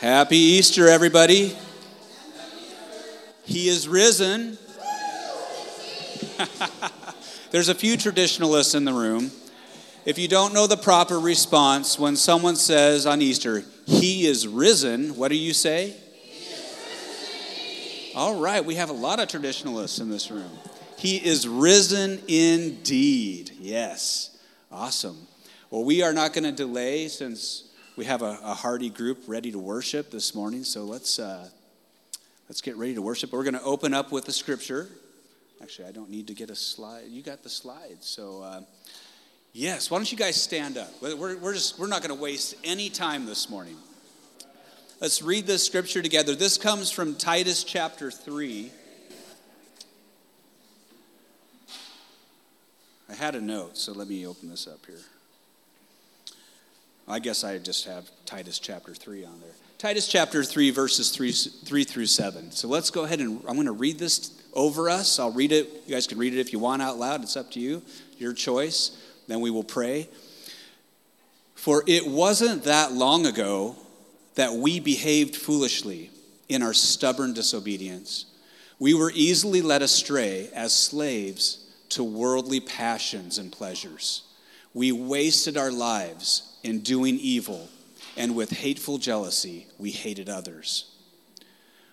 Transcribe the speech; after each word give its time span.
Happy 0.00 0.36
Easter, 0.36 0.88
everybody. 0.88 1.56
He 3.44 3.68
is 3.68 3.86
risen. 3.86 4.58
There's 7.52 7.68
a 7.68 7.74
few 7.74 7.96
traditionalists 7.96 8.74
in 8.74 8.84
the 8.84 8.92
room. 8.92 9.30
If 10.04 10.18
you 10.18 10.26
don't 10.26 10.52
know 10.52 10.66
the 10.66 10.76
proper 10.76 11.20
response 11.20 11.96
when 11.96 12.16
someone 12.16 12.56
says 12.56 13.06
on 13.06 13.22
Easter, 13.22 13.62
He 13.86 14.26
is 14.26 14.48
risen, 14.48 15.16
what 15.16 15.28
do 15.28 15.36
you 15.36 15.54
say? 15.54 15.94
All 18.16 18.40
right, 18.40 18.64
we 18.64 18.74
have 18.74 18.90
a 18.90 18.94
lot 18.94 19.20
of 19.20 19.28
traditionalists 19.28 20.00
in 20.00 20.10
this 20.10 20.30
room. 20.30 20.50
He 20.98 21.16
is 21.16 21.46
risen 21.46 22.20
indeed. 22.26 23.52
Yes. 23.60 24.36
Awesome. 24.72 25.28
Well, 25.70 25.84
we 25.84 26.02
are 26.02 26.12
not 26.12 26.32
going 26.32 26.44
to 26.44 26.52
delay 26.52 27.06
since 27.08 27.64
we 27.96 28.04
have 28.06 28.22
a, 28.22 28.38
a, 28.42 28.54
hearty 28.54 28.90
group 28.90 29.18
ready 29.26 29.52
to 29.52 29.58
worship 29.58 30.10
this 30.10 30.34
morning. 30.34 30.64
So 30.64 30.84
let's, 30.84 31.18
uh, 31.18 31.48
let's 32.48 32.60
get 32.60 32.76
ready 32.76 32.94
to 32.94 33.02
worship. 33.02 33.32
We're 33.32 33.44
going 33.44 33.54
to 33.54 33.62
open 33.62 33.94
up 33.94 34.10
with 34.10 34.24
the 34.24 34.32
scripture. 34.32 34.88
Actually, 35.62 35.88
I 35.88 35.92
don't 35.92 36.10
need 36.10 36.26
to 36.26 36.34
get 36.34 36.50
a 36.50 36.56
slide. 36.56 37.04
You 37.08 37.22
got 37.22 37.42
the 37.44 37.48
slides. 37.48 38.06
So, 38.06 38.42
uh, 38.42 38.60
yes, 39.52 39.90
why 39.90 39.98
don't 39.98 40.10
you 40.10 40.18
guys 40.18 40.40
stand 40.40 40.76
up? 40.76 40.90
We're, 41.00 41.36
we're, 41.36 41.54
just, 41.54 41.78
we're 41.78 41.86
not 41.86 42.02
going 42.02 42.16
to 42.16 42.20
waste 42.20 42.56
any 42.64 42.90
time 42.90 43.26
this 43.26 43.48
morning. 43.48 43.76
Let's 45.00 45.22
read 45.22 45.46
this 45.46 45.64
scripture 45.64 46.02
together. 46.02 46.34
This 46.34 46.58
comes 46.58 46.90
from 46.90 47.14
Titus 47.14 47.62
chapter 47.62 48.10
3. 48.10 48.72
I 53.08 53.14
had 53.14 53.36
a 53.36 53.40
note, 53.40 53.76
so 53.76 53.92
let 53.92 54.08
me 54.08 54.26
open 54.26 54.50
this 54.50 54.66
up 54.66 54.84
here. 54.86 54.98
I 57.06 57.18
guess 57.18 57.44
I 57.44 57.58
just 57.58 57.86
have 57.86 58.08
Titus 58.24 58.58
chapter 58.58 58.94
3 58.94 59.24
on 59.24 59.40
there. 59.40 59.50
Titus 59.78 60.08
chapter 60.08 60.42
3, 60.42 60.70
verses 60.70 61.10
3, 61.10 61.32
3 61.32 61.84
through 61.84 62.06
7. 62.06 62.50
So 62.52 62.68
let's 62.68 62.90
go 62.90 63.04
ahead 63.04 63.20
and 63.20 63.42
I'm 63.46 63.54
going 63.54 63.66
to 63.66 63.72
read 63.72 63.98
this 63.98 64.30
over 64.54 64.88
us. 64.88 65.18
I'll 65.18 65.32
read 65.32 65.52
it. 65.52 65.68
You 65.86 65.94
guys 65.94 66.06
can 66.06 66.16
read 66.16 66.32
it 66.32 66.40
if 66.40 66.52
you 66.52 66.58
want 66.58 66.80
out 66.80 66.96
loud. 66.96 67.22
It's 67.22 67.36
up 67.36 67.50
to 67.52 67.60
you, 67.60 67.82
your 68.18 68.32
choice. 68.32 68.96
Then 69.26 69.40
we 69.40 69.50
will 69.50 69.64
pray. 69.64 70.08
For 71.54 71.82
it 71.86 72.06
wasn't 72.06 72.64
that 72.64 72.92
long 72.92 73.26
ago 73.26 73.76
that 74.34 74.54
we 74.54 74.80
behaved 74.80 75.36
foolishly 75.36 76.10
in 76.48 76.62
our 76.62 76.74
stubborn 76.74 77.34
disobedience. 77.34 78.26
We 78.78 78.94
were 78.94 79.12
easily 79.14 79.62
led 79.62 79.82
astray 79.82 80.50
as 80.54 80.74
slaves 80.74 81.70
to 81.90 82.02
worldly 82.02 82.60
passions 82.60 83.38
and 83.38 83.52
pleasures. 83.52 84.22
We 84.74 84.90
wasted 84.90 85.56
our 85.56 85.70
lives 85.70 86.58
in 86.64 86.80
doing 86.80 87.16
evil, 87.18 87.68
and 88.16 88.34
with 88.34 88.50
hateful 88.50 88.98
jealousy, 88.98 89.68
we 89.78 89.92
hated 89.92 90.28
others. 90.28 90.90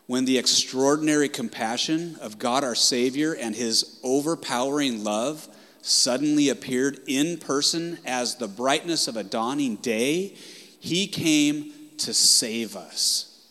When 0.07 0.25
the 0.25 0.39
extraordinary 0.39 1.29
compassion 1.29 2.17
of 2.19 2.39
God 2.39 2.63
our 2.63 2.75
Savior 2.75 3.33
and 3.33 3.55
his 3.55 3.99
overpowering 4.03 5.03
love 5.03 5.47
suddenly 5.83 6.49
appeared 6.49 6.99
in 7.07 7.37
person 7.37 7.99
as 8.05 8.35
the 8.35 8.47
brightness 8.47 9.07
of 9.07 9.15
a 9.15 9.23
dawning 9.23 9.77
day, 9.77 10.35
he 10.79 11.07
came 11.07 11.71
to 11.99 12.13
save 12.13 12.75
us. 12.75 13.47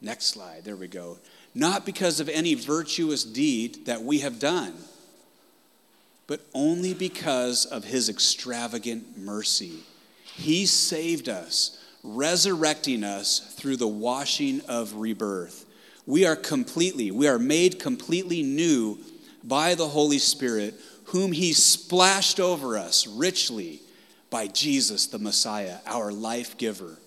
Next 0.00 0.26
slide, 0.26 0.64
there 0.64 0.76
we 0.76 0.88
go. 0.88 1.18
Not 1.54 1.84
because 1.84 2.20
of 2.20 2.28
any 2.28 2.54
virtuous 2.54 3.24
deed 3.24 3.86
that 3.86 4.02
we 4.02 4.20
have 4.20 4.38
done, 4.38 4.74
but 6.28 6.46
only 6.54 6.94
because 6.94 7.64
of 7.66 7.82
his 7.82 8.08
extravagant 8.08 9.18
mercy 9.18 9.80
he 10.38 10.66
saved 10.66 11.28
us, 11.28 11.76
resurrecting 12.04 13.02
us 13.02 13.40
through 13.56 13.76
the 13.76 13.88
washing 13.88 14.60
of 14.68 14.94
rebirth. 14.94 15.66
We 16.06 16.26
are 16.26 16.36
completely, 16.36 17.10
we 17.10 17.26
are 17.26 17.40
made 17.40 17.80
completely 17.80 18.44
new 18.44 19.00
by 19.42 19.74
the 19.74 19.88
Holy 19.88 20.18
Spirit, 20.18 20.74
whom 21.06 21.32
He 21.32 21.52
splashed 21.52 22.38
over 22.38 22.78
us 22.78 23.08
richly 23.08 23.80
by 24.30 24.46
Jesus 24.46 25.08
the 25.08 25.18
Messiah, 25.18 25.78
our 25.86 26.12
life 26.12 26.56
giver. 26.56 26.98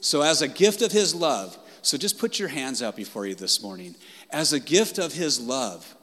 So, 0.00 0.22
as 0.22 0.40
a 0.40 0.48
gift 0.48 0.80
of 0.80 0.92
His 0.92 1.12
love, 1.12 1.58
so 1.82 1.98
just 1.98 2.20
put 2.20 2.38
your 2.38 2.48
hands 2.48 2.84
out 2.84 2.94
before 2.94 3.26
you 3.26 3.34
this 3.34 3.60
morning. 3.64 3.96
As 4.30 4.52
a 4.52 4.60
gift 4.60 4.98
of 4.98 5.12
His 5.12 5.40
love, 5.40 5.96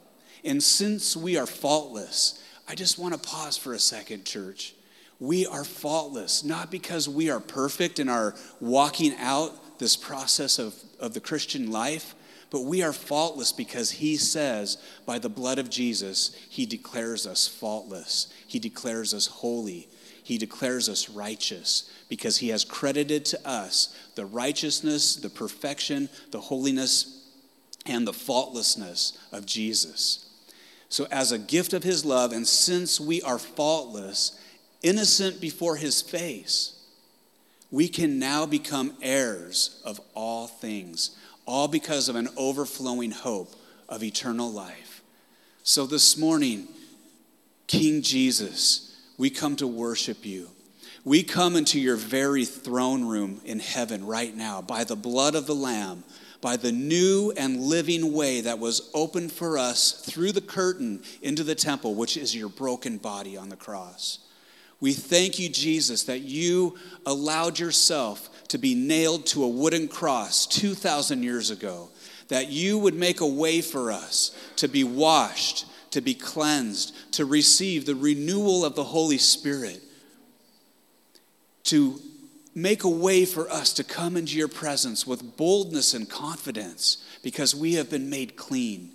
and 0.43 0.61
since 0.61 1.15
we 1.15 1.37
are 1.37 1.47
faultless, 1.47 2.43
I 2.67 2.75
just 2.75 2.97
want 2.97 3.13
to 3.13 3.19
pause 3.19 3.57
for 3.57 3.73
a 3.73 3.79
second, 3.79 4.25
church 4.25 4.73
we 5.21 5.45
are 5.45 5.63
faultless, 5.63 6.43
not 6.43 6.71
because 6.71 7.07
we 7.07 7.29
are 7.29 7.39
perfect 7.39 7.99
in 7.99 8.09
our 8.09 8.33
walking 8.59 9.15
out 9.19 9.77
this 9.77 9.95
process 9.95 10.57
of, 10.57 10.73
of 10.99 11.13
the 11.13 11.19
Christian 11.19 11.71
life, 11.71 12.15
but 12.49 12.61
we 12.61 12.81
are 12.81 12.91
faultless 12.91 13.51
because 13.51 13.91
He 13.91 14.17
says, 14.17 14.77
by 15.05 15.19
the 15.19 15.29
blood 15.29 15.59
of 15.59 15.69
Jesus, 15.69 16.35
He 16.49 16.65
declares 16.65 17.27
us 17.27 17.47
faultless. 17.47 18.33
He 18.47 18.57
declares 18.57 19.13
us 19.13 19.27
holy. 19.27 19.87
He 20.23 20.39
declares 20.39 20.89
us 20.89 21.07
righteous 21.07 21.91
because 22.09 22.37
He 22.37 22.49
has 22.49 22.65
credited 22.65 23.23
to 23.25 23.47
us 23.47 23.95
the 24.15 24.25
righteousness, 24.25 25.15
the 25.15 25.29
perfection, 25.29 26.09
the 26.31 26.41
holiness, 26.41 27.27
and 27.85 28.07
the 28.07 28.13
faultlessness 28.13 29.19
of 29.31 29.45
Jesus. 29.45 30.30
So, 30.91 31.07
as 31.09 31.31
a 31.31 31.39
gift 31.39 31.73
of 31.73 31.83
His 31.83 32.05
love, 32.05 32.31
and 32.31 32.47
since 32.47 32.99
we 32.99 33.21
are 33.23 33.39
faultless, 33.39 34.39
innocent 34.83 35.39
before 35.39 35.75
his 35.75 36.01
face, 36.01 36.73
we 37.69 37.87
can 37.87 38.19
now 38.19 38.45
become 38.45 38.93
heirs 39.01 39.81
of 39.85 39.99
all 40.13 40.47
things, 40.47 41.15
all 41.45 41.67
because 41.67 42.09
of 42.09 42.15
an 42.15 42.29
overflowing 42.35 43.11
hope 43.11 43.55
of 43.87 44.03
eternal 44.03 44.51
life. 44.51 45.01
So 45.63 45.85
this 45.85 46.17
morning, 46.17 46.67
King 47.67 48.01
Jesus, 48.01 48.97
we 49.17 49.29
come 49.29 49.55
to 49.57 49.67
worship 49.67 50.25
you. 50.25 50.49
We 51.03 51.23
come 51.23 51.55
into 51.55 51.79
your 51.79 51.95
very 51.95 52.45
throne 52.45 53.05
room 53.05 53.41
in 53.45 53.59
heaven 53.59 54.05
right 54.05 54.35
now 54.35 54.61
by 54.61 54.83
the 54.83 54.95
blood 54.95 55.35
of 55.35 55.47
the 55.47 55.55
Lamb, 55.55 56.03
by 56.41 56.57
the 56.57 56.71
new 56.71 57.31
and 57.37 57.61
living 57.61 58.11
way 58.11 58.41
that 58.41 58.59
was 58.59 58.89
opened 58.93 59.31
for 59.31 59.57
us 59.57 59.91
through 59.91 60.31
the 60.31 60.41
curtain 60.41 61.03
into 61.21 61.43
the 61.43 61.55
temple, 61.55 61.93
which 61.95 62.17
is 62.17 62.35
your 62.35 62.49
broken 62.49 62.97
body 62.97 63.37
on 63.37 63.49
the 63.49 63.55
cross. 63.55 64.19
We 64.79 64.93
thank 64.93 65.37
you, 65.37 65.47
Jesus, 65.47 66.03
that 66.03 66.21
you 66.21 66.75
allowed 67.05 67.59
yourself 67.59 68.47
to 68.47 68.57
be 68.57 68.73
nailed 68.73 69.27
to 69.27 69.43
a 69.43 69.47
wooden 69.47 69.87
cross 69.87 70.47
2,000 70.47 71.21
years 71.21 71.51
ago, 71.51 71.89
that 72.29 72.49
you 72.49 72.79
would 72.79 72.95
make 72.95 73.21
a 73.21 73.27
way 73.27 73.61
for 73.61 73.91
us 73.91 74.35
to 74.55 74.67
be 74.67 74.83
washed, 74.83 75.67
to 75.91 76.01
be 76.01 76.15
cleansed, 76.15 77.13
to 77.13 77.25
receive 77.25 77.85
the 77.85 77.95
renewal 77.95 78.65
of 78.65 78.75
the 78.75 78.83
Holy 78.83 79.19
Spirit, 79.19 79.81
to 81.65 82.01
make 82.53 82.83
a 82.83 82.89
way 82.89 83.25
for 83.25 83.49
us 83.49 83.73
to 83.73 83.83
come 83.83 84.17
into 84.17 84.37
your 84.37 84.47
presence 84.47 85.07
with 85.07 85.37
boldness 85.37 85.93
and 85.93 86.09
confidence 86.09 87.03
because 87.23 87.55
we 87.55 87.75
have 87.75 87.89
been 87.89 88.09
made 88.09 88.35
clean. 88.35 88.91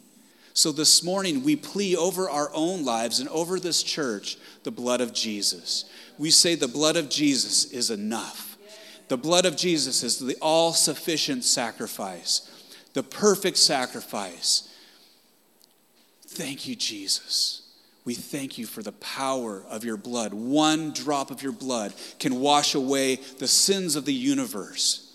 So 0.52 0.72
this 0.72 1.02
morning, 1.02 1.44
we 1.44 1.54
plea 1.56 1.96
over 1.96 2.30
our 2.30 2.50
own 2.54 2.84
lives 2.84 3.20
and 3.20 3.28
over 3.28 3.60
this 3.60 3.82
church 3.82 4.38
the 4.62 4.70
blood 4.70 5.00
of 5.00 5.12
Jesus. 5.12 5.84
We 6.18 6.30
say 6.30 6.54
the 6.54 6.68
blood 6.68 6.96
of 6.96 7.10
Jesus 7.10 7.70
is 7.72 7.90
enough. 7.90 8.56
The 9.08 9.18
blood 9.18 9.44
of 9.44 9.56
Jesus 9.56 10.02
is 10.02 10.18
the 10.18 10.36
all 10.40 10.72
sufficient 10.72 11.44
sacrifice, 11.44 12.50
the 12.94 13.02
perfect 13.02 13.58
sacrifice. 13.58 14.68
Thank 16.26 16.66
you, 16.66 16.74
Jesus. 16.74 17.65
We 18.06 18.14
thank 18.14 18.56
you 18.56 18.66
for 18.66 18.84
the 18.84 18.92
power 18.92 19.64
of 19.68 19.84
your 19.84 19.96
blood. 19.96 20.32
One 20.32 20.92
drop 20.92 21.32
of 21.32 21.42
your 21.42 21.52
blood 21.52 21.92
can 22.20 22.38
wash 22.38 22.76
away 22.76 23.16
the 23.16 23.48
sins 23.48 23.96
of 23.96 24.04
the 24.04 24.14
universe, 24.14 25.12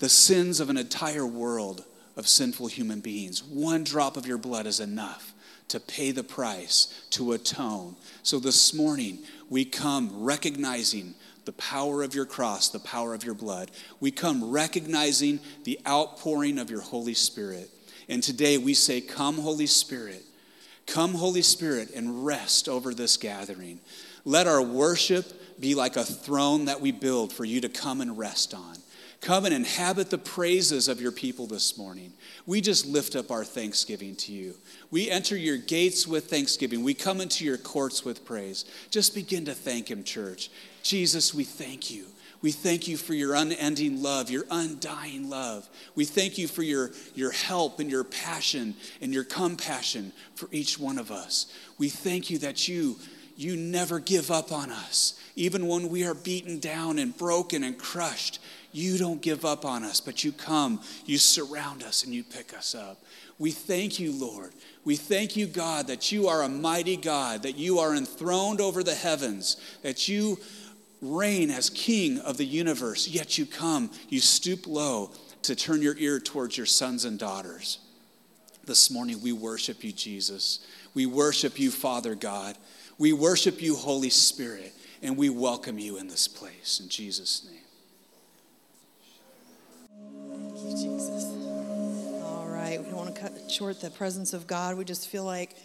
the 0.00 0.08
sins 0.08 0.58
of 0.58 0.68
an 0.68 0.76
entire 0.76 1.24
world 1.24 1.84
of 2.16 2.26
sinful 2.26 2.66
human 2.66 2.98
beings. 2.98 3.44
One 3.44 3.84
drop 3.84 4.16
of 4.16 4.26
your 4.26 4.36
blood 4.36 4.66
is 4.66 4.80
enough 4.80 5.32
to 5.68 5.78
pay 5.78 6.10
the 6.10 6.24
price, 6.24 7.06
to 7.10 7.32
atone. 7.32 7.94
So 8.24 8.40
this 8.40 8.74
morning, 8.74 9.20
we 9.48 9.64
come 9.64 10.10
recognizing 10.24 11.14
the 11.44 11.52
power 11.52 12.02
of 12.02 12.16
your 12.16 12.26
cross, 12.26 12.68
the 12.68 12.80
power 12.80 13.14
of 13.14 13.22
your 13.22 13.36
blood. 13.36 13.70
We 14.00 14.10
come 14.10 14.50
recognizing 14.50 15.38
the 15.62 15.78
outpouring 15.86 16.58
of 16.58 16.68
your 16.68 16.80
Holy 16.80 17.14
Spirit. 17.14 17.70
And 18.08 18.24
today 18.24 18.58
we 18.58 18.74
say, 18.74 19.00
Come, 19.00 19.38
Holy 19.38 19.68
Spirit. 19.68 20.24
Come, 20.86 21.14
Holy 21.14 21.42
Spirit, 21.42 21.90
and 21.94 22.24
rest 22.24 22.68
over 22.68 22.92
this 22.94 23.16
gathering. 23.16 23.80
Let 24.24 24.46
our 24.46 24.62
worship 24.62 25.60
be 25.60 25.74
like 25.74 25.96
a 25.96 26.04
throne 26.04 26.64
that 26.64 26.80
we 26.80 26.92
build 26.92 27.32
for 27.32 27.44
you 27.44 27.60
to 27.60 27.68
come 27.68 28.00
and 28.00 28.18
rest 28.18 28.54
on. 28.54 28.76
Come 29.20 29.44
and 29.44 29.52
inhabit 29.54 30.08
the 30.08 30.18
praises 30.18 30.88
of 30.88 31.00
your 31.00 31.12
people 31.12 31.46
this 31.46 31.76
morning. 31.76 32.12
We 32.46 32.62
just 32.62 32.86
lift 32.86 33.14
up 33.14 33.30
our 33.30 33.44
thanksgiving 33.44 34.16
to 34.16 34.32
you. 34.32 34.54
We 34.90 35.10
enter 35.10 35.36
your 35.36 35.58
gates 35.58 36.06
with 36.06 36.30
thanksgiving. 36.30 36.82
We 36.82 36.94
come 36.94 37.20
into 37.20 37.44
your 37.44 37.58
courts 37.58 38.02
with 38.02 38.24
praise. 38.24 38.64
Just 38.90 39.14
begin 39.14 39.44
to 39.44 39.52
thank 39.52 39.90
him, 39.90 40.04
church. 40.04 40.50
Jesus, 40.82 41.34
we 41.34 41.44
thank 41.44 41.90
you. 41.90 42.06
We 42.42 42.52
thank 42.52 42.88
you 42.88 42.96
for 42.96 43.12
your 43.12 43.34
unending 43.34 44.02
love, 44.02 44.30
your 44.30 44.46
undying 44.50 45.28
love. 45.28 45.68
We 45.94 46.06
thank 46.06 46.38
you 46.38 46.48
for 46.48 46.62
your, 46.62 46.90
your 47.14 47.32
help 47.32 47.80
and 47.80 47.90
your 47.90 48.04
passion 48.04 48.74
and 49.02 49.12
your 49.12 49.24
compassion 49.24 50.12
for 50.34 50.48
each 50.50 50.78
one 50.78 50.98
of 50.98 51.10
us. 51.10 51.52
We 51.76 51.90
thank 51.90 52.30
you 52.30 52.38
that 52.38 52.66
you, 52.66 52.96
you 53.36 53.56
never 53.56 53.98
give 53.98 54.30
up 54.30 54.52
on 54.52 54.70
us. 54.70 55.20
Even 55.36 55.66
when 55.66 55.90
we 55.90 56.04
are 56.04 56.14
beaten 56.14 56.60
down 56.60 56.98
and 56.98 57.16
broken 57.16 57.62
and 57.62 57.78
crushed, 57.78 58.38
you 58.72 58.96
don't 58.96 59.20
give 59.20 59.44
up 59.44 59.64
on 59.64 59.84
us, 59.84 60.00
but 60.00 60.24
you 60.24 60.32
come, 60.32 60.80
you 61.04 61.18
surround 61.18 61.82
us, 61.82 62.04
and 62.04 62.14
you 62.14 62.22
pick 62.22 62.54
us 62.54 62.74
up. 62.74 63.02
We 63.38 63.50
thank 63.50 63.98
you, 63.98 64.12
Lord. 64.12 64.52
We 64.84 64.96
thank 64.96 65.34
you, 65.36 65.46
God, 65.46 65.88
that 65.88 66.12
you 66.12 66.28
are 66.28 66.42
a 66.42 66.48
mighty 66.48 66.96
God, 66.96 67.42
that 67.42 67.56
you 67.56 67.78
are 67.78 67.94
enthroned 67.94 68.60
over 68.60 68.82
the 68.82 68.94
heavens, 68.94 69.56
that 69.82 70.08
you 70.08 70.38
reign 71.00 71.50
as 71.50 71.70
king 71.70 72.18
of 72.18 72.36
the 72.36 72.44
universe, 72.44 73.08
yet 73.08 73.38
you 73.38 73.46
come, 73.46 73.90
you 74.08 74.20
stoop 74.20 74.66
low 74.66 75.10
to 75.42 75.54
turn 75.54 75.82
your 75.82 75.96
ear 75.96 76.20
towards 76.20 76.56
your 76.56 76.66
sons 76.66 77.04
and 77.04 77.18
daughters. 77.18 77.78
This 78.64 78.90
morning, 78.90 79.22
we 79.22 79.32
worship 79.32 79.82
you, 79.82 79.92
Jesus. 79.92 80.66
We 80.94 81.06
worship 81.06 81.58
you, 81.58 81.70
Father 81.70 82.14
God. 82.14 82.56
We 82.98 83.12
worship 83.12 83.62
you, 83.62 83.74
Holy 83.74 84.10
Spirit, 84.10 84.74
and 85.02 85.16
we 85.16 85.30
welcome 85.30 85.78
you 85.78 85.96
in 85.96 86.08
this 86.08 86.28
place. 86.28 86.80
In 86.80 86.88
Jesus' 86.88 87.48
name. 87.48 87.56
Thank 90.54 90.64
you, 90.64 90.70
Jesus. 90.72 91.24
All 92.22 92.46
right, 92.48 92.78
we 92.78 92.90
don't 92.90 92.96
want 92.96 93.14
to 93.14 93.20
cut 93.20 93.50
short 93.50 93.80
the 93.80 93.90
presence 93.90 94.34
of 94.34 94.46
God. 94.46 94.76
We 94.76 94.84
just 94.84 95.08
feel 95.08 95.24
like 95.24 95.56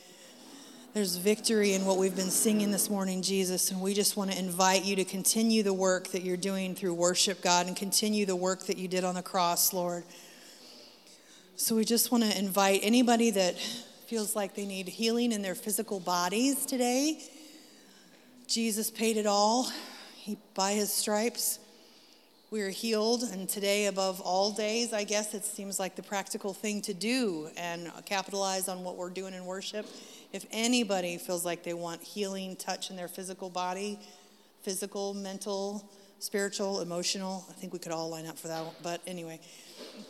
there's 0.95 1.17
victory 1.17 1.73
in 1.73 1.83
what 1.83 1.97
we've 1.97 2.15
been 2.15 2.29
singing 2.29 2.71
this 2.71 2.89
morning, 2.89 3.21
Jesus, 3.21 3.69
and 3.69 3.81
we 3.81 3.93
just 3.93 4.15
want 4.15 4.31
to 4.31 4.39
invite 4.39 4.85
you 4.85 4.95
to 4.95 5.03
continue 5.03 5.61
the 5.61 5.73
work 5.73 6.07
that 6.11 6.23
you're 6.23 6.37
doing 6.37 6.73
through 6.73 6.93
worship, 6.93 7.41
God, 7.41 7.67
and 7.67 7.75
continue 7.75 8.25
the 8.25 8.37
work 8.37 8.65
that 8.67 8.77
you 8.77 8.87
did 8.87 9.03
on 9.03 9.15
the 9.15 9.21
cross, 9.21 9.73
Lord. 9.73 10.05
So 11.57 11.75
we 11.75 11.83
just 11.83 12.13
want 12.13 12.23
to 12.23 12.39
invite 12.39 12.79
anybody 12.81 13.29
that 13.31 13.59
feels 14.07 14.37
like 14.37 14.55
they 14.55 14.65
need 14.65 14.87
healing 14.87 15.33
in 15.33 15.41
their 15.41 15.53
physical 15.53 15.99
bodies 15.99 16.65
today. 16.65 17.21
Jesus 18.47 18.89
paid 18.89 19.17
it 19.17 19.25
all. 19.25 19.69
He 20.15 20.37
by 20.53 20.71
his 20.71 20.93
stripes 20.93 21.59
we 22.55 22.61
are 22.61 22.69
healed 22.69 23.23
and 23.33 23.49
today 23.49 23.87
above 23.87 24.21
all 24.21 24.49
days 24.49 24.93
i 24.93 25.03
guess 25.03 25.33
it 25.33 25.43
seems 25.43 25.77
like 25.77 25.93
the 25.97 26.01
practical 26.01 26.53
thing 26.53 26.81
to 26.81 26.93
do 26.93 27.49
and 27.57 27.91
capitalize 28.05 28.69
on 28.69 28.81
what 28.81 28.95
we're 28.95 29.09
doing 29.09 29.33
in 29.33 29.45
worship 29.45 29.85
if 30.35 30.45
anybody 30.51 31.17
feels 31.17 31.45
like 31.45 31.63
they 31.63 31.73
want 31.73 32.03
healing 32.03 32.57
touch 32.57 32.89
in 32.89 32.97
their 32.97 33.07
physical 33.07 33.49
body, 33.49 33.97
physical, 34.63 35.13
mental, 35.13 35.89
spiritual, 36.19 36.81
emotional, 36.81 37.45
I 37.49 37.53
think 37.53 37.71
we 37.71 37.79
could 37.79 37.93
all 37.93 38.09
line 38.09 38.25
up 38.25 38.37
for 38.37 38.49
that. 38.49 38.65
But 38.83 38.99
anyway, 39.07 39.39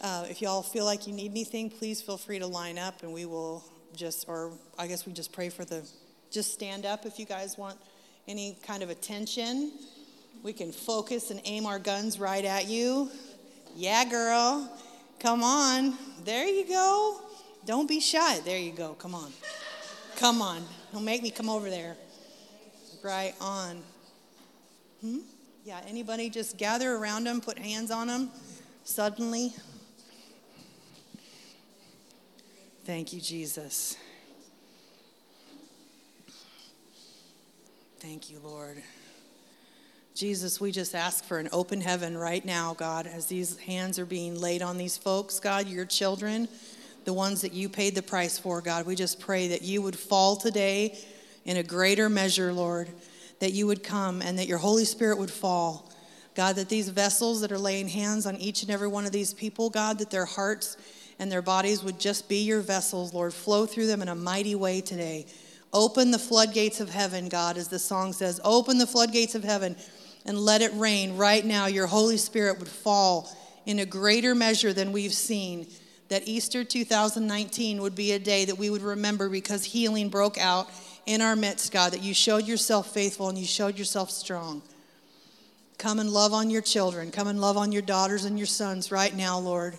uh, 0.02 0.26
if 0.28 0.42
y'all 0.42 0.64
feel 0.64 0.84
like 0.84 1.06
you 1.06 1.14
need 1.14 1.30
anything, 1.30 1.70
please 1.70 2.02
feel 2.02 2.18
free 2.18 2.40
to 2.40 2.48
line 2.48 2.80
up 2.80 3.04
and 3.04 3.14
we 3.14 3.26
will 3.26 3.64
just, 3.96 4.28
or 4.28 4.54
I 4.80 4.88
guess 4.88 5.06
we 5.06 5.14
just 5.14 5.32
pray 5.32 5.50
for 5.50 5.64
the, 5.64 5.88
just 6.32 6.52
stand 6.54 6.88
up 6.88 7.06
if 7.06 7.20
you 7.20 7.28
guys 7.28 7.56
want 7.56 7.78
any 8.28 8.58
kind 8.66 8.82
of 8.82 8.90
attention. 8.90 9.74
We 10.44 10.54
can 10.54 10.72
focus 10.72 11.32
and 11.32 11.42
aim 11.46 11.66
our 11.66 11.80
guns 11.80 12.20
right 12.20 12.46
at 12.46 12.68
you. 12.68 13.10
Yeah, 13.76 14.06
girl. 14.06 14.72
Come 15.20 15.44
on. 15.44 15.98
There 16.24 16.48
you 16.48 16.68
go. 16.68 17.22
Don't 17.66 17.88
be 17.88 18.00
shy. 18.00 18.40
There 18.40 18.60
you 18.60 18.72
go. 18.72 18.94
Come 18.94 19.16
on. 19.16 19.32
Come 20.18 20.42
on. 20.42 20.64
Don't 20.94 21.04
make 21.04 21.24
me 21.24 21.32
come 21.32 21.50
over 21.50 21.70
there. 21.70 21.98
Right 23.04 23.34
on. 23.42 23.82
Hmm? 25.02 25.20
Yeah, 25.64 25.82
anybody 25.88 26.30
just 26.30 26.58
gather 26.58 26.94
around 26.96 27.24
them, 27.24 27.42
put 27.42 27.58
hands 27.58 27.90
on 27.90 28.08
them 28.08 28.30
suddenly. 28.84 29.54
Thank 32.86 33.14
you, 33.14 33.20
Jesus. 33.20 33.98
Thank 38.00 38.30
you, 38.30 38.40
Lord. 38.44 38.84
Jesus, 40.16 40.62
we 40.62 40.72
just 40.72 40.96
ask 40.96 41.26
for 41.26 41.40
an 41.40 41.50
open 41.52 41.82
heaven 41.82 42.18
right 42.18 42.46
now, 42.46 42.74
God, 42.74 43.06
as 43.06 43.26
these 43.26 43.58
hands 43.60 44.00
are 44.00 44.06
being 44.06 44.40
laid 44.40 44.62
on 44.62 44.78
these 44.78 44.98
folks, 44.98 45.42
God, 45.42 45.68
your 45.68 45.84
children 45.84 46.48
the 47.04 47.14
ones 47.14 47.42
that 47.42 47.54
you 47.54 47.70
paid 47.70 47.96
the 47.96 48.02
price 48.02 48.38
for, 48.38 48.62
God. 48.62 48.86
We 48.86 48.96
just 48.96 49.20
pray 49.20 49.50
that 49.50 49.62
you 49.62 49.82
would 49.82 49.98
fall 49.98 50.36
today 50.36 50.98
in 51.46 51.58
a 51.58 51.64
greater 51.64 52.10
measure, 52.10 52.52
Lord, 52.52 52.90
that 53.40 53.52
you 53.52 53.68
would 53.68 53.84
come 53.84 54.22
and 54.22 54.40
that 54.40 54.48
your 54.48 54.58
Holy 54.58 54.86
Spirit 54.86 55.20
would 55.20 55.30
fall. 55.30 55.92
God, 56.34 56.56
that 56.56 56.70
these 56.70 56.90
vessels 56.90 57.42
that 57.42 57.52
are 57.52 57.60
laying 57.60 57.88
hands 57.88 58.26
on 58.26 58.38
each 58.38 58.64
and 58.64 58.72
every 58.72 58.88
one 58.88 59.06
of 59.06 59.12
these 59.12 59.34
people, 59.34 59.70
God, 59.70 60.00
that 60.00 60.10
their 60.10 60.26
hearts 60.26 60.78
and 61.20 61.32
their 61.32 61.42
bodies 61.42 61.84
would 61.84 62.00
just 62.00 62.28
be 62.28 62.38
your 62.38 62.62
vessels, 62.62 63.14
Lord. 63.14 63.34
Flow 63.34 63.66
through 63.66 63.88
them 63.88 64.02
in 64.02 64.08
a 64.08 64.16
mighty 64.16 64.56
way 64.56 64.82
today. 64.82 65.28
Open 65.72 66.10
the 66.10 66.20
floodgates 66.20 66.80
of 66.80 66.90
heaven, 66.90 67.30
God, 67.30 67.58
as 67.58 67.68
the 67.68 67.80
song 67.80 68.14
says. 68.14 68.40
Open 68.44 68.78
the 68.78 68.88
floodgates 68.88 69.36
of 69.36 69.44
heaven 69.44 69.76
and 70.26 70.38
let 70.38 70.62
it 70.62 70.72
rain 70.74 71.18
right 71.18 71.46
now. 71.46 71.68
Your 71.68 71.88
Holy 71.88 72.18
Spirit 72.18 72.60
would 72.60 72.68
fall 72.68 73.32
in 73.66 73.80
a 73.80 73.86
greater 73.86 74.36
measure 74.36 74.74
than 74.74 74.92
we've 74.92 75.14
seen 75.14 75.68
that 76.10 76.28
Easter 76.28 76.64
2019 76.64 77.82
would 77.82 77.96
be 77.96 78.12
a 78.12 78.20
day 78.20 78.46
that 78.46 78.58
we 78.58 78.70
would 78.70 78.82
remember 78.82 79.30
because 79.30 79.64
healing 79.64 80.10
broke 80.10 80.38
out 80.38 80.70
in 81.06 81.22
our 81.22 81.36
midst, 81.36 81.72
God, 81.72 81.94
that 81.94 82.04
you 82.04 82.14
showed 82.14 82.46
yourself 82.46 82.94
faithful 82.94 83.30
and 83.30 83.38
you 83.38 83.46
showed 83.46 83.78
yourself 83.78 84.12
strong. 84.12 84.62
Come 85.78 86.00
and 86.00 86.10
love 86.10 86.34
on 86.34 86.50
your 86.50 86.62
children. 86.62 87.12
Come 87.12 87.28
and 87.28 87.42
love 87.42 87.58
on 87.58 87.72
your 87.72 87.82
daughters 87.82 88.26
and 88.26 88.38
your 88.38 88.48
sons 88.48 88.92
right 88.92 89.16
now, 89.16 89.40
Lord. 89.40 89.76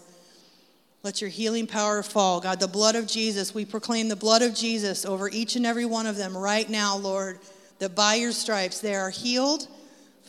Let 1.02 1.20
your 1.20 1.30
healing 1.30 1.66
power 1.66 2.02
fall. 2.02 2.40
God, 2.40 2.58
the 2.58 2.66
blood 2.66 2.96
of 2.96 3.06
Jesus, 3.06 3.54
we 3.54 3.64
proclaim 3.64 4.08
the 4.08 4.16
blood 4.16 4.42
of 4.42 4.54
Jesus 4.54 5.06
over 5.06 5.28
each 5.28 5.54
and 5.54 5.64
every 5.64 5.84
one 5.84 6.06
of 6.06 6.16
them 6.16 6.36
right 6.36 6.68
now, 6.68 6.96
Lord, 6.96 7.38
that 7.78 7.94
by 7.94 8.16
your 8.16 8.32
stripes 8.32 8.80
they 8.80 8.94
are 8.94 9.10
healed 9.10 9.68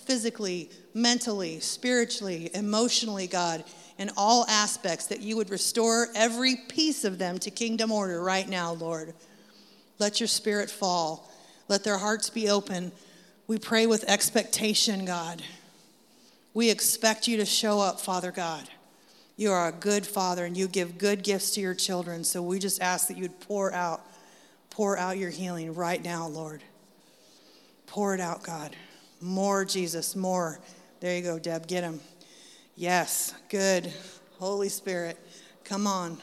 physically, 0.07 0.69
mentally, 0.93 1.59
spiritually, 1.59 2.49
emotionally, 2.53 3.27
God 3.27 3.63
in 3.97 4.09
all 4.15 4.45
aspects, 4.47 5.07
that 5.07 5.21
you 5.21 5.35
would 5.37 5.49
restore 5.49 6.07
every 6.15 6.55
piece 6.69 7.03
of 7.03 7.17
them 7.17 7.37
to 7.39 7.51
kingdom 7.51 7.91
order 7.91 8.21
right 8.21 8.47
now, 8.47 8.73
Lord. 8.73 9.13
Let 9.99 10.19
your 10.19 10.27
spirit 10.27 10.69
fall. 10.69 11.29
Let 11.67 11.83
their 11.83 11.97
hearts 11.97 12.29
be 12.29 12.49
open. 12.49 12.91
We 13.47 13.57
pray 13.57 13.87
with 13.87 14.03
expectation, 14.07 15.05
God. 15.05 15.41
We 16.53 16.69
expect 16.69 17.27
you 17.27 17.37
to 17.37 17.45
show 17.45 17.79
up, 17.79 17.99
Father 17.99 18.31
God. 18.31 18.67
You 19.35 19.51
are 19.51 19.67
a 19.67 19.71
good 19.71 20.05
father 20.05 20.45
and 20.45 20.55
you 20.55 20.67
give 20.67 20.97
good 20.97 21.23
gifts 21.23 21.51
to 21.51 21.61
your 21.61 21.75
children. 21.75 22.23
So 22.23 22.41
we 22.41 22.59
just 22.59 22.81
ask 22.81 23.07
that 23.07 23.17
you'd 23.17 23.39
pour 23.41 23.73
out, 23.73 24.01
pour 24.69 24.97
out 24.97 25.17
your 25.17 25.29
healing 25.29 25.73
right 25.75 26.03
now, 26.03 26.27
Lord. 26.27 26.63
Pour 27.85 28.13
it 28.13 28.21
out, 28.21 28.43
God. 28.43 28.75
More, 29.21 29.65
Jesus, 29.65 30.15
more. 30.15 30.59
There 30.99 31.15
you 31.15 31.23
go, 31.23 31.39
Deb. 31.39 31.67
Get 31.67 31.83
him. 31.83 31.99
Yes, 32.75 33.33
good. 33.49 33.91
Holy 34.39 34.69
Spirit, 34.69 35.17
come 35.63 35.87
on. 35.87 36.17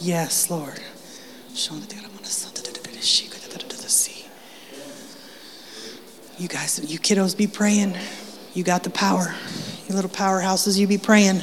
Yes, 0.00 0.48
Lord. 0.50 0.80
You 6.38 6.48
guys, 6.48 6.80
you 6.90 6.98
kiddos, 6.98 7.36
be 7.36 7.46
praying. 7.46 7.94
You 8.54 8.64
got 8.64 8.82
the 8.82 8.90
power. 8.90 9.34
You 9.88 9.94
little 9.94 10.10
powerhouses, 10.10 10.78
you 10.78 10.86
be 10.86 10.96
praying. 10.96 11.42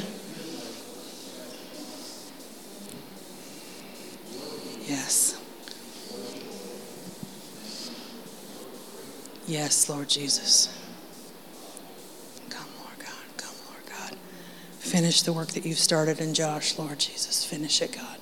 Yes. 4.86 5.38
Yes, 9.58 9.88
Lord 9.88 10.08
Jesus. 10.08 10.68
Come, 12.48 12.68
Lord 12.78 12.96
God. 13.00 13.36
Come, 13.36 13.56
Lord 13.68 13.82
God. 13.86 14.16
Finish 14.78 15.22
the 15.22 15.32
work 15.32 15.48
that 15.48 15.66
you've 15.66 15.80
started 15.80 16.20
in 16.20 16.32
Josh, 16.32 16.78
Lord 16.78 17.00
Jesus. 17.00 17.44
Finish 17.44 17.82
it, 17.82 17.90
God. 17.90 18.18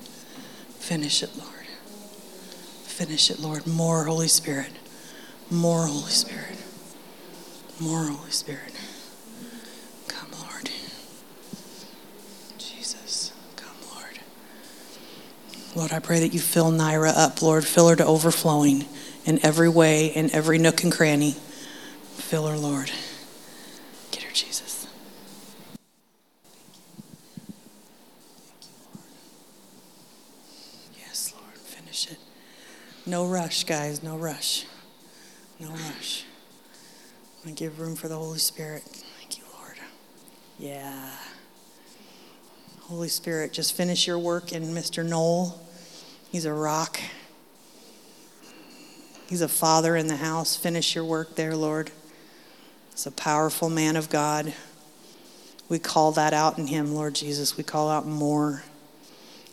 Finish 0.79 1.21
it, 1.21 1.37
Lord. 1.37 1.67
Finish 2.85 3.29
it, 3.29 3.37
Lord. 3.37 3.67
More 3.67 4.05
Holy 4.05 4.27
Spirit. 4.27 4.71
More 5.51 5.85
Holy 5.85 6.09
Spirit. 6.09 6.57
More 7.79 8.05
Holy 8.05 8.31
Spirit. 8.31 8.73
Come, 10.07 10.31
Lord. 10.41 10.71
Jesus. 12.57 13.31
Come, 13.55 13.77
Lord. 13.93 14.19
Lord, 15.75 15.91
I 15.93 15.99
pray 15.99 16.19
that 16.21 16.33
you 16.33 16.39
fill 16.39 16.71
Naira 16.71 17.15
up, 17.15 17.43
Lord. 17.43 17.63
Fill 17.63 17.89
her 17.89 17.95
to 17.95 18.05
overflowing 18.07 18.85
in 19.27 19.45
every 19.45 19.69
way, 19.69 20.07
in 20.07 20.33
every 20.33 20.57
nook 20.57 20.83
and 20.83 20.91
cranny. 20.91 21.33
Fill 22.15 22.47
her, 22.47 22.57
Lord. 22.57 22.89
Get 24.11 24.23
her, 24.23 24.33
Jesus. 24.33 24.87
Yes, 30.97 31.33
Lord, 31.37 31.57
finish 31.57 32.09
it. 32.09 32.17
No 33.05 33.25
rush, 33.27 33.65
guys, 33.65 34.01
no 34.01 34.17
rush. 34.17 34.65
No 35.59 35.69
rush. 35.69 36.23
And 37.45 37.55
give 37.55 37.79
room 37.79 37.95
for 37.95 38.07
the 38.07 38.15
Holy 38.15 38.39
Spirit. 38.39 38.83
Thank 38.83 39.37
you, 39.37 39.43
Lord. 39.59 39.77
Yeah. 40.57 41.11
Holy 42.81 43.09
Spirit, 43.09 43.51
just 43.51 43.73
finish 43.73 44.07
your 44.07 44.19
work 44.19 44.53
in 44.53 44.63
Mr. 44.67 45.05
Noel. 45.05 45.61
He's 46.31 46.45
a 46.45 46.53
rock. 46.53 46.97
He's 49.27 49.41
a 49.41 49.47
father 49.47 49.95
in 49.95 50.07
the 50.07 50.15
house. 50.15 50.55
Finish 50.55 50.95
your 50.95 51.03
work 51.03 51.35
there, 51.35 51.55
Lord. 51.55 51.91
He's 52.91 53.05
a 53.05 53.11
powerful 53.11 53.69
man 53.69 53.95
of 53.95 54.09
God. 54.09 54.53
We 55.69 55.79
call 55.79 56.13
that 56.13 56.33
out 56.33 56.57
in 56.57 56.67
him, 56.67 56.95
Lord 56.95 57.15
Jesus. 57.15 57.57
We 57.57 57.63
call 57.63 57.89
out 57.89 58.05
more. 58.05 58.63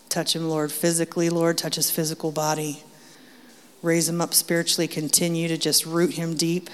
Touch 0.09 0.37
him, 0.37 0.49
Lord, 0.49 0.71
physically, 0.71 1.29
Lord. 1.29 1.59
Touch 1.59 1.75
his 1.75 1.91
physical 1.91 2.31
body. 2.31 2.85
Raise 3.83 4.09
him 4.09 4.21
up 4.21 4.33
spiritually. 4.33 4.87
Continue 4.87 5.49
to 5.49 5.59
just 5.59 5.85
root 5.85 6.15
him 6.15 6.37
deep. 6.37 6.71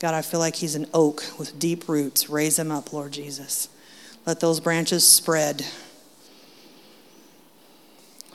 God, 0.00 0.14
I 0.14 0.22
feel 0.22 0.40
like 0.40 0.56
he's 0.56 0.74
an 0.74 0.86
oak 0.94 1.24
with 1.38 1.58
deep 1.58 1.88
roots. 1.88 2.30
Raise 2.30 2.58
him 2.58 2.70
up, 2.70 2.92
Lord 2.92 3.12
Jesus. 3.12 3.68
Let 4.26 4.40
those 4.40 4.60
branches 4.60 5.06
spread. 5.06 5.64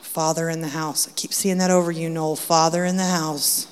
Father 0.00 0.48
in 0.48 0.60
the 0.60 0.68
house. 0.68 1.08
I 1.08 1.12
keep 1.12 1.32
seeing 1.32 1.58
that 1.58 1.70
over 1.70 1.90
you, 1.90 2.08
Noel. 2.08 2.36
Father 2.36 2.84
in 2.84 2.96
the 2.96 3.04
house. 3.04 3.66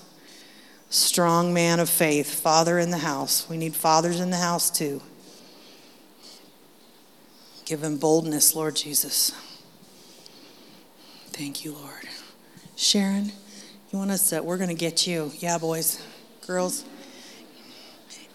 Strong 0.90 1.52
man 1.52 1.80
of 1.80 1.90
faith. 1.90 2.40
Father 2.40 2.78
in 2.78 2.90
the 2.90 2.98
house. 2.98 3.48
We 3.48 3.56
need 3.56 3.74
fathers 3.74 4.20
in 4.20 4.30
the 4.30 4.36
house 4.36 4.70
too. 4.70 5.02
Give 7.64 7.84
him 7.84 7.98
boldness, 7.98 8.54
Lord 8.54 8.76
Jesus. 8.76 9.32
Thank 11.26 11.64
you, 11.64 11.72
Lord. 11.74 12.08
Sharon, 12.76 13.32
you 13.90 13.98
want 13.98 14.10
us 14.10 14.30
to, 14.30 14.42
we're 14.42 14.56
going 14.56 14.70
to 14.70 14.74
get 14.74 15.06
you. 15.06 15.32
Yeah, 15.38 15.58
boys, 15.58 16.02
girls. 16.46 16.84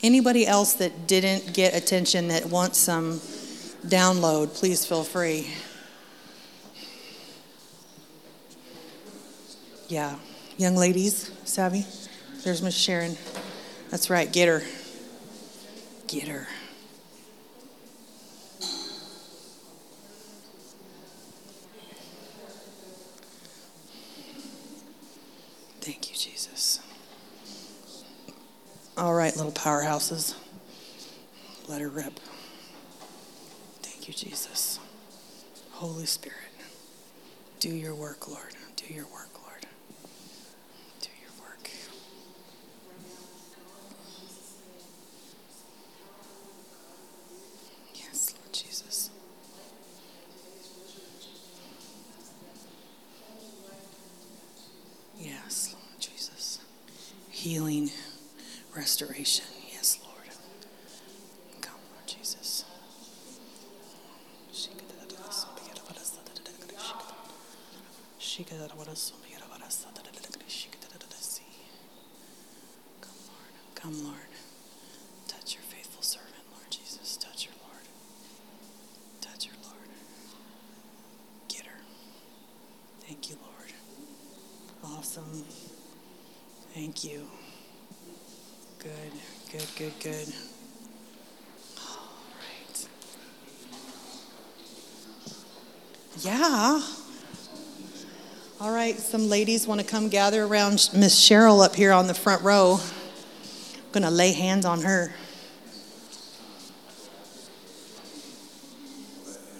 Anybody 0.03 0.45
else 0.45 0.74
that 0.75 1.07
didn't 1.07 1.53
get 1.53 1.74
attention 1.74 2.27
that 2.27 2.45
wants 2.45 2.77
some 2.77 3.19
download, 3.88 4.53
please 4.53 4.86
feel 4.86 5.03
free. 5.03 5.51
Yeah. 9.88 10.15
Young 10.57 10.75
ladies, 10.75 11.31
savvy? 11.45 11.86
There's 12.44 12.62
Miss 12.62 12.76
Sharon. 12.76 13.18
That's 13.90 14.10
right, 14.10 14.32
get 14.32 14.48
her. 14.48 14.62
Get 16.08 16.28
her. 16.28 16.48
Thank 25.82 26.10
you, 26.10 26.16
Jesus. 26.16 26.80
All 28.98 29.14
right, 29.14 29.36
little 29.36 29.52
powerhouses. 29.52 30.36
Let 31.68 31.82
her 31.82 31.90
rip. 31.90 32.20
Thank 33.82 34.08
you, 34.08 34.14
Jesus. 34.14 34.80
Holy 35.72 36.06
Spirit, 36.06 36.38
do 37.60 37.70
your 37.70 37.96
work, 37.96 38.28
Lord. 38.28 38.54
Do 38.76 38.94
your 38.94 39.06
work, 39.06 39.30
Lord. 39.42 39.66
Do 41.02 41.10
your 41.22 41.32
work. 41.46 41.70
Yes, 47.96 48.34
Lord 48.38 48.54
Jesus. 48.54 49.10
Yes, 55.18 55.74
Lord 55.74 56.00
Jesus. 56.00 56.60
Healing, 57.44 57.92
restoration. 58.74 59.44
Yes, 59.70 60.00
Lord. 60.02 60.30
Come, 61.60 61.76
Lord 61.94 62.08
Jesus. 62.08 62.64
Come, 73.02 73.12
Lord. 73.28 73.76
Come, 73.76 74.04
Lord. 74.06 74.16
Touch 75.28 75.56
your 75.56 75.64
faithful 75.64 76.02
servant, 76.02 76.32
Lord 76.50 76.72
Jesus. 76.72 77.18
Touch 77.18 77.48
her, 77.48 77.52
Lord. 77.62 77.84
Touch 79.20 79.48
her, 79.48 79.56
Lord. 79.64 79.90
Get 81.50 81.66
her. 81.66 81.82
Thank 83.02 83.30
you, 83.30 83.36
Lord. 83.42 83.74
Awesome. 84.98 85.44
Thank 86.74 87.04
you. 87.04 87.28
Good, 88.80 88.90
good, 89.52 89.68
good, 89.78 89.94
good. 90.00 90.34
All 91.78 92.10
right. 92.40 92.88
Yeah. 96.22 96.82
All 98.60 98.72
right, 98.74 98.98
some 98.98 99.30
ladies 99.63 99.70
want 99.70 99.79
to 99.79 99.88
come 99.88 100.10
gather 100.10 100.43
around 100.43 100.89
Miss 100.93 101.15
Cheryl 101.15 101.63
up 101.63 101.74
here 101.74 101.93
on 101.93 102.08
the 102.08 102.13
front 102.13 102.41
row. 102.41 102.82
I'm 102.82 103.91
going 103.93 104.03
to 104.03 104.12
lay 104.12 104.34
hands 104.34 104.65
on 104.65 104.82
her. 104.82 105.13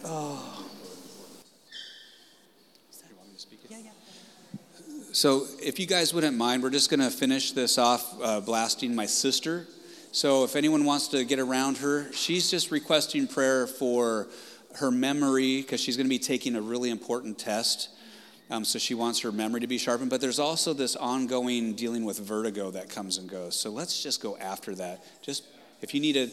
Oh. 0.04 0.66
So, 5.14 5.46
if 5.62 5.80
you 5.80 5.86
guys 5.86 6.14
wouldn't 6.14 6.36
mind, 6.36 6.64
we're 6.64 6.70
just 6.70 6.90
going 6.90 7.00
to 7.00 7.10
finish 7.10 7.54
this 7.54 7.78
off 7.78 8.22
uh, 8.22 8.42
blasting 8.42 8.94
my 8.94 9.06
sister. 9.06 9.68
So, 10.12 10.44
if 10.44 10.58
anyone 10.58 10.84
wants 10.84 11.08
to 11.10 11.24
get 11.24 11.40
around 11.40 11.78
her, 11.78 12.12
she's 12.12 12.52
just 12.52 12.72
requesting 12.72 13.26
prayer 13.26 13.68
for 13.68 14.28
her 14.80 14.92
memory 14.92 15.62
because 15.62 15.80
she's 15.80 15.96
going 15.96 16.08
to 16.08 16.10
be 16.10 16.20
taking 16.20 16.58
a 16.58 16.62
really 16.62 16.90
important 16.90 17.40
test. 17.40 17.88
Um, 18.50 18.66
so, 18.66 18.78
she 18.80 18.94
wants 18.94 19.20
her 19.22 19.32
memory 19.32 19.62
to 19.62 19.68
be 19.68 19.78
sharpened. 19.78 20.10
But 20.10 20.22
there's 20.22 20.40
also 20.40 20.74
this 20.74 20.96
ongoing 20.96 21.74
dealing 21.74 22.06
with 22.06 22.20
vertigo 22.20 22.72
that 22.72 22.90
comes 22.90 23.18
and 23.18 23.30
goes. 23.30 23.60
So, 23.60 23.70
let's 23.70 24.04
just 24.04 24.22
go 24.22 24.38
after 24.38 24.76
that. 24.76 25.04
Just 25.22 25.44
if 25.82 25.94
you 25.94 26.00
need 26.00 26.14
to, 26.14 26.30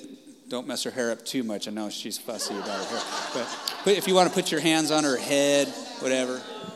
don't 0.48 0.66
mess 0.66 0.82
her 0.84 0.90
hair 0.90 1.10
up 1.10 1.24
too 1.24 1.42
much. 1.42 1.68
I 1.68 1.70
know 1.70 1.90
she's 1.90 2.18
fussy 2.18 2.54
about 2.54 2.84
her 2.84 2.96
hair. 2.96 3.02
But, 3.34 3.74
but 3.84 3.94
if 3.94 4.06
you 4.06 4.14
want 4.14 4.28
to 4.28 4.34
put 4.34 4.50
your 4.50 4.60
hands 4.60 4.90
on 4.90 5.04
her 5.04 5.16
head, 5.16 5.68
whatever. 6.00 6.40
Oh. 6.40 6.70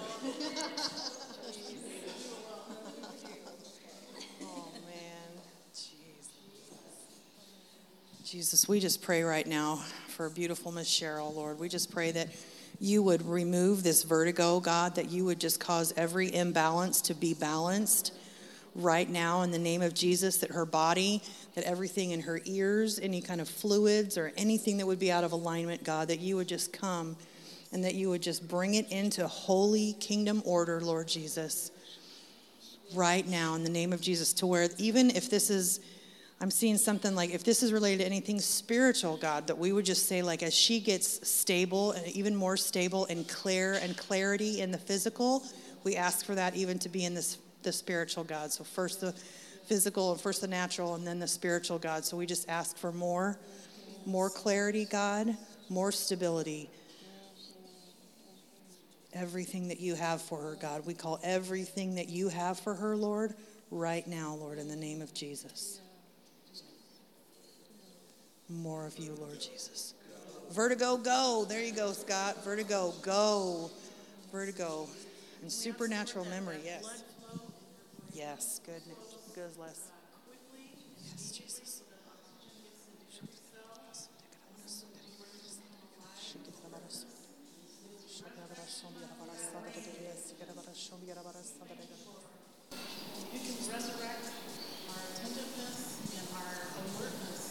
Jesus, 8.24 8.68
we 8.68 8.80
just 8.80 9.00
pray 9.00 9.22
right 9.22 9.46
now 9.46 9.76
for 10.08 10.28
beautiful 10.28 10.72
Miss 10.72 10.88
Cheryl, 10.88 11.32
Lord. 11.32 11.60
We 11.60 11.68
just 11.68 11.92
pray 11.92 12.10
that 12.10 12.28
you 12.80 13.02
would 13.02 13.26
remove 13.26 13.82
this 13.82 14.02
vertigo, 14.02 14.60
God, 14.60 14.94
that 14.96 15.10
you 15.10 15.24
would 15.24 15.40
just 15.40 15.60
cause 15.60 15.92
every 15.96 16.34
imbalance 16.34 17.00
to 17.02 17.14
be 17.14 17.34
balanced 17.34 18.12
right 18.74 19.08
now 19.08 19.42
in 19.42 19.50
the 19.50 19.58
name 19.58 19.82
of 19.82 19.94
Jesus, 19.94 20.38
that 20.38 20.50
her 20.50 20.66
body, 20.66 21.22
that 21.54 21.64
everything 21.64 22.10
in 22.10 22.20
her 22.20 22.40
ears, 22.44 22.98
any 22.98 23.20
kind 23.20 23.40
of 23.40 23.48
fluids 23.48 24.18
or 24.18 24.32
anything 24.36 24.78
that 24.78 24.86
would 24.86 24.98
be 24.98 25.12
out 25.12 25.24
of 25.24 25.32
alignment, 25.32 25.84
God, 25.84 26.08
that 26.08 26.20
you 26.20 26.36
would 26.36 26.48
just 26.48 26.72
come 26.72 27.16
and 27.72 27.84
that 27.84 27.94
you 27.94 28.08
would 28.10 28.22
just 28.22 28.46
bring 28.48 28.74
it 28.74 28.90
into 28.90 29.26
holy 29.26 29.94
kingdom 29.94 30.42
order, 30.44 30.80
Lord 30.80 31.08
Jesus 31.08 31.70
right 32.92 33.26
now 33.26 33.54
in 33.54 33.64
the 33.64 33.70
name 33.70 33.92
of 33.92 34.00
Jesus 34.00 34.32
to 34.34 34.46
where 34.46 34.68
even 34.78 35.10
if 35.10 35.30
this 35.30 35.50
is 35.50 35.80
I'm 36.40 36.50
seeing 36.50 36.76
something 36.76 37.14
like 37.14 37.30
if 37.30 37.44
this 37.44 37.62
is 37.62 37.72
related 37.72 38.00
to 38.00 38.06
anything 38.06 38.40
spiritual, 38.40 39.16
God, 39.16 39.46
that 39.46 39.56
we 39.56 39.72
would 39.72 39.84
just 39.84 40.06
say 40.08 40.22
like 40.22 40.42
as 40.42 40.52
she 40.52 40.80
gets 40.80 41.26
stable 41.26 41.92
and 41.92 42.06
even 42.08 42.34
more 42.34 42.56
stable 42.56 43.06
and 43.06 43.26
clear 43.28 43.74
and 43.74 43.96
clarity 43.96 44.60
in 44.60 44.70
the 44.70 44.78
physical, 44.78 45.44
we 45.84 45.96
ask 45.96 46.24
for 46.24 46.34
that 46.34 46.54
even 46.56 46.78
to 46.80 46.88
be 46.88 47.04
in 47.04 47.14
this 47.14 47.38
the 47.62 47.72
spiritual 47.72 48.24
God. 48.24 48.52
So 48.52 48.62
first 48.62 49.00
the 49.00 49.12
physical 49.66 50.12
and 50.12 50.20
first 50.20 50.42
the 50.42 50.48
natural 50.48 50.94
and 50.94 51.06
then 51.06 51.18
the 51.18 51.26
spiritual 51.26 51.78
God. 51.78 52.04
So 52.04 52.16
we 52.16 52.26
just 52.26 52.48
ask 52.48 52.76
for 52.76 52.92
more 52.92 53.38
more 54.06 54.28
clarity, 54.28 54.84
God, 54.84 55.34
more 55.70 55.90
stability. 55.90 56.68
Everything 59.14 59.68
that 59.68 59.80
you 59.80 59.94
have 59.94 60.20
for 60.20 60.40
her, 60.42 60.56
God. 60.60 60.84
We 60.84 60.92
call 60.94 61.20
everything 61.22 61.94
that 61.94 62.08
you 62.08 62.28
have 62.28 62.58
for 62.58 62.74
her, 62.74 62.96
Lord, 62.96 63.34
right 63.70 64.06
now, 64.06 64.34
Lord, 64.34 64.58
in 64.58 64.68
the 64.68 64.76
name 64.76 65.00
of 65.00 65.14
Jesus. 65.14 65.80
More 68.48 68.86
of 68.86 68.98
you, 68.98 69.14
Lord 69.18 69.40
Jesus. 69.40 69.94
Vertigo, 70.50 70.98
go. 70.98 71.46
There 71.48 71.62
you 71.62 71.72
go, 71.72 71.92
Scott. 71.92 72.44
Vertigo, 72.44 72.92
go. 73.02 73.70
Vertigo. 74.30 74.86
And 75.40 75.50
supernatural 75.50 76.26
memory, 76.26 76.58
yes. 76.64 77.02
Yes, 78.12 78.60
good. 78.64 78.82
Good, 79.34 79.56
Les. 79.58 79.90
Yes, 81.10 81.32
Jesus. 81.32 81.82
You 93.32 93.40
can 93.40 93.56
resurrect 93.72 94.26
our 94.88 95.02
attentiveness 95.12 95.86
and 96.16 96.28
our 96.36 96.54
alertness 96.84 97.44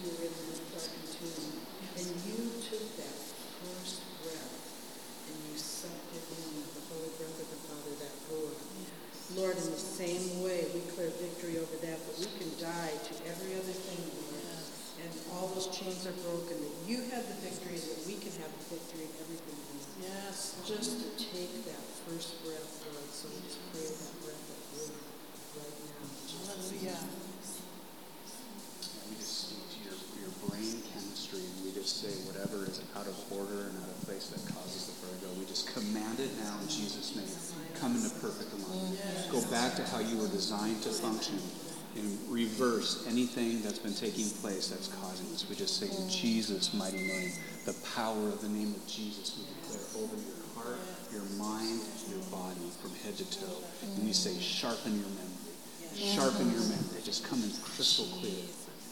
you 0.00 0.16
were 0.16 0.24
in 0.24 0.32
the 0.32 0.56
darkened 0.72 1.12
tomb, 1.12 1.60
and 2.00 2.08
you 2.24 2.40
took 2.64 2.86
that 2.96 3.16
first 3.60 4.00
breath 4.24 4.56
and 5.28 5.36
you 5.44 5.60
sucked 5.60 6.08
it 6.16 6.24
in 6.40 6.56
with 6.56 6.72
the 6.72 6.84
holy 6.88 7.12
breath 7.20 7.36
of 7.36 7.48
the 7.52 7.60
Father, 7.68 7.92
that 8.00 8.14
Ruah. 8.32 8.56
Lord, 9.36 9.60
in 9.60 9.68
the 9.68 9.76
same 9.76 10.40
way, 10.40 10.64
we 10.72 10.80
declare 10.88 11.12
victory 11.20 11.60
over 11.60 11.76
that, 11.84 12.00
but 12.08 12.16
we 12.16 12.32
can 12.40 12.48
die 12.56 12.96
to 12.96 13.12
every 13.28 13.52
other 13.60 13.76
thing, 13.76 14.00
Lord. 14.08 14.40
And 15.04 15.12
all 15.36 15.52
those 15.52 15.68
chains 15.68 16.08
are 16.08 16.16
broken, 16.24 16.56
that 16.56 16.76
you 16.88 17.04
have 17.12 17.24
the 17.28 17.38
victory, 17.44 17.76
that 17.76 18.00
we 18.08 18.16
can 18.16 18.29
have 18.40 18.52
the 18.56 18.64
victory 18.72 19.04
in 19.04 19.12
everything, 19.20 19.58
Lord. 19.68 19.84
Yes. 20.00 20.56
Just 20.64 20.96
to 21.04 21.08
take 21.20 21.52
that 21.68 21.84
first 22.08 22.40
breath, 22.40 22.72
Lord, 22.88 23.10
so 23.12 23.28
let's 23.36 23.60
pray 23.68 23.84
that 23.84 24.12
breath 24.24 24.48
of 24.48 24.60
Ruah 24.80 24.96
right 25.60 25.76
now. 25.76 26.08
Hallelujah. 26.48 27.04
We 29.08 29.14
just 29.20 29.34
speak 29.44 29.60
to 29.60 29.78
your, 29.84 29.98
your 30.24 30.32
brain 30.48 30.80
chemistry 30.88 31.44
and 31.44 31.56
we 31.68 31.76
just 31.76 32.00
say 32.00 32.12
whatever 32.24 32.64
is 32.64 32.80
out 32.96 33.04
of 33.04 33.16
order 33.28 33.68
and 33.68 33.76
out 33.76 33.92
of 33.92 34.00
place 34.08 34.32
that 34.32 34.40
causes 34.56 34.88
the 34.88 34.96
vertigo, 35.04 35.36
we 35.36 35.44
just 35.44 35.68
command 35.68 36.20
it 36.20 36.32
now 36.40 36.56
in 36.64 36.68
Jesus' 36.68 37.12
name. 37.12 37.28
Come 37.76 37.96
into 37.96 38.08
perfect 38.24 38.52
alignment. 38.56 38.96
Go 39.28 39.44
back 39.52 39.76
to 39.76 39.84
how 39.92 40.00
you 40.00 40.16
were 40.16 40.32
designed 40.32 40.80
to 40.82 40.90
function 40.90 41.36
and 41.96 42.18
reverse 42.28 43.04
anything 43.08 43.62
that's 43.62 43.78
been 43.78 43.94
taking 43.94 44.28
place 44.42 44.68
that's 44.68 44.88
causing 45.02 45.28
this. 45.30 45.48
We 45.48 45.56
just 45.56 45.78
say 45.78 45.86
in 45.86 46.08
Jesus' 46.08 46.72
mighty 46.72 47.06
name, 47.06 47.32
the 47.66 47.74
power 47.94 48.28
of 48.28 48.40
the 48.40 48.48
name 48.48 48.74
of 48.74 48.86
Jesus 48.86 49.38
we 49.38 49.44
declare 49.60 50.04
over 50.04 50.16
your 50.16 50.40
heart, 50.54 50.78
your 51.12 51.24
mind, 51.38 51.80
your 52.08 52.22
body 52.30 52.70
from 52.80 52.94
head 53.02 53.16
to 53.18 53.30
toe. 53.30 53.58
And 53.82 54.06
we 54.06 54.12
say, 54.12 54.38
sharpen 54.38 54.92
your 54.92 55.08
memory. 55.08 55.50
Sharpen 55.94 56.50
your 56.52 56.62
memory. 56.62 57.02
Just 57.04 57.24
come 57.24 57.42
in 57.42 57.50
crystal 57.50 58.06
clear. 58.18 58.46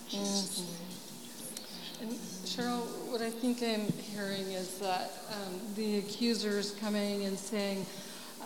Jesus' 0.09 0.59
name. 0.59 0.88
And 2.00 2.12
Cheryl, 2.45 2.87
what 3.11 3.23
I 3.23 3.31
think 3.31 3.62
I'm 3.62 3.90
hearing 4.14 4.52
is 4.52 4.78
that 4.78 5.11
um, 5.33 5.61
the 5.75 5.99
accuser 5.99 6.59
is 6.59 6.71
coming 6.81 7.25
and 7.25 7.38
saying 7.38 7.87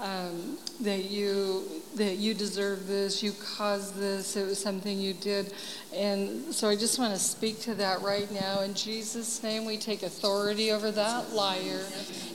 um, 0.00 0.58
that 0.80 1.04
you 1.10 1.64
that 1.96 2.16
you 2.16 2.32
deserve 2.32 2.86
this, 2.86 3.22
you 3.22 3.32
caused 3.56 3.96
this, 3.96 4.34
it 4.36 4.46
was 4.46 4.58
something 4.58 4.98
you 4.98 5.12
did, 5.12 5.52
and 5.94 6.54
so 6.54 6.68
I 6.68 6.76
just 6.76 6.98
want 6.98 7.12
to 7.12 7.20
speak 7.20 7.60
to 7.62 7.74
that 7.74 8.00
right 8.00 8.30
now 8.32 8.60
in 8.60 8.72
Jesus' 8.74 9.42
name. 9.42 9.66
We 9.66 9.76
take 9.76 10.02
authority 10.02 10.72
over 10.72 10.90
that 10.90 11.32
liar, 11.32 11.84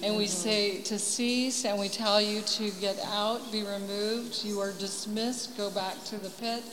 and 0.03 0.15
we 0.15 0.27
say 0.27 0.81
to 0.83 0.99
cease, 0.99 1.65
and 1.65 1.79
we 1.79 1.89
tell 1.89 2.21
you 2.21 2.41
to 2.41 2.69
get 2.79 2.99
out, 3.05 3.51
be 3.51 3.63
removed. 3.63 4.43
You 4.43 4.59
are 4.59 4.73
dismissed. 4.73 5.57
Go 5.57 5.71
back 5.71 6.03
to 6.05 6.17
the 6.17 6.29
pit. 6.29 6.63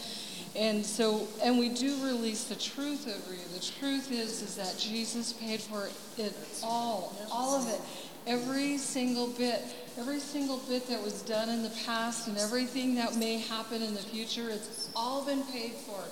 And 0.56 0.86
so, 0.86 1.26
and 1.42 1.58
we 1.58 1.68
do 1.68 2.04
release 2.04 2.44
the 2.44 2.54
truth 2.54 3.08
over 3.08 3.34
you. 3.34 3.42
The 3.54 3.64
truth 3.80 4.12
is, 4.12 4.40
is 4.40 4.54
that 4.54 4.78
Jesus 4.78 5.32
paid 5.32 5.60
for 5.60 5.88
it 6.16 6.32
all, 6.62 7.16
all 7.32 7.60
of 7.60 7.68
it, 7.68 7.80
every 8.26 8.78
single 8.78 9.26
bit, 9.26 9.62
every 9.98 10.18
single 10.18 10.58
bit 10.68 10.88
that 10.88 11.02
was 11.02 11.22
done 11.22 11.48
in 11.48 11.62
the 11.62 11.72
past, 11.86 12.26
and 12.28 12.36
everything 12.38 12.94
that 12.96 13.16
may 13.16 13.38
happen 13.38 13.82
in 13.82 13.94
the 13.94 14.00
future. 14.00 14.50
It's 14.50 14.90
all 14.96 15.24
been 15.24 15.42
paid 15.44 15.72
for, 15.72 16.02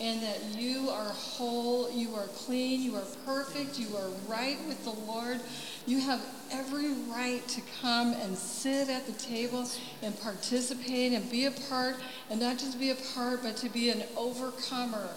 and 0.00 0.22
that 0.22 0.40
you 0.56 0.88
are 0.90 1.08
whole, 1.08 1.90
you 1.90 2.14
are 2.14 2.26
clean, 2.28 2.82
you 2.82 2.94
are 2.94 3.06
perfect, 3.26 3.78
you 3.78 3.96
are 3.96 4.08
right 4.28 4.58
with 4.68 4.84
the 4.84 5.10
Lord. 5.10 5.40
You 5.86 6.00
have 6.00 6.24
every 6.50 6.92
right 7.10 7.46
to 7.48 7.60
come 7.82 8.12
and 8.14 8.36
sit 8.36 8.88
at 8.88 9.06
the 9.06 9.12
table 9.12 9.68
and 10.02 10.18
participate 10.20 11.12
and 11.12 11.28
be 11.30 11.46
a 11.46 11.50
part, 11.68 11.96
and 12.30 12.40
not 12.40 12.58
just 12.58 12.78
be 12.78 12.90
a 12.90 12.96
part, 13.14 13.42
but 13.42 13.56
to 13.58 13.68
be 13.68 13.90
an 13.90 14.02
overcomer. 14.16 15.08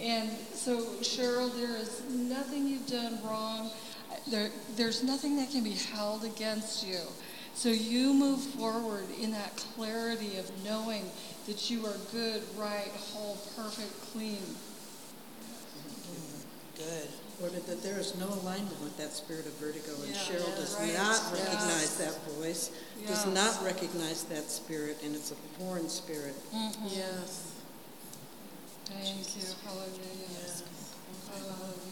And 0.00 0.30
so, 0.52 0.80
Cheryl, 1.00 1.54
there 1.54 1.76
is 1.76 2.02
nothing 2.10 2.66
you've 2.66 2.86
done 2.86 3.18
wrong. 3.22 3.70
There, 4.28 4.50
there's 4.76 5.02
nothing 5.04 5.36
that 5.36 5.50
can 5.50 5.62
be 5.62 5.74
held 5.74 6.24
against 6.24 6.86
you. 6.86 6.98
So 7.56 7.70
you 7.70 8.12
move 8.12 8.40
forward 8.40 9.06
in 9.20 9.32
that 9.32 9.56
clarity 9.56 10.36
of 10.36 10.44
knowing 10.62 11.04
that 11.46 11.70
you 11.70 11.86
are 11.86 11.96
good, 12.12 12.42
right, 12.56 12.92
whole, 13.12 13.38
perfect, 13.56 13.90
clean. 14.12 14.44
Good. 16.76 17.08
Or 17.42 17.48
that 17.48 17.82
there 17.82 17.98
is 17.98 18.14
no 18.16 18.26
alignment 18.28 18.78
with 18.82 18.96
that 18.98 19.12
spirit 19.12 19.46
of 19.46 19.52
vertigo, 19.54 19.92
and 20.04 20.12
Yeah, 20.12 20.20
Cheryl 20.20 20.48
yeah, 20.48 20.54
does 20.56 20.74
right. 20.76 20.92
not 20.94 21.16
Yes. 21.16 21.32
recognize 21.32 21.96
that 21.96 22.22
voice, 22.32 22.70
does 23.06 23.26
not 23.26 23.64
recognize 23.64 24.24
that 24.24 24.50
spirit, 24.50 24.98
and 25.02 25.14
it's 25.14 25.30
a 25.32 25.36
foreign 25.58 25.88
spirit. 25.88 26.34
Mm-hmm. 26.54 26.86
Yes. 26.88 27.52
Thank 28.84 29.36
you. 29.36 29.48
Hallelujah. 29.64 30.52
Hallelujah. 31.32 31.85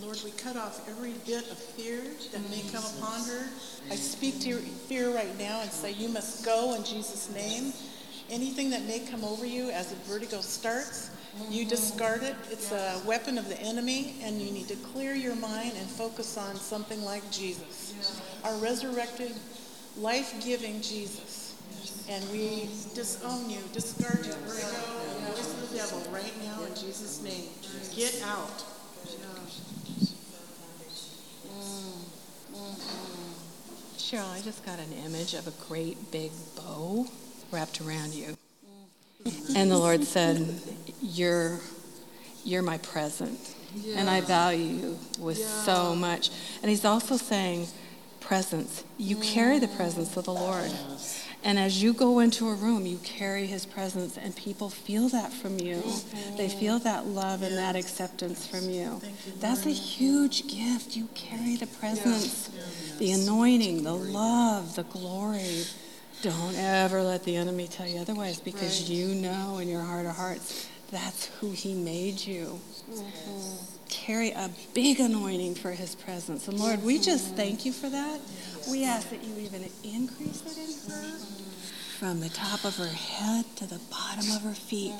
Lord, 0.00 0.20
we 0.24 0.32
cut 0.32 0.56
off 0.56 0.88
every 0.88 1.12
bit 1.24 1.48
of 1.50 1.58
fear 1.58 2.02
that 2.32 2.50
may 2.50 2.62
come 2.72 2.84
upon 2.96 3.20
her. 3.28 3.46
I 3.90 3.94
speak 3.94 4.40
to 4.40 4.48
your 4.48 4.58
fear 4.58 5.14
right 5.14 5.38
now 5.38 5.60
and 5.60 5.70
say, 5.70 5.92
You 5.92 6.08
must 6.08 6.44
go 6.44 6.74
in 6.74 6.84
Jesus' 6.84 7.30
name. 7.32 7.72
Anything 8.28 8.70
that 8.70 8.82
may 8.84 9.00
come 9.00 9.22
over 9.24 9.46
you 9.46 9.70
as 9.70 9.88
the 9.90 9.96
vertigo 10.10 10.40
starts, 10.40 11.10
you 11.48 11.64
discard 11.64 12.22
it. 12.22 12.34
It's 12.50 12.72
a 12.72 13.00
weapon 13.06 13.38
of 13.38 13.48
the 13.48 13.60
enemy, 13.60 14.16
and 14.22 14.40
you 14.40 14.50
need 14.50 14.66
to 14.68 14.76
clear 14.76 15.14
your 15.14 15.36
mind 15.36 15.72
and 15.76 15.88
focus 15.88 16.36
on 16.36 16.56
something 16.56 17.04
like 17.04 17.28
Jesus, 17.30 17.94
our 18.44 18.56
resurrected, 18.56 19.32
life 19.96 20.34
giving 20.44 20.80
Jesus. 20.80 21.54
And 22.08 22.24
we 22.32 22.68
disown 22.94 23.48
you, 23.48 23.60
discard 23.72 24.26
your 24.26 24.36
vertigo, 24.36 24.66
voice 25.30 25.54
of 25.54 25.70
the 25.70 25.76
devil 25.76 26.00
right 26.12 26.32
now 26.42 26.64
in 26.64 26.74
Jesus' 26.74 27.22
name. 27.22 27.48
Get 27.94 28.20
out. 28.24 28.73
Cheryl, 34.14 34.30
I 34.30 34.40
just 34.42 34.64
got 34.64 34.78
an 34.78 34.92
image 35.04 35.34
of 35.34 35.48
a 35.48 35.50
great 35.66 36.12
big 36.12 36.30
bow 36.54 37.04
wrapped 37.50 37.80
around 37.80 38.14
you. 38.14 38.36
And 39.56 39.68
the 39.68 39.76
Lord 39.76 40.04
said, 40.04 40.60
You're 41.02 41.58
you're 42.44 42.62
my 42.62 42.78
present. 42.78 43.40
And 43.96 44.08
I 44.08 44.20
value 44.20 44.64
you 44.64 44.98
with 45.18 45.38
so 45.38 45.96
much. 45.96 46.30
And 46.62 46.70
he's 46.70 46.84
also 46.84 47.16
saying, 47.16 47.66
presence. 48.20 48.84
You 48.98 49.16
carry 49.16 49.58
the 49.58 49.66
presence 49.66 50.16
of 50.16 50.26
the 50.26 50.32
Lord. 50.32 50.70
And 51.44 51.58
as 51.58 51.82
you 51.82 51.92
go 51.92 52.20
into 52.20 52.48
a 52.48 52.54
room, 52.54 52.86
you 52.86 52.96
carry 53.04 53.46
his 53.46 53.66
presence, 53.66 54.16
and 54.16 54.34
people 54.34 54.70
feel 54.70 55.10
that 55.10 55.30
from 55.30 55.58
you. 55.58 55.82
They 56.38 56.48
feel 56.48 56.78
that 56.80 57.06
love 57.06 57.42
and 57.42 57.56
that 57.58 57.76
acceptance 57.76 58.46
from 58.46 58.70
you. 58.70 59.02
That's 59.40 59.66
a 59.66 59.70
huge 59.70 60.48
gift. 60.48 60.96
You 60.96 61.06
carry 61.14 61.56
the 61.56 61.66
presence, 61.66 62.50
the 62.98 63.12
anointing, 63.12 63.84
the 63.84 63.94
love, 63.94 64.74
the 64.74 64.84
glory. 64.84 65.64
Don't 66.22 66.56
ever 66.56 67.02
let 67.02 67.24
the 67.24 67.36
enemy 67.36 67.68
tell 67.68 67.86
you 67.86 68.00
otherwise 68.00 68.40
because 68.40 68.88
you 68.88 69.08
know 69.08 69.58
in 69.58 69.68
your 69.68 69.82
heart 69.82 70.06
of 70.06 70.16
hearts 70.16 70.66
that's 70.90 71.26
who 71.40 71.50
he 71.50 71.74
made 71.74 72.24
you. 72.24 72.60
Carry 73.88 74.30
a 74.30 74.48
big 74.74 75.00
anointing 75.00 75.56
for 75.56 75.72
his 75.72 75.94
presence. 75.94 76.46
And 76.46 76.58
Lord, 76.58 76.82
we 76.84 76.98
just 76.98 77.34
thank 77.34 77.64
you 77.64 77.72
for 77.72 77.88
that. 77.88 78.20
We 78.70 78.84
ask 78.84 79.10
that 79.10 79.22
you 79.22 79.36
even 79.38 79.68
increase 79.82 80.42
it 80.46 80.58
in 80.58 80.90
her 80.90 81.18
from 81.98 82.20
the 82.20 82.28
top 82.28 82.64
of 82.64 82.76
her 82.76 82.88
head 82.88 83.44
to 83.56 83.66
the 83.66 83.80
bottom 83.90 84.30
of 84.32 84.42
her 84.42 84.54
feet. 84.54 84.92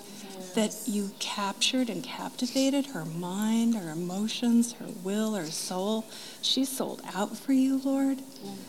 That 0.55 0.75
you 0.87 1.11
captured 1.19 1.91
and 1.91 2.03
captivated 2.03 2.87
her 2.87 3.05
mind, 3.05 3.75
her 3.75 3.91
emotions, 3.91 4.75
her 4.75 4.87
will, 5.03 5.35
her 5.35 5.47
soul. 5.47 6.05
She's 6.43 6.69
sold 6.69 7.03
out 7.15 7.37
for 7.37 7.53
you, 7.53 7.81
Lord. 7.85 8.21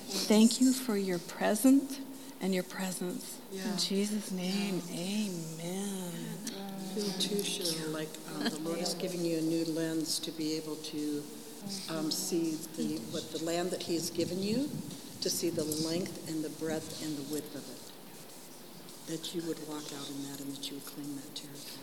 Thank 0.08 0.60
you 0.60 0.74
for 0.74 0.98
your 0.98 1.20
presence 1.20 2.00
and 2.42 2.54
your 2.54 2.64
presence. 2.64 3.38
In 3.52 3.78
Jesus' 3.78 4.32
name, 4.32 4.82
amen. 4.92 6.12
Feel 6.94 7.12
too, 7.20 7.36
Cheryl, 7.36 7.94
like 7.94 8.10
um, 8.36 8.44
the 8.44 8.60
Lord 8.60 8.80
is 8.80 8.94
giving 8.96 9.24
you 9.24 9.38
a 9.38 9.42
new 9.42 9.66
lens 9.66 10.20
to 10.20 10.32
be 10.32 10.56
able 10.58 10.76
to 10.78 11.24
um, 11.90 12.12
see 12.12 12.58
the, 12.78 13.00
what 13.12 13.32
the 13.32 13.44
land 13.44 13.72
that 13.72 13.84
He 13.84 13.96
has 13.96 14.10
given 14.10 14.42
you, 14.42 14.70
to 15.22 15.30
see 15.30 15.50
the 15.50 15.64
length 15.64 16.30
and 16.30 16.44
the 16.44 16.50
breadth 16.50 17.04
and 17.04 17.18
the 17.18 17.34
width 17.34 17.56
of 17.56 17.64
it. 17.68 19.12
That 19.12 19.36
you 19.36 19.42
would 19.48 19.60
walk 19.68 19.86
out 19.98 20.10
in 20.10 20.24
that 20.30 20.40
and 20.42 20.56
that 20.56 20.70
you 20.70 20.78
would 20.78 20.86
claim 20.86 21.16
that 21.16 21.36
territory. 21.36 21.82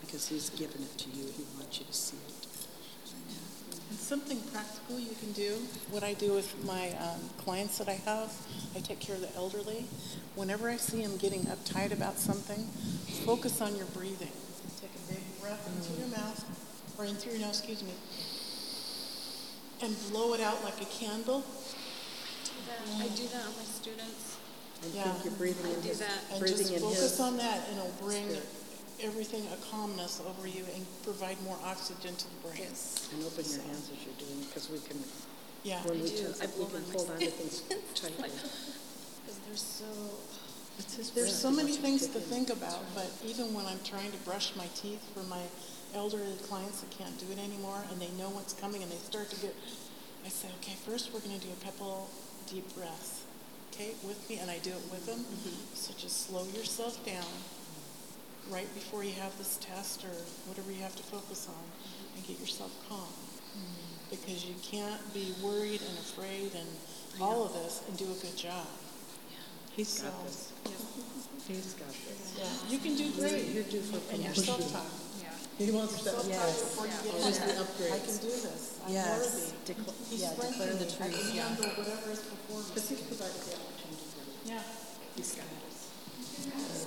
Because 0.00 0.28
He's 0.28 0.50
given 0.50 0.82
it 0.82 0.98
to 0.98 1.10
you. 1.10 1.24
He 1.36 1.44
wants 1.58 1.78
you 1.78 1.86
to 1.86 1.92
see 1.92 2.16
it. 2.16 2.46
And 3.90 3.98
something 3.98 4.40
practical 4.52 4.98
you 4.98 5.14
can 5.20 5.32
do. 5.32 5.58
What 5.90 6.02
I 6.02 6.14
do 6.14 6.32
with 6.32 6.64
my 6.64 6.90
um, 7.00 7.20
clients 7.38 7.78
that 7.78 7.88
I 7.88 8.00
have, 8.06 8.32
I 8.74 8.80
take 8.80 9.00
care 9.00 9.14
of 9.14 9.20
the 9.20 9.34
elderly. 9.36 9.86
Whenever 10.34 10.70
I 10.70 10.76
see 10.76 11.02
them 11.02 11.16
getting 11.16 11.42
uptight 11.42 11.92
about 11.92 12.18
something, 12.18 12.64
focus 13.24 13.60
on 13.60 13.76
your 13.76 13.86
breathing. 13.86 14.32
Take 14.80 14.90
a 14.94 15.12
big 15.12 15.22
breath 15.40 15.66
into 15.68 16.00
your 16.00 16.08
mouth, 16.16 16.44
or 16.98 17.04
in 17.04 17.14
through 17.14 17.32
your 17.32 17.42
nose, 17.42 17.58
excuse 17.58 17.82
me, 17.82 17.92
and 19.84 19.94
blow 20.10 20.32
it 20.34 20.40
out 20.40 20.64
like 20.64 20.80
a 20.80 20.86
candle. 20.88 21.44
I 22.98 23.08
do 23.08 23.28
that 23.28 23.44
on 23.44 23.54
my 23.56 23.64
students. 23.68 24.36
And 24.82 24.94
Yeah. 24.94 25.04
think 25.12 25.24
you're 25.24 25.34
breathing 25.34 25.66
I 25.66 25.74
in 25.74 25.80
do 25.80 25.88
His, 25.88 25.98
that. 26.00 26.20
And 26.30 26.40
breathing 26.40 26.58
just 26.58 26.72
in 26.72 26.80
focus 26.80 27.00
His. 27.16 27.20
on 27.20 27.36
that, 27.36 27.68
and 27.68 27.78
it'll 27.78 27.90
bring 28.04 28.28
spirit. 28.28 28.48
everything 29.00 29.46
a 29.52 29.56
calmness 29.70 30.20
over 30.26 30.46
you 30.46 30.64
and 30.74 30.84
provide 31.04 31.40
more 31.42 31.58
oxygen 31.64 32.16
to 32.16 32.24
the 32.28 32.48
brain. 32.48 32.64
Yes. 32.68 33.08
And 33.12 33.24
open 33.24 33.44
your 33.44 33.62
hands 33.62 33.90
as 33.92 33.98
you're 34.04 34.16
doing, 34.18 34.40
it, 34.42 34.48
because 34.48 34.68
we 34.70 34.78
can, 34.80 35.02
Yeah. 35.62 35.82
when 35.84 36.02
we 36.02 36.10
do. 36.10 36.16
tense 36.24 36.40
I 36.40 36.44
up, 36.44 36.50
we 36.58 36.64
blow 36.64 36.80
can 36.80 36.84
hold 36.92 37.10
on 37.10 37.18
to 37.18 37.30
things 37.30 37.62
tightly. 37.94 38.30
Because 38.30 39.38
they're 39.46 39.56
so. 39.56 39.84
There's 41.14 41.38
so 41.38 41.52
many 41.52 41.72
things 41.76 42.02
to 42.08 42.18
think 42.18 42.50
about, 42.50 42.80
but 42.96 43.06
even 43.24 43.54
when 43.54 43.64
I'm 43.64 43.78
trying 43.84 44.10
to 44.10 44.18
brush 44.18 44.56
my 44.56 44.66
teeth 44.74 44.98
for 45.14 45.22
my 45.30 45.42
elderly 45.94 46.36
clients 46.48 46.80
that 46.80 46.90
can't 46.90 47.16
do 47.18 47.26
it 47.32 47.38
anymore 47.38 47.82
and 47.90 48.00
they 48.00 48.10
know 48.18 48.28
what's 48.30 48.52
coming 48.52 48.82
and 48.82 48.90
they 48.90 49.00
start 49.00 49.30
to 49.30 49.40
get, 49.40 49.54
I 50.24 50.28
say, 50.28 50.48
okay, 50.60 50.74
first 50.86 51.12
we're 51.14 51.20
going 51.20 51.38
to 51.38 51.46
do 51.46 51.52
a 51.52 51.64
couple 51.64 52.10
deep 52.50 52.66
breaths. 52.74 53.22
Okay, 53.72 53.90
with 54.06 54.22
me, 54.30 54.38
and 54.38 54.48
I 54.50 54.58
do 54.58 54.70
it 54.70 54.86
with 54.86 55.04
them. 55.06 55.18
Mm-hmm. 55.18 55.74
So 55.74 55.92
just 55.98 56.28
slow 56.30 56.44
yourself 56.54 56.94
down 57.04 57.26
right 58.48 58.72
before 58.74 59.02
you 59.02 59.12
have 59.18 59.36
this 59.36 59.58
test 59.58 60.04
or 60.04 60.14
whatever 60.46 60.70
you 60.70 60.78
have 60.82 60.94
to 60.94 61.02
focus 61.02 61.48
on 61.50 61.64
and 62.14 62.26
get 62.26 62.38
yourself 62.38 62.70
calm. 62.88 63.00
Mm-hmm. 63.00 64.14
Because 64.14 64.46
you 64.46 64.54
can't 64.62 65.02
be 65.12 65.34
worried 65.42 65.82
and 65.82 65.98
afraid 65.98 66.54
and 66.54 66.68
all 67.20 67.46
of 67.46 67.52
this 67.54 67.82
and 67.88 67.98
do 67.98 68.04
a 68.04 68.18
good 68.22 68.36
job. 68.36 68.66
He's 69.74 70.02
got 70.02 70.12
So, 70.12 70.24
this. 70.24 70.52
He's 71.48 71.74
got 71.74 71.88
this. 71.88 72.38
Yeah, 72.38 72.70
you 72.70 72.78
can 72.78 72.94
do 72.94 73.10
great. 73.18 73.46
You're 73.50 73.64
due 73.64 73.80
for 73.80 73.98
And 74.14 74.22
you're 74.22 74.32
promotion. 74.32 74.80
Self-taught. 75.58 75.64
He 75.64 75.70
wants 75.70 76.02
that. 76.02 76.14
Self-taught 76.14 76.58
before 76.60 76.86
you 76.86 76.92
get 76.92 77.14
Where's 77.22 77.38
the 77.38 77.46
there. 77.46 77.56
I 77.56 77.98
upgrades? 77.98 78.04
can 78.06 78.16
do 78.18 78.30
this. 78.30 78.78
I'm 78.84 78.92
Yes. 78.92 79.20
worthy. 79.20 79.52
Decla- 79.72 80.08
He 80.10 80.16
yeah, 80.16 80.30
declare 80.34 80.50
the 80.50 80.84
me. 80.84 80.92
I 81.00 81.06
truth, 81.08 81.14
can 81.14 81.36
yeah. 81.36 81.48
handle 81.48 81.66
whatever 81.78 82.10
is 82.10 82.18
before 82.20 82.58
me. 82.60 82.64
Because 82.74 82.88
he 82.88 82.96
provided 82.96 83.40
the 83.40 83.54
opportunity 83.54 84.04
for 84.10 84.22
you. 84.48 84.54
Yeah. 84.54 84.62
He's 85.16 85.32
got 85.34 85.46
this. 85.46 86.84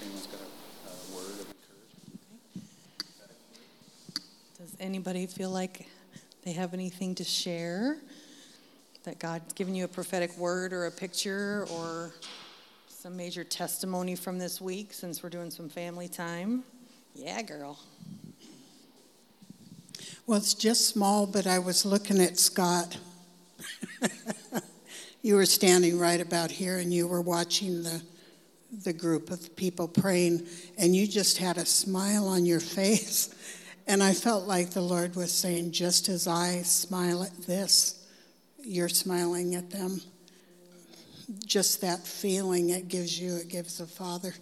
Anyone's 0.00 0.26
got 0.26 0.40
a, 0.40 0.88
a 0.88 1.16
word 1.16 1.40
of 1.40 1.46
encouragement? 1.50 2.20
Does 4.58 4.76
anybody 4.80 5.26
feel 5.26 5.50
like 5.50 5.86
they 6.44 6.52
have 6.52 6.74
anything 6.74 7.14
to 7.16 7.24
share? 7.24 7.98
That 9.04 9.18
God's 9.18 9.52
given 9.52 9.74
you 9.74 9.84
a 9.84 9.88
prophetic 9.88 10.34
word 10.38 10.72
or 10.72 10.86
a 10.86 10.90
picture 10.90 11.66
or 11.70 12.14
some 13.04 13.18
major 13.18 13.44
testimony 13.44 14.16
from 14.16 14.38
this 14.38 14.62
week 14.62 14.90
since 14.90 15.22
we're 15.22 15.28
doing 15.28 15.50
some 15.50 15.68
family 15.68 16.08
time? 16.08 16.64
Yeah, 17.14 17.42
girl. 17.42 17.78
Well, 20.26 20.38
it's 20.38 20.54
just 20.54 20.88
small, 20.88 21.26
but 21.26 21.46
I 21.46 21.58
was 21.58 21.84
looking 21.84 22.18
at 22.18 22.38
Scott. 22.38 22.96
you 25.22 25.34
were 25.34 25.44
standing 25.44 25.98
right 25.98 26.18
about 26.18 26.50
here 26.50 26.78
and 26.78 26.94
you 26.94 27.06
were 27.06 27.20
watching 27.20 27.82
the, 27.82 28.00
the 28.84 28.94
group 28.94 29.30
of 29.30 29.54
people 29.54 29.86
praying, 29.86 30.46
and 30.78 30.96
you 30.96 31.06
just 31.06 31.36
had 31.36 31.58
a 31.58 31.66
smile 31.66 32.26
on 32.26 32.46
your 32.46 32.60
face. 32.80 33.34
And 33.86 34.02
I 34.02 34.14
felt 34.14 34.46
like 34.46 34.70
the 34.70 34.80
Lord 34.80 35.14
was 35.14 35.30
saying, 35.30 35.72
just 35.72 36.08
as 36.08 36.26
I 36.26 36.62
smile 36.62 37.22
at 37.22 37.42
this, 37.42 38.02
you're 38.62 38.88
smiling 38.88 39.56
at 39.56 39.68
them. 39.68 40.00
Just 41.44 41.80
that 41.80 42.06
feeling 42.06 42.70
it 42.70 42.88
gives 42.88 43.18
you, 43.18 43.36
it 43.36 43.48
gives 43.48 43.78
the 43.78 43.86
Father. 43.86 44.34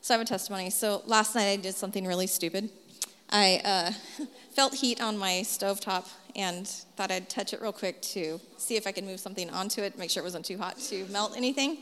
So 0.00 0.14
I 0.14 0.18
have 0.18 0.24
a 0.24 0.28
testimony. 0.28 0.70
So 0.70 1.02
last 1.06 1.34
night 1.34 1.50
I 1.50 1.56
did 1.56 1.74
something 1.74 2.06
really 2.06 2.26
stupid. 2.28 2.70
I 3.28 3.60
uh, 3.64 4.24
felt 4.54 4.74
heat 4.74 5.02
on 5.02 5.18
my 5.18 5.42
stovetop 5.42 6.08
and 6.36 6.68
thought 6.68 7.10
I'd 7.10 7.28
touch 7.28 7.52
it 7.52 7.60
real 7.60 7.72
quick 7.72 8.00
to 8.02 8.40
see 8.56 8.76
if 8.76 8.86
I 8.86 8.92
could 8.92 9.04
move 9.04 9.18
something 9.18 9.50
onto 9.50 9.82
it, 9.82 9.98
make 9.98 10.10
sure 10.10 10.22
it 10.22 10.24
wasn't 10.24 10.44
too 10.44 10.58
hot 10.58 10.78
to 10.78 11.06
melt 11.06 11.36
anything. 11.36 11.78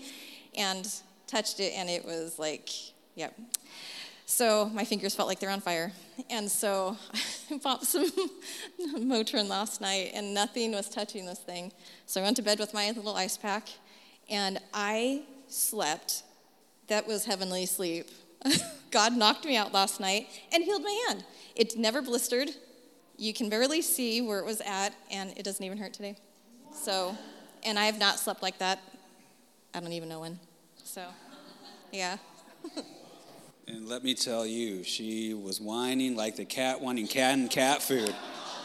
And 0.57 0.89
touched 1.27 1.61
it, 1.61 1.73
and 1.77 1.91
it 1.91 2.05
was 2.05 2.39
like, 2.39 2.71
yep. 3.15 3.39
So 4.27 4.71
my 4.73 4.85
fingers 4.85 5.15
felt 5.15 5.29
like 5.29 5.41
they're 5.41 5.51
on 5.51 5.61
fire. 5.61 5.93
And 6.31 6.51
so 6.51 6.97
Popped 7.61 7.85
some 7.87 8.11
Motrin 8.97 9.49
last 9.49 9.81
night, 9.81 10.11
and 10.15 10.35
nothing 10.35 10.73
was 10.73 10.89
touching 10.89 11.27
this 11.27 11.39
thing. 11.39 11.73
So 12.07 12.21
I 12.21 12.25
went 12.25 12.37
to 12.37 12.43
bed 12.43 12.59
with 12.59 12.75
my 12.75 12.91
little 12.91 13.15
ice 13.15 13.37
pack, 13.37 13.69
and 14.29 14.59
I 14.73 15.23
slept 15.49 16.23
that 16.89 17.07
was 17.07 17.25
heavenly 17.25 17.67
sleep. 17.67 18.11
God 18.91 19.17
knocked 19.17 19.45
me 19.45 19.57
out 19.57 19.73
last 19.73 20.01
night 20.01 20.29
and 20.53 20.63
healed 20.63 20.83
my 20.83 21.07
hand. 21.09 21.25
It 21.57 21.77
never 21.77 22.03
blistered. 22.03 22.51
You 23.17 23.33
can 23.33 23.49
barely 23.49 23.81
see 23.81 24.21
where 24.21 24.39
it 24.39 24.45
was 24.45 24.61
at, 24.61 24.91
and 25.11 25.33
it 25.37 25.45
doesn't 25.45 25.65
even 25.65 25.79
hurt 25.79 25.95
today. 25.95 26.17
So, 26.73 27.17
and 27.63 27.79
I 27.79 27.87
have 27.87 27.99
not 27.99 28.19
slept 28.19 28.43
like 28.43 28.59
that. 28.59 28.81
I 29.73 29.81
don't 29.81 29.93
even 29.93 30.09
know 30.09 30.21
when. 30.21 30.39
So, 30.83 31.05
yeah. 31.93 32.17
And 33.67 33.89
let 33.89 34.05
me 34.05 34.15
tell 34.15 34.45
you, 34.45 34.85
she 34.85 35.33
was 35.33 35.61
whining 35.61 36.17
like 36.17 36.37
the 36.37 36.45
cat 36.45 36.81
wanting 36.81 37.07
cat 37.07 37.35
and 37.35 37.51
cat 37.51 37.83
food. 37.83 38.15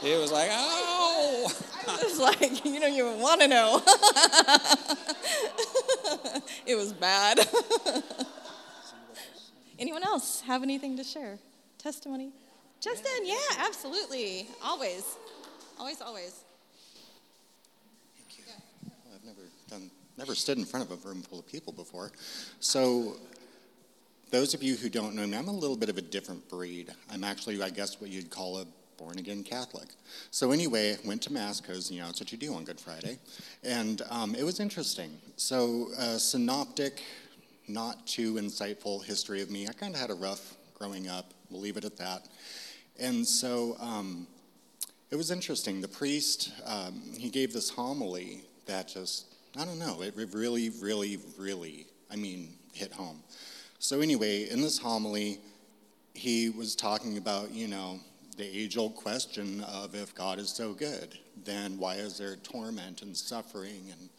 It 0.03 0.19
was 0.19 0.31
like, 0.31 0.49
oh! 0.51 1.51
I 1.88 2.03
was 2.03 2.19
like, 2.19 2.65
you 2.65 2.79
don't 2.79 2.93
even 2.93 3.19
want 3.19 3.41
to 3.41 3.47
know. 3.47 3.81
it 6.65 6.75
was 6.75 6.93
bad. 6.93 7.39
Anyone 9.79 10.03
else 10.03 10.41
have 10.41 10.63
anything 10.63 10.97
to 10.97 11.03
share? 11.03 11.39
Testimony? 11.77 12.31
Justin, 12.81 13.25
yeah, 13.25 13.35
absolutely. 13.59 14.47
Always. 14.63 15.17
Always, 15.79 16.01
always. 16.01 16.43
Thank 18.17 18.38
you. 18.38 18.43
I've 19.13 19.25
never 19.25 19.41
done, 19.69 19.91
never 20.17 20.35
stood 20.35 20.57
in 20.57 20.65
front 20.65 20.89
of 20.89 20.91
a 20.91 21.07
room 21.07 21.21
full 21.21 21.39
of 21.39 21.47
people 21.47 21.73
before. 21.73 22.12
So, 22.59 23.15
those 24.32 24.54
of 24.54 24.62
you 24.62 24.76
who 24.76 24.89
don't 24.89 25.15
know 25.15 25.26
me, 25.26 25.38
I'm 25.38 25.48
a 25.48 25.54
little 25.54 25.78
bit 25.78 25.89
of 25.89 25.98
a 25.98 26.02
different 26.02 26.48
breed. 26.50 26.92
I'm 27.12 27.24
actually, 27.24 27.62
I 27.62 27.70
guess, 27.70 28.00
what 28.00 28.10
you'd 28.10 28.30
call 28.30 28.60
a 28.60 28.65
born 28.98 29.18
again 29.18 29.44
Catholic. 29.44 29.88
So, 30.30 30.52
anyway, 30.52 30.98
went 31.06 31.22
to 31.24 31.34
Mass 31.34 31.62
because, 31.62 31.89
you 31.89 32.02
know, 32.02 32.10
it's 32.10 32.20
what 32.20 32.32
you 32.32 32.38
do 32.38 32.54
on 32.54 32.65
Good 32.65 32.80
Friday. 32.80 33.18
And 33.63 34.02
um, 34.10 34.36
it 34.36 34.44
was 34.44 34.60
interesting. 34.60 35.18
So, 35.38 35.88
a 35.98 36.20
synoptic, 36.20 37.02
not 37.68 38.06
too 38.06 38.36
insightful 38.36 39.04
history 39.04 39.42
of 39.42 39.50
me. 39.50 39.68
I 39.68 39.72
kind 39.72 39.94
of 39.96 40.02
had 40.02 40.10
a 40.10 40.15
rough 40.15 40.56
growing 40.78 41.08
up. 41.08 41.34
We'll 41.50 41.62
leave 41.62 41.78
it 41.78 41.86
at 41.86 41.98
that. 41.98 42.28
And 43.00 43.26
so, 43.26 43.78
um, 43.80 44.28
it 45.12 45.15
was 45.15 45.32
interesting. 45.32 45.82
The 45.82 45.88
priest, 45.88 46.52
um, 46.65 47.02
he 47.18 47.30
gave 47.30 47.54
this 47.54 47.70
homily 47.70 48.44
that 48.65 48.89
just, 48.89 49.26
I 49.58 49.65
don't 49.65 49.80
know, 49.80 50.02
it 50.02 50.13
really, 50.15 50.70
really, 50.70 51.20
really, 51.38 51.88
I 52.12 52.15
mean, 52.15 52.50
hit 52.74 52.92
home. 52.92 53.24
So, 53.82 54.02
anyway, 54.02 54.50
in 54.50 54.62
this 54.62 54.78
homily, 54.78 55.39
he 56.13 56.50
was 56.50 56.76
talking 56.76 57.18
about, 57.18 57.52
you 57.52 57.70
know, 57.70 58.02
the 58.36 58.46
age 58.46 58.76
old 58.78 58.94
question 58.94 59.63
of 59.63 59.96
if 59.96 60.13
God 60.13 60.38
is 60.38 60.50
so 60.50 60.74
good, 60.74 61.18
then 61.46 61.78
why 61.78 61.96
is 61.96 62.18
there 62.18 62.36
torment 62.36 63.02
and 63.02 63.15
suffering 63.15 63.86
and 63.89 64.10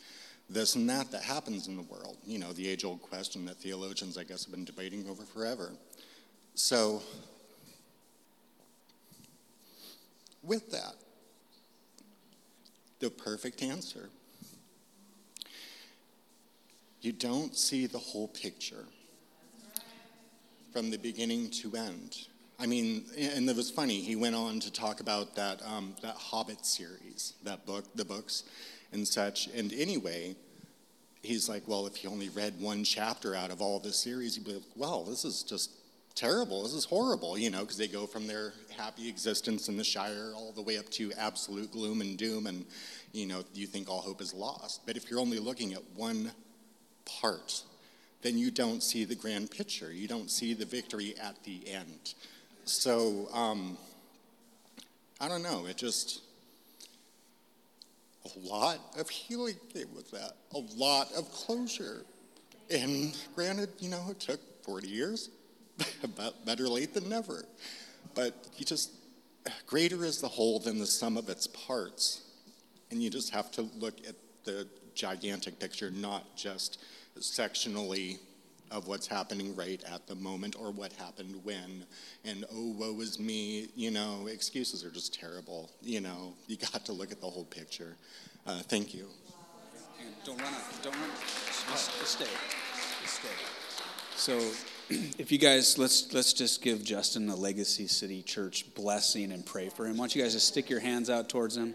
this 0.49 0.77
and 0.77 0.89
that 0.89 1.11
that 1.11 1.23
happens 1.23 1.69
in 1.69 1.77
the 1.77 1.83
world? 1.83 2.17
You 2.25 2.39
know, 2.39 2.55
the 2.55 2.67
age 2.67 2.87
old 2.87 3.03
question 3.03 3.45
that 3.45 3.57
theologians, 3.59 4.17
I 4.17 4.25
guess, 4.25 4.47
have 4.47 4.55
been 4.55 4.65
debating 4.65 5.07
over 5.11 5.25
forever. 5.25 5.73
So, 6.55 7.03
with 10.43 10.71
that, 10.71 10.95
the 12.99 13.11
perfect 13.11 13.63
answer. 13.63 14.09
You 17.03 17.13
don't 17.13 17.55
see 17.55 17.87
the 17.87 17.99
whole 17.99 18.29
picture 18.29 18.87
from 20.73 20.91
the 20.91 20.99
beginning 20.99 21.51
to 21.51 21.75
end. 21.77 22.27
I 22.59 22.67
mean, 22.67 23.05
and 23.17 23.49
it 23.49 23.57
was 23.57 23.71
funny. 23.71 24.01
He 24.01 24.17
went 24.17 24.35
on 24.35 24.61
to 24.61 24.73
talk 24.73 25.01
about 25.01 25.35
that 25.37 25.63
um, 25.65 25.95
that 26.03 26.17
Hobbit 26.17 26.67
series, 26.67 27.35
that 27.45 27.65
book, 27.65 27.85
the 27.95 28.05
books, 28.05 28.45
and 28.93 29.07
such. 29.09 29.49
And 29.49 29.73
anyway, 29.73 30.37
he's 31.23 31.49
like, 31.49 31.67
well, 31.67 31.87
if 31.87 32.05
you 32.05 32.11
only 32.11 32.29
read 32.29 32.61
one 32.61 32.85
chapter 32.85 33.35
out 33.35 33.51
of 33.51 33.63
all 33.63 33.79
this 33.79 34.03
series, 34.03 34.37
you'd 34.37 34.47
be 34.47 34.55
like, 34.55 34.63
well, 34.77 35.05
this 35.05 35.25
is 35.25 35.43
just 35.43 35.71
terrible. 36.15 36.65
This 36.65 36.75
is 36.75 36.85
horrible, 36.85 37.39
you 37.39 37.51
know, 37.51 37.61
because 37.61 37.79
they 37.79 37.89
go 37.89 38.07
from 38.07 38.27
their 38.27 38.53
happy 38.77 39.09
existence 39.09 39.69
in 39.69 39.77
the 39.77 39.85
Shire 39.85 40.33
all 40.35 40.53
the 40.53 40.63
way 40.63 40.77
up 40.77 40.89
to 40.91 41.13
absolute 41.19 41.71
gloom 41.73 42.03
and 42.03 42.19
doom, 42.19 42.47
and 42.47 42.67
you 43.13 43.27
know, 43.27 43.43
you 43.55 43.67
think 43.67 43.89
all 43.89 44.01
hope 44.01 44.21
is 44.21 44.35
lost. 44.35 44.83
But 44.87 44.99
if 44.99 45.11
you're 45.11 45.21
only 45.21 45.39
looking 45.39 45.73
at 45.73 45.83
one 45.95 46.31
part, 47.05 47.63
then 48.23 48.37
you 48.37 48.51
don't 48.51 48.83
see 48.83 49.05
the 49.05 49.15
grand 49.15 49.51
picture. 49.51 49.93
You 49.93 50.09
don't 50.09 50.31
see 50.31 50.55
the 50.55 50.65
victory 50.65 51.15
at 51.23 51.43
the 51.45 51.61
end. 51.67 52.15
So, 52.65 53.29
um, 53.33 53.79
I 55.21 55.29
don't 55.29 55.43
know. 55.43 55.67
It 55.67 55.77
just 55.77 56.23
a 58.25 58.49
lot 58.49 58.79
of 58.99 59.09
healing 59.09 59.57
came 59.73 59.95
with 59.95 60.11
that. 60.11 60.33
A 60.55 60.63
lot 60.77 61.13
of 61.13 61.31
closure. 61.33 62.05
And 62.71 63.17
granted, 63.35 63.71
you 63.79 63.89
know, 63.89 64.07
it 64.11 64.21
took 64.21 64.41
40 64.65 64.89
years. 64.89 65.31
but 66.17 66.45
better 66.45 66.69
late 66.69 66.95
than 66.95 67.09
never. 67.09 67.45
But 68.15 68.35
you 68.57 68.65
just 68.65 68.93
greater 69.67 70.05
is 70.05 70.21
the 70.21 70.29
whole 70.29 70.59
than 70.59 70.79
the 70.79 70.87
sum 70.87 71.17
of 71.17 71.29
its 71.29 71.47
parts. 71.47 72.23
And 72.91 73.03
you 73.03 73.09
just 73.09 73.33
have 73.33 73.51
to 73.53 73.63
look 73.79 73.99
at 74.07 74.15
the 74.45 74.67
gigantic 74.95 75.59
picture, 75.59 75.91
not 75.91 76.37
just 76.37 76.83
sectionally 77.19 78.19
of 78.71 78.87
what's 78.87 79.07
happening 79.07 79.55
right 79.57 79.83
at 79.93 80.07
the 80.07 80.15
moment 80.15 80.57
or 80.59 80.71
what 80.71 80.93
happened 80.93 81.35
when. 81.43 81.85
And 82.25 82.45
oh, 82.53 82.75
woe 82.79 83.01
is 83.01 83.19
me. 83.19 83.69
You 83.75 83.91
know, 83.91 84.29
excuses 84.31 84.85
are 84.85 84.91
just 84.91 85.13
terrible. 85.13 85.71
You 85.83 86.01
know, 86.01 86.35
you 86.47 86.57
got 86.57 86.85
to 86.85 86.93
look 86.93 87.11
at 87.11 87.21
the 87.21 87.27
whole 87.27 87.45
picture. 87.45 87.97
Uh, 88.47 88.61
thank 88.61 88.95
you. 88.95 89.07
Don't 90.25 90.39
run 90.39 90.55
out. 90.55 90.83
Don't 90.83 90.95
run. 90.95 91.11
Just, 91.71 91.99
just 91.99 92.13
stay. 92.13 92.27
Just 93.03 93.15
stay. 93.21 93.29
So, 94.17 94.39
if 95.19 95.33
you 95.33 95.39
guys 95.39 95.79
let's 95.79 96.13
let's 96.13 96.33
just 96.33 96.63
give 96.63 96.85
Justin 96.85 97.27
the 97.27 97.35
Legacy 97.35 97.87
City 97.87 98.23
Church 98.23 98.73
blessing 98.75 99.33
and 99.33 99.45
pray 99.45 99.69
for 99.69 99.87
him. 99.87 99.97
Why 99.97 100.03
don't 100.03 100.15
you 100.15 100.23
guys 100.23 100.35
just 100.35 100.49
stick 100.49 100.69
your 100.69 100.81
hands 100.81 101.09
out 101.09 101.29
towards 101.29 101.57
him? 101.57 101.75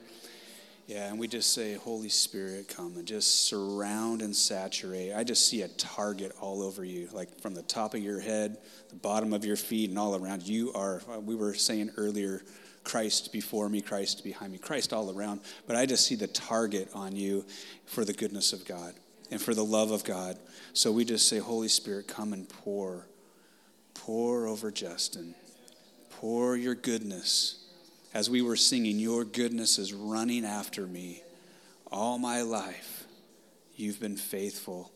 Yeah, 0.88 1.10
and 1.10 1.18
we 1.18 1.28
just 1.28 1.54
say, 1.54 1.74
Holy 1.74 2.10
Spirit, 2.10 2.68
come 2.68 2.96
and 2.96 3.08
just 3.08 3.48
surround 3.48 4.22
and 4.22 4.36
saturate. 4.36 5.14
I 5.16 5.24
just 5.24 5.48
see 5.48 5.64
a 5.64 5.68
target 5.68 6.32
all 6.40 6.62
over 6.62 6.86
you, 6.86 7.10
like 7.12 7.40
from 7.42 7.56
the 7.56 7.64
top 7.64 7.96
of 7.96 8.02
your 8.02 8.20
head, 8.20 8.58
the 8.90 8.96
bottom 8.96 9.34
of 9.34 9.44
your 9.44 9.56
feet, 9.56 9.90
and 9.90 9.98
all 9.98 10.16
around. 10.16 10.44
You 10.44 10.72
are, 10.74 11.02
uh, 11.12 11.20
we 11.20 11.34
were 11.34 11.56
saying 11.56 11.90
earlier, 11.98 12.44
Christ 12.84 13.34
before 13.34 13.68
me, 13.68 13.82
Christ 13.82 14.24
behind 14.24 14.52
me, 14.52 14.60
Christ 14.60 14.94
all 14.94 15.10
around. 15.10 15.42
But 15.66 15.76
I 15.76 15.88
just 15.88 16.06
see 16.06 16.14
the 16.14 16.28
target 16.28 16.88
on 16.94 17.16
you 17.16 17.46
for 17.88 18.06
the 18.06 18.14
goodness 18.14 18.54
of 18.54 18.64
God 18.64 18.94
and 19.32 19.42
for 19.42 19.56
the 19.56 19.66
love 19.66 19.90
of 19.90 20.04
God. 20.04 20.38
So 20.74 20.92
we 20.92 21.04
just 21.04 21.28
say, 21.28 21.40
Holy 21.40 21.68
Spirit, 21.68 22.08
come 22.08 22.32
and 22.32 22.48
pour. 22.48 23.08
Pour 23.96 24.46
over 24.46 24.70
Justin. 24.70 25.34
Pour 26.12 26.56
your 26.56 26.76
goodness 26.76 27.65
as 28.16 28.30
we 28.30 28.42
were 28.42 28.56
singing, 28.56 28.98
Your 28.98 29.26
goodness 29.26 29.78
is 29.78 29.94
running 29.94 30.46
after 30.46 30.88
me 30.88 31.22
all 31.92 32.18
my 32.18 32.42
life. 32.42 33.04
You've 33.76 34.00
been 34.00 34.16
faithful. 34.16 34.92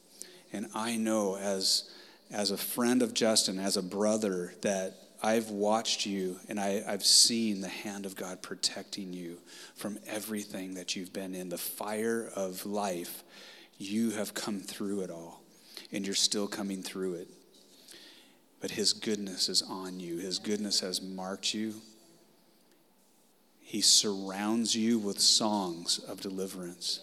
And 0.54 0.68
I 0.74 0.96
know 0.96 1.36
as, 1.36 1.92
as 2.32 2.50
a 2.50 2.58
friend 2.58 3.02
of 3.02 3.14
Justin, 3.14 3.60
as 3.60 3.76
a 3.76 3.84
brother, 3.84 4.54
that 4.62 4.94
I've 5.22 5.50
watched 5.50 6.06
you 6.06 6.38
and 6.48 6.58
I, 6.60 6.82
I've 6.88 7.06
seen 7.06 7.60
the 7.60 7.68
hand 7.68 8.06
of 8.06 8.16
God 8.16 8.42
protecting 8.42 9.12
you 9.12 9.38
from 9.76 10.00
everything 10.08 10.76
that 10.76 10.96
you've 10.96 11.12
been 11.12 11.36
in. 11.36 11.50
The 11.50 11.58
fire 11.58 12.32
of 12.38 12.66
life, 12.66 13.26
you 13.78 14.12
have 14.12 14.34
come 14.34 14.62
through 14.62 15.02
it 15.02 15.12
all, 15.12 15.42
and 15.92 16.06
you're 16.06 16.16
still 16.16 16.48
coming 16.48 16.82
through 16.82 17.16
it. 17.16 17.28
But 18.62 18.72
His 18.72 18.94
goodness 18.94 19.50
is 19.50 19.62
on 19.62 20.00
you, 20.00 20.20
His 20.20 20.40
goodness 20.40 20.80
has 20.80 21.02
marked 21.02 21.54
you. 21.54 21.76
He 23.70 23.82
surrounds 23.82 24.76
you 24.76 24.98
with 24.98 25.20
songs 25.20 26.00
of 26.00 26.22
deliverance. 26.22 27.02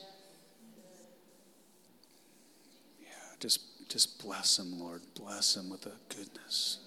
Yeah, 3.01 3.07
just, 3.39 3.89
just 3.89 4.21
bless 4.21 4.59
him, 4.59 4.81
Lord. 4.81 5.03
Bless 5.15 5.57
him 5.57 5.71
with 5.71 5.83
the 5.83 5.93
goodness. 6.09 6.79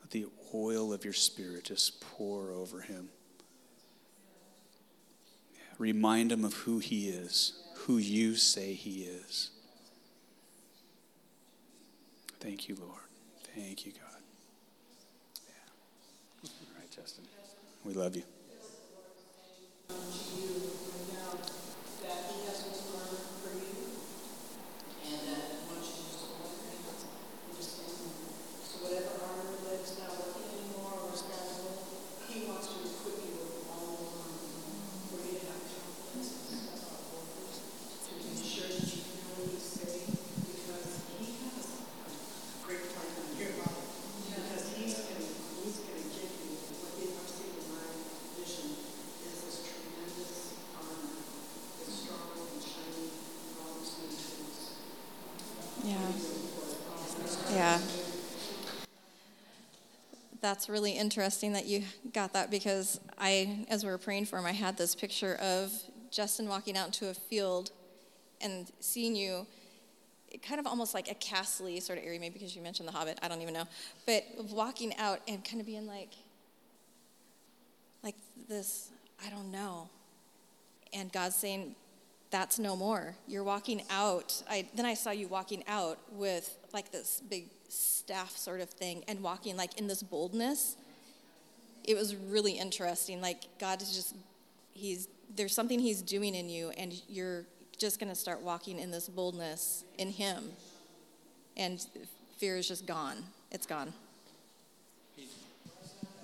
Let 0.00 0.10
the 0.10 0.24
oil 0.54 0.94
of 0.94 1.04
your 1.04 1.12
spirit 1.12 1.64
just 1.64 2.00
pour 2.00 2.50
over 2.50 2.80
him. 2.80 3.10
Yeah, 5.52 5.74
remind 5.76 6.32
him 6.32 6.42
of 6.42 6.54
who 6.54 6.78
he 6.78 7.10
is, 7.10 7.62
who 7.74 7.98
you 7.98 8.36
say 8.36 8.72
he 8.72 9.02
is. 9.02 9.50
Thank 12.40 12.70
you, 12.70 12.76
Lord. 12.80 13.02
Thank 13.54 13.84
you, 13.84 13.92
God. 13.92 14.22
Yeah. 15.46 16.48
All 16.48 16.80
right, 16.80 16.90
Justin. 16.90 17.24
We 17.84 17.92
love 17.92 18.16
you 18.16 18.22
to 19.88 19.94
you. 19.94 20.85
That's 60.56 60.70
really 60.70 60.92
interesting 60.92 61.52
that 61.52 61.66
you 61.66 61.82
got 62.14 62.32
that 62.32 62.50
because 62.50 62.98
I, 63.18 63.66
as 63.68 63.84
we 63.84 63.90
were 63.90 63.98
praying 63.98 64.24
for 64.24 64.38
him, 64.38 64.46
I 64.46 64.52
had 64.52 64.78
this 64.78 64.94
picture 64.94 65.34
of 65.34 65.70
Justin 66.10 66.48
walking 66.48 66.78
out 66.78 66.86
into 66.86 67.10
a 67.10 67.14
field 67.14 67.72
and 68.40 68.72
seeing 68.80 69.14
you, 69.14 69.46
kind 70.42 70.58
of 70.58 70.66
almost 70.66 70.94
like 70.94 71.10
a 71.10 71.14
castle 71.16 71.78
sort 71.78 71.98
of 71.98 72.06
area, 72.06 72.18
maybe 72.18 72.38
because 72.38 72.56
you 72.56 72.62
mentioned 72.62 72.88
the 72.88 72.92
Hobbit, 72.92 73.18
I 73.22 73.28
don't 73.28 73.42
even 73.42 73.52
know, 73.52 73.64
but 74.06 74.24
walking 74.50 74.96
out 74.96 75.20
and 75.28 75.44
kind 75.44 75.60
of 75.60 75.66
being 75.66 75.86
like, 75.86 76.12
like 78.02 78.16
this, 78.48 78.88
I 79.22 79.28
don't 79.28 79.50
know. 79.50 79.90
And 80.94 81.12
God's 81.12 81.36
saying, 81.36 81.74
that's 82.30 82.58
no 82.58 82.76
more. 82.76 83.14
You're 83.28 83.44
walking 83.44 83.82
out. 83.90 84.42
I, 84.48 84.66
then 84.74 84.86
I 84.86 84.94
saw 84.94 85.10
you 85.10 85.28
walking 85.28 85.64
out 85.68 85.98
with 86.12 86.56
like 86.72 86.92
this 86.92 87.22
big 87.28 87.50
staff 87.68 88.36
sort 88.36 88.60
of 88.60 88.70
thing 88.70 89.04
and 89.08 89.22
walking 89.22 89.56
like 89.56 89.78
in 89.78 89.86
this 89.86 90.02
boldness. 90.02 90.76
It 91.84 91.96
was 91.96 92.16
really 92.16 92.52
interesting. 92.52 93.20
Like 93.20 93.44
God 93.58 93.82
is 93.82 93.94
just, 93.94 94.14
He's, 94.74 95.08
there's 95.34 95.54
something 95.54 95.78
He's 95.78 96.02
doing 96.02 96.34
in 96.34 96.48
you, 96.48 96.70
and 96.76 96.92
you're 97.08 97.44
just 97.78 97.98
going 97.98 98.10
to 98.10 98.14
start 98.14 98.42
walking 98.42 98.78
in 98.78 98.90
this 98.90 99.08
boldness 99.08 99.84
in 99.98 100.10
Him. 100.10 100.50
And 101.56 101.84
fear 102.38 102.56
is 102.56 102.68
just 102.68 102.86
gone. 102.86 103.18
It's 103.50 103.66
gone. 103.66 103.92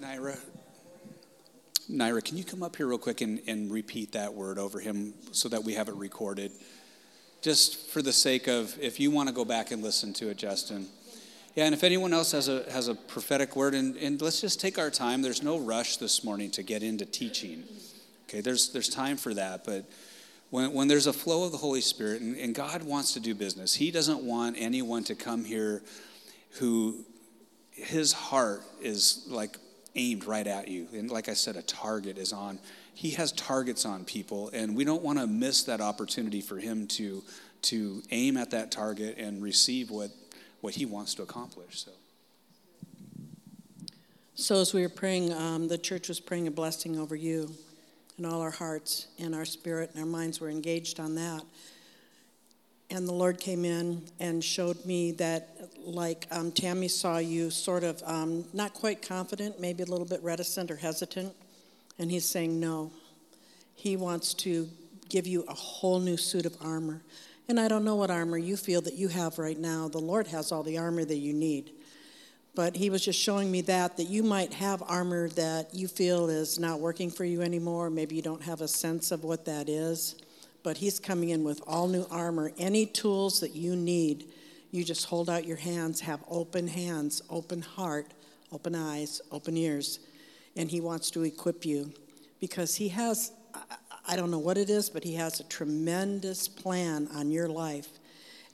Naira, 0.02 0.38
Naira, 1.90 2.24
can 2.24 2.37
you 2.37 2.44
come 2.44 2.62
up 2.62 2.76
here 2.76 2.87
real 2.87 2.98
quick 2.98 3.20
and, 3.20 3.40
and 3.46 3.70
repeat 3.70 4.12
that 4.12 4.35
word 4.35 4.59
over 4.59 4.81
him 4.81 5.14
so 5.31 5.48
that 5.48 5.62
we 5.62 5.74
have 5.74 5.88
it 5.88 5.94
recorded? 5.94 6.50
Just 7.40 7.88
for 7.88 8.02
the 8.02 8.12
sake 8.12 8.48
of, 8.48 8.76
if 8.81 8.98
you 8.98 9.11
want 9.11 9.28
to 9.28 9.35
go 9.35 9.44
back 9.44 9.70
and 9.70 9.83
listen 9.83 10.12
to 10.14 10.28
it, 10.28 10.37
Justin. 10.37 10.88
Yeah, 11.55 11.67
and 11.67 11.75
if 11.75 11.85
anyone 11.85 12.15
else 12.15 12.33
has 12.33 12.49
a, 12.49 12.71
has 12.71 12.88
a 12.88 12.95
prophetic 12.95 13.57
word, 13.57 13.75
and, 13.75 13.97
and 13.97 14.21
let's 14.23 14.41
just 14.41 14.61
take 14.61 14.79
our 14.79 14.91
time. 14.91 15.21
There's 15.21 15.43
no 15.43 15.59
rush 15.59 15.99
this 15.99 16.25
morning 16.25 16.51
to 16.53 16.62
get 16.62 16.83
into 16.83 17.05
teaching. 17.05 17.65
Okay, 18.29 18.41
there's, 18.41 18.73
there's 18.73 18.88
time 18.88 19.19
for 19.19 19.35
that. 19.35 19.65
But 19.65 19.85
when, 20.49 20.73
when 20.73 20.88
there's 20.88 21.07
a 21.07 21.12
flow 21.12 21.45
of 21.45 21.53
the 21.53 21.59
Holy 21.59 21.83
Spirit, 21.83 22.23
and, 22.23 22.37
and 22.38 22.55
God 22.55 22.83
wants 22.83 23.12
to 23.15 23.21
do 23.21 23.35
business, 23.35 23.75
He 23.75 23.91
doesn't 23.91 24.23
want 24.23 24.57
anyone 24.59 25.05
to 25.05 25.15
come 25.15 25.45
here 25.45 25.83
who 26.59 27.05
his 27.73 28.12
heart 28.12 28.62
is 28.81 29.27
like 29.29 29.57
aimed 29.95 30.25
right 30.25 30.47
at 30.47 30.69
you. 30.69 30.87
And 30.93 31.11
like 31.11 31.29
I 31.29 31.35
said, 31.35 31.57
a 31.57 31.62
target 31.62 32.19
is 32.19 32.33
on. 32.33 32.59
He 32.95 33.11
has 33.11 33.33
targets 33.33 33.85
on 33.85 34.05
people, 34.05 34.51
and 34.53 34.77
we 34.77 34.85
don't 34.85 35.03
want 35.03 35.19
to 35.19 35.27
miss 35.27 35.65
that 35.65 35.81
opportunity 35.81 36.41
for 36.41 36.59
him 36.59 36.87
to 36.88 37.23
to 37.62 38.03
aim 38.11 38.37
at 38.37 38.51
that 38.51 38.73
target 38.73 39.19
and 39.19 39.41
receive 39.41 39.88
what 39.88 40.11
what 40.62 40.75
he 40.77 40.87
wants 40.87 41.14
to 41.16 41.22
accomplish. 41.22 41.85
So. 41.85 41.90
So 44.35 44.61
as 44.61 44.72
we 44.72 44.81
were 44.81 44.88
praying, 44.88 45.33
um, 45.35 45.68
the 45.68 45.77
church 45.77 46.09
was 46.09 46.18
praying 46.18 46.46
a 46.46 46.51
blessing 46.51 46.98
over 46.98 47.14
you, 47.14 47.51
and 48.16 48.25
all 48.25 48.40
our 48.40 48.51
hearts 48.51 49.09
and 49.18 49.35
our 49.35 49.44
spirit 49.44 49.90
and 49.92 50.01
our 50.01 50.07
minds 50.07 50.40
were 50.40 50.48
engaged 50.48 50.98
on 50.98 51.14
that. 51.16 51.42
And 52.90 53.07
the 53.07 53.12
Lord 53.12 53.38
came 53.38 53.64
in 53.64 54.03
and 54.20 54.42
showed 54.42 54.85
me 54.87 55.12
that, 55.12 55.70
like 55.79 56.27
um, 56.31 56.51
Tammy 56.51 56.88
saw 56.88 57.18
you, 57.18 57.51
sort 57.51 57.85
of 57.85 58.03
um, 58.07 58.44
not 58.53 58.72
quite 58.72 59.07
confident, 59.07 59.61
maybe 59.61 59.83
a 59.83 59.87
little 59.87 60.07
bit 60.07 60.22
reticent 60.22 60.70
or 60.70 60.77
hesitant. 60.77 61.35
And 61.98 62.11
He's 62.11 62.25
saying, 62.25 62.59
No. 62.59 62.90
He 63.75 63.96
wants 63.96 64.35
to 64.35 64.68
give 65.09 65.27
you 65.27 65.44
a 65.48 65.55
whole 65.55 66.01
new 66.01 66.16
suit 66.16 66.46
of 66.46 66.57
armor. 66.61 67.03
And 67.48 67.59
I 67.59 67.68
don't 67.68 67.85
know 67.85 67.96
what 67.96 68.11
armor 68.11 68.38
you 68.38 68.57
feel 68.57 68.81
that 68.83 68.94
you 68.94 69.09
have 69.09 69.38
right 69.38 69.59
now. 69.59 69.88
The 69.88 69.98
Lord 69.98 70.28
has 70.28 70.52
all 70.52 70.62
the 70.62 70.78
armor 70.78 71.05
that 71.05 71.16
you 71.16 71.33
need. 71.33 71.72
But 72.55 72.76
he 72.76 72.90
was 72.90 73.05
just 73.05 73.18
showing 73.18 73.50
me 73.50 73.62
that, 73.62 73.96
that 73.96 74.09
you 74.09 74.22
might 74.22 74.52
have 74.55 74.83
armor 74.87 75.28
that 75.31 75.74
you 75.74 75.88
feel 75.88 76.28
is 76.28 76.59
not 76.59 76.81
working 76.81 77.11
for 77.11 77.24
you 77.24 77.40
anymore. 77.40 77.88
Maybe 77.88 78.14
you 78.14 78.22
don't 78.22 78.42
have 78.42 78.61
a 78.61 78.68
sense 78.68 79.11
of 79.11 79.24
what 79.24 79.46
that 79.46 79.68
is. 79.68 80.16
But 80.62 80.76
he's 80.76 81.00
coming 81.00 81.31
in 81.31 81.44
with 81.44 81.62
all 81.66 81.88
new 81.88 82.07
armor. 82.11 82.52
Any 82.59 82.87
tools 82.87 83.40
that 83.40 83.57
you 83.57 83.74
need, 83.74 84.26
you 84.70 84.85
just 84.85 85.07
hold 85.07 85.31
out 85.31 85.46
your 85.46 85.57
hands, 85.57 86.00
have 86.02 86.20
open 86.28 86.68
hands, 86.68 87.22
open 87.31 87.62
heart, 87.62 88.09
open 88.52 88.74
eyes, 88.74 89.20
open 89.33 89.57
ears. 89.57 89.98
And 90.55 90.70
he 90.70 90.81
wants 90.81 91.11
to 91.12 91.22
equip 91.22 91.64
you 91.64 91.92
because 92.38 92.76
he 92.76 92.88
has 92.90 93.33
I 94.07 94.17
don't 94.17 94.31
know 94.31 94.38
what 94.38 94.59
it 94.59 94.69
is, 94.69 94.91
but 94.91 95.05
He 95.05 95.15
has 95.15 95.41
a 95.41 95.45
tremendous 95.45 96.49
plan 96.49 97.09
on 97.15 97.31
your 97.31 97.49
life. 97.49 97.88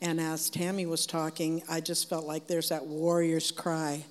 And 0.00 0.20
as 0.20 0.50
Tammy 0.50 0.86
was 0.86 1.06
talking, 1.06 1.62
I 1.68 1.80
just 1.80 2.08
felt 2.08 2.24
like 2.26 2.46
there's 2.46 2.68
that 2.68 2.86
warrior's 2.86 3.50
cry 3.50 4.04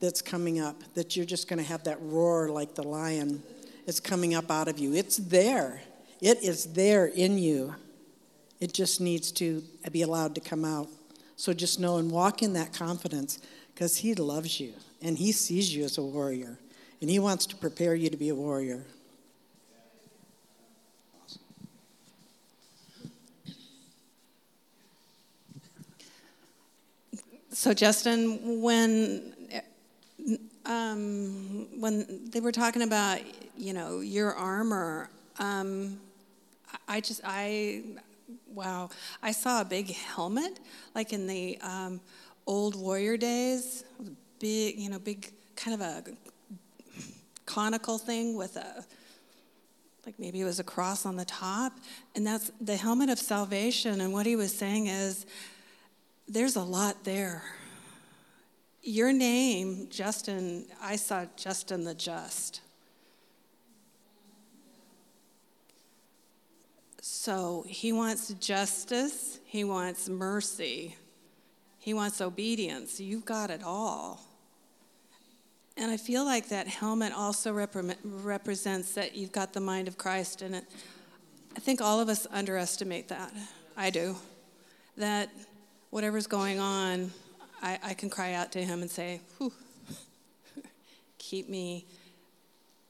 that's 0.00 0.22
coming 0.22 0.60
up, 0.60 0.82
that 0.94 1.16
you're 1.16 1.24
just 1.24 1.48
going 1.48 1.58
to 1.58 1.64
have 1.64 1.84
that 1.84 1.98
roar 2.00 2.50
like 2.50 2.74
the 2.74 2.82
lion. 2.82 3.42
It's 3.86 4.00
coming 4.00 4.34
up 4.34 4.50
out 4.50 4.68
of 4.68 4.78
you. 4.78 4.94
It's 4.94 5.16
there, 5.16 5.82
it 6.20 6.42
is 6.42 6.72
there 6.72 7.06
in 7.06 7.38
you. 7.38 7.74
It 8.60 8.72
just 8.72 9.00
needs 9.00 9.32
to 9.32 9.62
be 9.90 10.02
allowed 10.02 10.34
to 10.36 10.40
come 10.40 10.64
out. 10.64 10.88
So 11.36 11.52
just 11.52 11.80
know 11.80 11.96
and 11.96 12.10
walk 12.10 12.42
in 12.42 12.52
that 12.52 12.72
confidence 12.72 13.40
because 13.74 13.96
He 13.96 14.14
loves 14.14 14.60
you 14.60 14.72
and 15.02 15.18
He 15.18 15.32
sees 15.32 15.74
you 15.74 15.84
as 15.84 15.98
a 15.98 16.02
warrior 16.02 16.58
and 17.00 17.10
He 17.10 17.18
wants 17.18 17.46
to 17.46 17.56
prepare 17.56 17.94
you 17.94 18.08
to 18.08 18.16
be 18.16 18.28
a 18.28 18.34
warrior. 18.34 18.84
So, 27.54 27.72
Justin, 27.72 28.60
when 28.62 29.32
um, 30.66 31.68
when 31.78 32.28
they 32.28 32.40
were 32.40 32.50
talking 32.50 32.82
about, 32.82 33.20
you 33.56 33.72
know, 33.72 34.00
your 34.00 34.34
armor, 34.34 35.08
um, 35.38 36.00
I 36.88 37.00
just, 37.00 37.20
I, 37.22 37.82
wow, 38.48 38.90
I 39.22 39.30
saw 39.30 39.60
a 39.60 39.64
big 39.64 39.94
helmet, 39.94 40.58
like 40.96 41.12
in 41.12 41.28
the 41.28 41.56
um, 41.60 42.00
old 42.44 42.74
warrior 42.74 43.16
days, 43.16 43.84
big, 44.40 44.76
you 44.76 44.90
know, 44.90 44.98
big 44.98 45.30
kind 45.54 45.80
of 45.80 45.80
a 45.80 46.02
conical 47.46 47.98
thing 47.98 48.36
with 48.36 48.56
a, 48.56 48.84
like 50.04 50.18
maybe 50.18 50.40
it 50.40 50.44
was 50.44 50.58
a 50.58 50.64
cross 50.64 51.06
on 51.06 51.14
the 51.14 51.24
top, 51.24 51.72
and 52.16 52.26
that's 52.26 52.50
the 52.60 52.74
helmet 52.74 53.10
of 53.10 53.18
salvation. 53.20 54.00
And 54.00 54.12
what 54.12 54.26
he 54.26 54.34
was 54.34 54.52
saying 54.52 54.88
is, 54.88 55.24
there's 56.28 56.56
a 56.56 56.62
lot 56.62 57.04
there. 57.04 57.42
Your 58.82 59.12
name, 59.12 59.88
Justin, 59.90 60.66
I 60.82 60.96
saw 60.96 61.26
Justin 61.36 61.84
the 61.84 61.94
Just. 61.94 62.60
So 67.00 67.64
he 67.66 67.92
wants 67.92 68.28
justice, 68.34 69.38
he 69.44 69.64
wants 69.64 70.08
mercy, 70.08 70.96
he 71.78 71.94
wants 71.94 72.20
obedience. 72.20 73.00
You've 73.00 73.24
got 73.24 73.50
it 73.50 73.62
all. 73.62 74.20
And 75.76 75.90
I 75.90 75.96
feel 75.96 76.24
like 76.24 76.48
that 76.48 76.68
helmet 76.68 77.12
also 77.12 77.52
rep- 77.52 77.74
represents 78.04 78.94
that 78.94 79.16
you've 79.16 79.32
got 79.32 79.52
the 79.52 79.60
mind 79.60 79.88
of 79.88 79.98
Christ 79.98 80.42
in 80.42 80.54
it. 80.54 80.64
I 81.56 81.60
think 81.60 81.80
all 81.80 82.00
of 82.00 82.08
us 82.08 82.26
underestimate 82.30 83.08
that. 83.08 83.32
I 83.76 83.90
do. 83.90 84.16
That 84.96 85.30
whatever's 85.94 86.26
going 86.26 86.58
on, 86.58 87.12
I, 87.62 87.78
I 87.80 87.94
can 87.94 88.10
cry 88.10 88.32
out 88.32 88.50
to 88.52 88.64
Him 88.64 88.82
and 88.82 88.90
say, 88.90 89.20
keep 91.18 91.48
me 91.48 91.86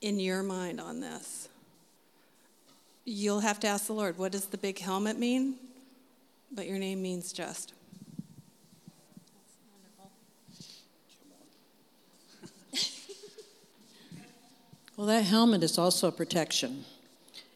in 0.01 0.19
your 0.19 0.43
mind 0.43 0.81
on 0.81 1.01
this. 1.01 1.51
You'll 3.05 3.41
have 3.41 3.61
to 3.61 3.67
ask 3.67 3.89
the 3.89 3.93
Lord, 3.93 4.17
what 4.17 4.33
does 4.33 4.47
the 4.47 4.57
big 4.57 4.79
helmet 4.79 5.19
mean? 5.19 5.57
But 6.51 6.67
your 6.67 6.79
name 6.79 7.03
means 7.03 7.31
just. 7.31 7.75
Well, 14.97 15.09
that 15.09 15.25
helmet 15.25 15.63
is 15.63 15.77
also 15.77 16.09
a 16.09 16.13
protection. 16.13 16.87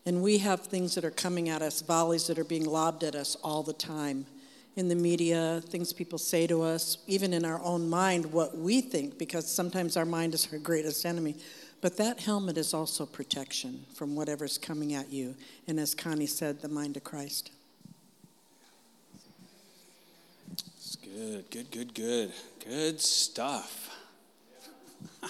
And 0.04 0.22
we 0.22 0.38
have 0.38 0.66
things 0.66 0.94
that 0.96 1.06
are 1.06 1.10
coming 1.10 1.48
at 1.48 1.62
us, 1.62 1.80
volleys 1.80 2.26
that 2.26 2.38
are 2.38 2.44
being 2.44 2.66
lobbed 2.66 3.02
at 3.02 3.14
us 3.14 3.34
all 3.36 3.62
the 3.62 3.72
time 3.72 4.26
in 4.78 4.86
the 4.86 4.94
media, 4.94 5.60
things 5.66 5.92
people 5.92 6.18
say 6.18 6.46
to 6.46 6.62
us, 6.62 6.98
even 7.08 7.32
in 7.32 7.44
our 7.44 7.60
own 7.64 7.90
mind, 7.90 8.24
what 8.26 8.56
we 8.56 8.80
think, 8.80 9.18
because 9.18 9.50
sometimes 9.50 9.96
our 9.96 10.04
mind 10.04 10.34
is 10.34 10.48
our 10.52 10.58
greatest 10.60 11.04
enemy. 11.04 11.34
But 11.80 11.96
that 11.96 12.20
helmet 12.20 12.56
is 12.56 12.72
also 12.72 13.04
protection 13.04 13.84
from 13.92 14.14
whatever's 14.14 14.56
coming 14.56 14.94
at 14.94 15.12
you. 15.12 15.34
And 15.66 15.80
as 15.80 15.96
Connie 15.96 16.26
said, 16.26 16.62
the 16.62 16.68
mind 16.68 16.96
of 16.96 17.02
Christ. 17.02 17.50
It's 20.52 20.94
good, 20.94 21.50
good, 21.50 21.72
good, 21.72 21.92
good. 21.92 22.32
Good 22.64 23.00
stuff. 23.00 23.90
Do 25.20 25.28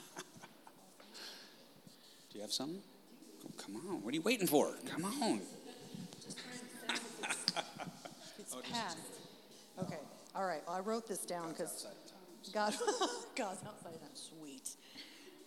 you 2.34 2.42
have 2.42 2.52
something? 2.52 2.82
Oh, 3.46 3.50
come 3.56 3.76
on. 3.76 4.02
What 4.02 4.12
are 4.12 4.14
you 4.14 4.22
waiting 4.22 4.46
for? 4.46 4.74
Come 4.90 5.06
on. 5.06 5.40
it's 8.38 8.54
oh, 8.54 8.61
past. 8.70 8.98
Okay, 9.80 9.98
all 10.34 10.44
right. 10.44 10.60
Well, 10.66 10.76
I 10.76 10.80
wrote 10.80 11.06
this 11.06 11.20
down 11.20 11.50
because 11.50 11.86
God, 12.52 12.74
God's 13.36 13.62
outside 13.64 14.00
time. 14.00 14.10
Sweet. 14.14 14.70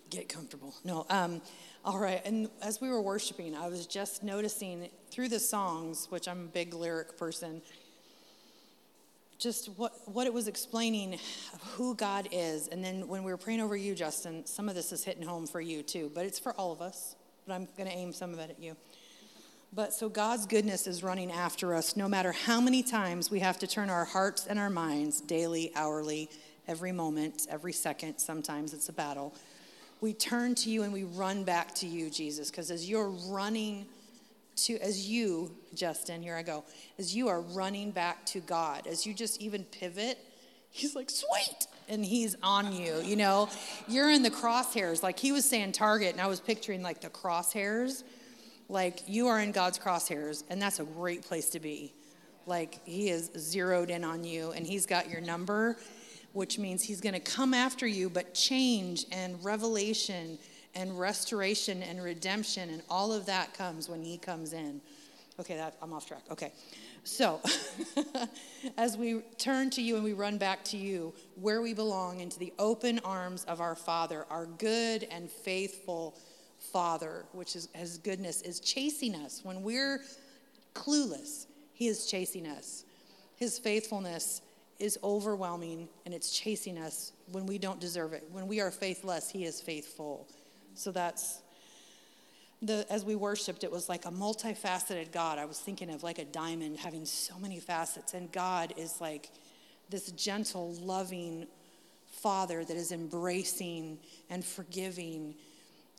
Get 0.09 0.29
comfortable. 0.29 0.73
No, 0.83 1.05
um, 1.09 1.41
all 1.83 1.97
right. 1.97 2.21
And 2.25 2.49
as 2.61 2.79
we 2.79 2.89
were 2.89 3.01
worshiping, 3.01 3.55
I 3.55 3.67
was 3.67 3.87
just 3.87 4.23
noticing 4.23 4.89
through 5.09 5.29
the 5.29 5.39
songs, 5.39 6.07
which 6.09 6.27
I'm 6.27 6.45
a 6.45 6.47
big 6.47 6.73
lyric 6.73 7.17
person, 7.17 7.61
just 9.37 9.67
what, 9.77 9.93
what 10.05 10.27
it 10.27 10.33
was 10.33 10.47
explaining 10.47 11.17
who 11.71 11.95
God 11.95 12.29
is. 12.31 12.67
And 12.67 12.83
then 12.83 13.07
when 13.07 13.23
we 13.23 13.31
were 13.31 13.37
praying 13.37 13.59
over 13.59 13.75
you, 13.75 13.95
Justin, 13.95 14.45
some 14.45 14.69
of 14.69 14.75
this 14.75 14.91
is 14.91 15.03
hitting 15.03 15.23
home 15.23 15.47
for 15.47 15.59
you 15.59 15.81
too, 15.81 16.11
but 16.13 16.25
it's 16.25 16.39
for 16.39 16.53
all 16.53 16.71
of 16.71 16.81
us. 16.81 17.15
But 17.47 17.55
I'm 17.55 17.67
going 17.75 17.89
to 17.89 17.95
aim 17.95 18.13
some 18.13 18.33
of 18.33 18.39
it 18.39 18.51
at 18.51 18.59
you. 18.61 18.77
But 19.73 19.93
so 19.93 20.10
God's 20.10 20.45
goodness 20.45 20.86
is 20.86 21.01
running 21.01 21.31
after 21.31 21.73
us 21.73 21.95
no 21.95 22.10
matter 22.10 22.34
how 22.34 22.60
many 22.60 22.84
times 22.84 23.31
we 23.31 23.39
have 23.39 23.57
to 23.60 23.67
turn 23.67 23.89
our 23.89 24.03
hearts 24.03 24.47
and 24.47 24.60
our 24.60 24.69
minds 24.69 25.21
daily, 25.21 25.71
hourly, 25.75 26.29
every 26.67 26.91
moment, 26.91 27.47
every 27.49 27.71
second. 27.71 28.17
Sometimes 28.17 28.73
it's 28.73 28.89
a 28.89 28.93
battle. 28.93 29.34
We 30.01 30.13
turn 30.13 30.55
to 30.55 30.69
you 30.69 30.84
and 30.84 30.91
we 30.91 31.05
run 31.05 31.45
back 31.45 31.73
to 31.75 31.88
you, 31.88 32.10
Jesus, 32.10 32.51
because 32.51 32.69
as 32.69 32.89
you're 32.89 33.12
running 33.29 33.86
to, 34.57 34.77
as 34.79 35.07
you, 35.07 35.55
Justin, 35.73 36.21
here 36.21 36.36
I 36.36 36.43
go, 36.43 36.65
as 36.99 37.15
you 37.15 37.29
are 37.29 37.39
running 37.39 37.91
back 37.91 38.25
to 38.27 38.41
God, 38.41 38.88
as 38.88 39.05
you 39.05 39.13
just 39.13 39.41
even 39.41 39.63
pivot, 39.65 40.17
He's 40.71 40.95
like, 40.95 41.10
sweet. 41.10 41.67
And 41.89 42.05
he's 42.05 42.38
on 42.41 42.73
you, 42.73 43.01
you 43.01 43.17
know? 43.17 43.49
You're 43.89 44.10
in 44.10 44.23
the 44.23 44.31
crosshairs. 44.31 45.03
Like 45.03 45.19
he 45.19 45.34
was 45.34 45.43
saying 45.43 45.73
target, 45.73 46.13
and 46.13 46.21
I 46.21 46.27
was 46.27 46.39
picturing 46.39 46.81
like 46.81 47.01
the 47.01 47.10
crosshairs 47.10 48.03
like 48.71 49.01
you 49.05 49.27
are 49.27 49.41
in 49.41 49.51
God's 49.51 49.77
crosshairs, 49.77 50.45
and 50.49 50.62
that's 50.62 50.79
a 50.79 50.86
great 50.86 51.23
place 51.23 51.49
to 51.49 51.60
be. 51.60 51.93
Like 52.45 52.79
He 52.86 53.10
is 53.10 53.29
zeroed 53.38 53.89
in 53.89 54.03
on 54.03 54.23
you, 54.23 54.51
and 54.51 54.65
He's 54.65 54.86
got 54.86 55.10
your 55.10 55.21
number, 55.21 55.77
which 56.31 56.57
means 56.57 56.81
He's 56.81 57.01
going 57.01 57.13
to 57.13 57.19
come 57.19 57.53
after 57.53 57.86
you, 57.86 58.10
but 58.10 58.34
change 58.34 59.05
and 59.12 59.43
revelation 59.43 60.39
and 60.73 60.97
restoration 60.97 61.84
and 61.84 62.01
redemption 62.01 62.69
and 62.69 62.81
all 62.89 63.12
of 63.12 63.25
that 63.25 63.53
comes 63.53 63.89
when 63.89 64.01
He 64.01 64.17
comes 64.17 64.53
in. 64.53 64.79
Okay, 65.38 65.57
that, 65.57 65.75
I'm 65.81 65.91
off 65.91 66.07
track. 66.07 66.23
Okay. 66.31 66.53
So, 67.03 67.41
as 68.77 68.95
we 68.95 69.21
turn 69.38 69.71
to 69.71 69.81
you 69.81 69.95
and 69.95 70.03
we 70.03 70.13
run 70.13 70.38
back 70.38 70.63
to 70.65 70.77
you, 70.77 71.13
where 71.36 71.62
we 71.62 71.73
belong, 71.73 72.19
into 72.19 72.38
the 72.38 72.53
open 72.60 72.99
arms 72.99 73.43
of 73.45 73.60
our 73.60 73.75
Father, 73.75 74.25
our 74.29 74.45
good 74.45 75.07
and 75.10 75.29
faithful 75.29 76.15
Father, 76.71 77.25
which 77.34 77.55
is 77.55 77.69
his 77.73 77.97
goodness, 77.97 78.41
is 78.41 78.59
chasing 78.59 79.15
us. 79.15 79.41
When 79.43 79.63
we're 79.63 80.01
clueless, 80.74 81.45
he 81.74 81.88
is 81.88 82.05
chasing 82.05 82.47
us. 82.47 82.86
His 83.36 83.57
faithfulness 83.59 84.41
is 84.80 84.97
overwhelming 85.03 85.88
and 86.05 86.13
it's 86.13 86.32
chasing 86.32 86.78
us 86.78 87.11
when 87.32 87.45
we 87.45 87.57
don't 87.57 87.80
deserve 87.80 88.13
it. 88.13 88.28
When 88.32 88.47
we 88.47 88.61
are 88.61 88.72
faithless, 88.72 89.30
he 89.30 89.45
is 89.45 89.61
faithful. 89.61 90.28
So 90.76 90.91
that's 90.91 91.41
the 92.61 92.86
as 92.91 93.03
we 93.03 93.15
worshiped, 93.15 93.63
it 93.63 93.72
was 93.72 93.89
like 93.89 94.05
a 94.05 94.11
multifaceted 94.11 95.11
God. 95.11 95.39
I 95.39 95.45
was 95.45 95.59
thinking 95.59 95.89
of 95.89 96.03
like 96.03 96.19
a 96.19 96.26
diamond 96.26 96.78
having 96.78 97.05
so 97.05 97.38
many 97.39 97.59
facets, 97.59 98.13
and 98.13 98.32
God 98.32 98.74
is 98.78 99.01
like 99.01 99.30
this 99.89 100.11
gentle, 100.11 100.74
loving 100.76 101.47
Father 102.11 102.63
that 102.63 102.78
is 102.78 102.91
embracing 102.91 103.97
and 104.30 104.45
forgiving 104.45 105.34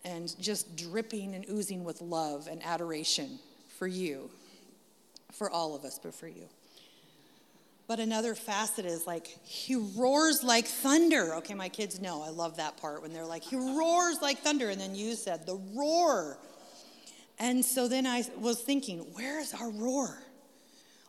and 0.04 0.38
just 0.40 0.76
dripping 0.76 1.34
and 1.34 1.44
oozing 1.48 1.84
with 1.84 2.00
love 2.00 2.48
and 2.50 2.62
adoration 2.64 3.38
for 3.78 3.86
you, 3.86 4.30
for 5.32 5.50
all 5.50 5.74
of 5.74 5.84
us, 5.84 5.98
but 6.02 6.14
for 6.14 6.28
you. 6.28 6.48
But 7.88 8.00
another 8.00 8.34
facet 8.34 8.86
is 8.86 9.06
like, 9.06 9.26
he 9.44 9.74
roars 9.74 10.42
like 10.42 10.66
thunder. 10.66 11.34
Okay, 11.36 11.54
my 11.54 11.68
kids 11.68 12.00
know 12.00 12.22
I 12.22 12.30
love 12.30 12.56
that 12.56 12.76
part 12.76 13.02
when 13.02 13.12
they're 13.12 13.26
like, 13.26 13.42
he 13.42 13.56
roars 13.56 14.22
like 14.22 14.38
thunder. 14.38 14.70
And 14.70 14.80
then 14.80 14.94
you 14.94 15.14
said, 15.14 15.46
the 15.46 15.60
roar. 15.74 16.38
And 17.38 17.64
so 17.64 17.88
then 17.88 18.06
I 18.06 18.24
was 18.38 18.60
thinking, 18.62 19.00
where 19.14 19.40
is 19.40 19.52
our 19.52 19.70
roar? 19.70 20.22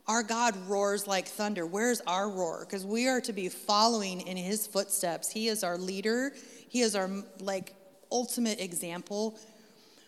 Our 0.08 0.24
God 0.24 0.56
roars 0.68 1.08
like 1.08 1.28
thunder. 1.28 1.66
Where's 1.66 2.02
our 2.02 2.30
roar? 2.30 2.66
Because 2.66 2.86
we 2.86 3.08
are 3.08 3.22
to 3.22 3.32
be 3.32 3.48
following 3.50 4.22
in 4.22 4.36
his 4.36 4.68
footsteps. 4.68 5.32
He 5.32 5.48
is 5.48 5.64
our 5.64 5.78
leader. 5.78 6.34
He 6.68 6.82
is 6.82 6.96
our 6.96 7.10
like 7.39 7.76
ultimate 8.14 8.61
example. 8.61 9.38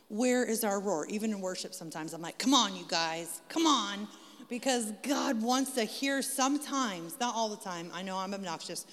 Where 0.07 0.45
is 0.45 0.63
our 0.63 0.79
roar? 0.79 1.07
Even 1.07 1.31
in 1.31 1.41
worship, 1.41 1.73
sometimes 1.73 2.13
I'm 2.13 2.21
like, 2.21 2.37
come 2.37 2.53
on, 2.53 2.75
you 2.75 2.85
guys, 2.87 3.41
come 3.49 3.65
on. 3.65 4.07
Because 4.47 4.91
God 5.01 5.41
wants 5.41 5.71
to 5.71 5.83
hear 5.83 6.21
sometimes, 6.21 7.19
not 7.19 7.33
all 7.35 7.49
the 7.49 7.57
time, 7.57 7.89
I 7.91 8.03
know 8.03 8.17
I'm 8.17 8.33
obnoxious, 8.33 8.85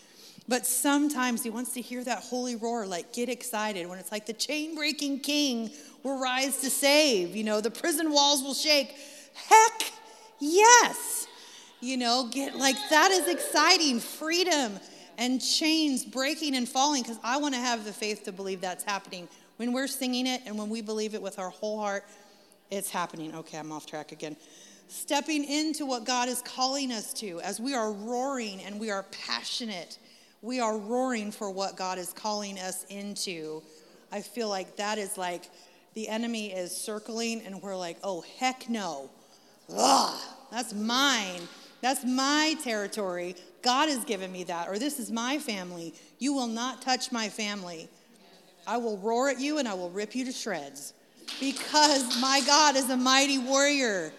but 0.48 0.64
sometimes 0.66 1.42
He 1.42 1.50
wants 1.50 1.74
to 1.74 1.82
hear 1.82 2.02
that 2.04 2.20
holy 2.20 2.56
roar, 2.56 2.86
like 2.86 3.12
get 3.12 3.28
excited 3.28 3.86
when 3.86 3.98
it's 3.98 4.10
like 4.10 4.24
the 4.24 4.32
chain 4.32 4.74
breaking 4.74 5.20
king 5.20 5.70
will 6.02 6.18
rise 6.18 6.62
to 6.62 6.70
save. 6.70 7.36
You 7.36 7.44
know, 7.44 7.60
the 7.60 7.70
prison 7.70 8.10
walls 8.12 8.42
will 8.42 8.54
shake. 8.54 8.96
Heck 9.34 9.92
yes. 10.40 11.26
You 11.80 11.98
know, 11.98 12.28
get 12.32 12.56
like 12.56 12.76
that 12.90 13.10
is 13.10 13.28
exciting. 13.28 14.00
Freedom 14.00 14.80
and 15.18 15.40
chains 15.40 16.04
breaking 16.04 16.56
and 16.56 16.68
falling 16.68 17.02
because 17.02 17.18
I 17.22 17.36
want 17.38 17.54
to 17.54 17.60
have 17.60 17.84
the 17.84 17.92
faith 17.92 18.24
to 18.24 18.32
believe 18.32 18.60
that's 18.60 18.84
happening. 18.84 19.28
When 19.56 19.72
we're 19.72 19.86
singing 19.86 20.26
it 20.26 20.42
and 20.46 20.58
when 20.58 20.68
we 20.68 20.80
believe 20.80 21.14
it 21.14 21.22
with 21.22 21.38
our 21.38 21.50
whole 21.50 21.80
heart, 21.80 22.04
it's 22.70 22.90
happening. 22.90 23.34
Okay, 23.34 23.58
I'm 23.58 23.70
off 23.70 23.86
track 23.86 24.12
again. 24.12 24.36
Stepping 24.88 25.44
into 25.44 25.86
what 25.86 26.04
God 26.04 26.28
is 26.28 26.42
calling 26.42 26.92
us 26.92 27.12
to 27.14 27.40
as 27.40 27.60
we 27.60 27.74
are 27.74 27.92
roaring 27.92 28.60
and 28.62 28.80
we 28.80 28.90
are 28.90 29.04
passionate. 29.26 29.98
We 30.40 30.60
are 30.60 30.76
roaring 30.76 31.30
for 31.30 31.50
what 31.50 31.76
God 31.76 31.98
is 31.98 32.12
calling 32.12 32.58
us 32.58 32.84
into. 32.88 33.62
I 34.10 34.20
feel 34.20 34.48
like 34.48 34.76
that 34.76 34.98
is 34.98 35.16
like 35.16 35.44
the 35.94 36.08
enemy 36.08 36.52
is 36.52 36.76
circling 36.76 37.42
and 37.42 37.62
we're 37.62 37.76
like, 37.76 37.98
oh, 38.02 38.24
heck 38.38 38.68
no. 38.68 39.10
Ugh, 39.74 40.20
that's 40.50 40.74
mine. 40.74 41.42
That's 41.80 42.04
my 42.04 42.56
territory. 42.62 43.36
God 43.62 43.88
has 43.88 44.04
given 44.04 44.30
me 44.32 44.44
that. 44.44 44.68
Or 44.68 44.78
this 44.78 44.98
is 44.98 45.10
my 45.10 45.38
family. 45.38 45.94
You 46.18 46.32
will 46.32 46.46
not 46.46 46.82
touch 46.82 47.12
my 47.12 47.28
family. 47.28 47.88
I 48.66 48.76
will 48.76 48.98
roar 48.98 49.30
at 49.30 49.40
you 49.40 49.58
and 49.58 49.66
I 49.66 49.74
will 49.74 49.90
rip 49.90 50.14
you 50.14 50.24
to 50.24 50.32
shreds 50.32 50.94
because 51.40 52.20
my 52.20 52.40
God 52.46 52.76
is 52.76 52.90
a 52.90 52.96
mighty 52.96 53.38
warrior. 53.38 54.12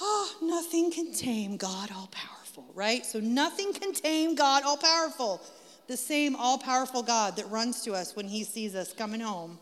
Oh, 0.00 0.32
nothing 0.42 0.90
can 0.90 1.12
tame 1.12 1.56
God 1.56 1.90
all 1.94 2.08
powerful, 2.10 2.64
right? 2.74 3.04
So 3.04 3.20
nothing 3.20 3.72
can 3.72 3.92
tame 3.92 4.34
God 4.34 4.62
all 4.64 4.76
powerful. 4.76 5.40
The 5.88 5.96
same 5.96 6.36
all 6.36 6.58
powerful 6.58 7.02
God 7.02 7.36
that 7.36 7.50
runs 7.50 7.82
to 7.82 7.92
us 7.92 8.16
when 8.16 8.28
he 8.28 8.44
sees 8.44 8.74
us 8.74 8.92
coming 8.92 9.20
home. 9.20 9.58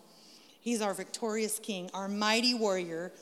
He's 0.60 0.82
our 0.82 0.94
victorious 0.94 1.58
king, 1.58 1.90
our 1.94 2.08
mighty 2.08 2.54
warrior 2.54 3.12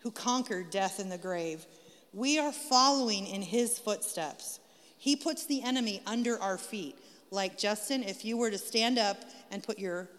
who 0.00 0.10
conquered 0.10 0.70
death 0.70 0.98
and 0.98 1.10
the 1.10 1.18
grave. 1.18 1.64
We 2.12 2.38
are 2.38 2.52
following 2.52 3.26
in 3.26 3.42
his 3.42 3.78
footsteps. 3.78 4.59
He 5.00 5.16
puts 5.16 5.46
the 5.46 5.62
enemy 5.62 6.02
under 6.06 6.38
our 6.38 6.58
feet. 6.58 6.94
Like 7.30 7.56
Justin, 7.56 8.02
if 8.02 8.22
you 8.22 8.36
were 8.36 8.50
to 8.50 8.58
stand 8.58 8.98
up 8.98 9.16
and 9.50 9.62
put 9.62 9.78
your 9.78 10.10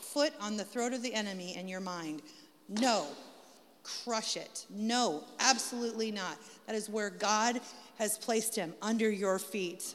foot 0.00 0.32
on 0.40 0.56
the 0.56 0.64
throat 0.64 0.94
of 0.94 1.02
the 1.02 1.12
enemy 1.12 1.58
in 1.58 1.68
your 1.68 1.80
mind, 1.80 2.22
no, 2.66 3.06
crush 3.82 4.38
it. 4.38 4.64
No, 4.70 5.24
absolutely 5.40 6.10
not. 6.10 6.38
That 6.66 6.74
is 6.74 6.88
where 6.88 7.10
God 7.10 7.60
has 7.98 8.16
placed 8.16 8.56
him 8.56 8.72
under 8.80 9.10
your 9.10 9.38
feet 9.38 9.94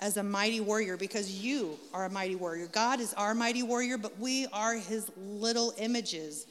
as 0.00 0.16
a 0.16 0.22
mighty 0.22 0.60
warrior 0.60 0.96
because 0.96 1.30
you 1.30 1.78
are 1.94 2.06
a 2.06 2.10
mighty 2.10 2.34
warrior. 2.34 2.66
God 2.66 2.98
is 2.98 3.14
our 3.14 3.36
mighty 3.36 3.62
warrior, 3.62 3.98
but 3.98 4.18
we 4.18 4.48
are 4.52 4.74
his 4.74 5.12
little 5.16 5.72
images. 5.78 6.48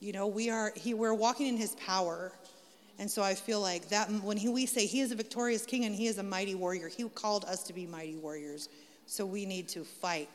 You 0.00 0.12
know, 0.12 0.26
we 0.26 0.50
are 0.50 0.70
he 0.76 0.92
we're 0.92 1.14
walking 1.14 1.46
in 1.46 1.56
his 1.56 1.74
power. 1.76 2.30
And 2.98 3.10
so 3.10 3.22
I 3.22 3.34
feel 3.34 3.60
like 3.60 3.88
that 3.88 4.08
when 4.22 4.36
he, 4.36 4.48
we 4.48 4.66
say 4.66 4.86
he 4.86 5.00
is 5.00 5.10
a 5.10 5.16
victorious 5.16 5.66
king 5.66 5.84
and 5.84 5.94
he 5.94 6.06
is 6.06 6.18
a 6.18 6.22
mighty 6.22 6.54
warrior, 6.54 6.88
he 6.88 7.08
called 7.08 7.44
us 7.44 7.62
to 7.64 7.72
be 7.72 7.86
mighty 7.86 8.16
warriors. 8.16 8.68
So 9.06 9.26
we 9.26 9.46
need 9.46 9.68
to 9.70 9.84
fight. 9.84 10.28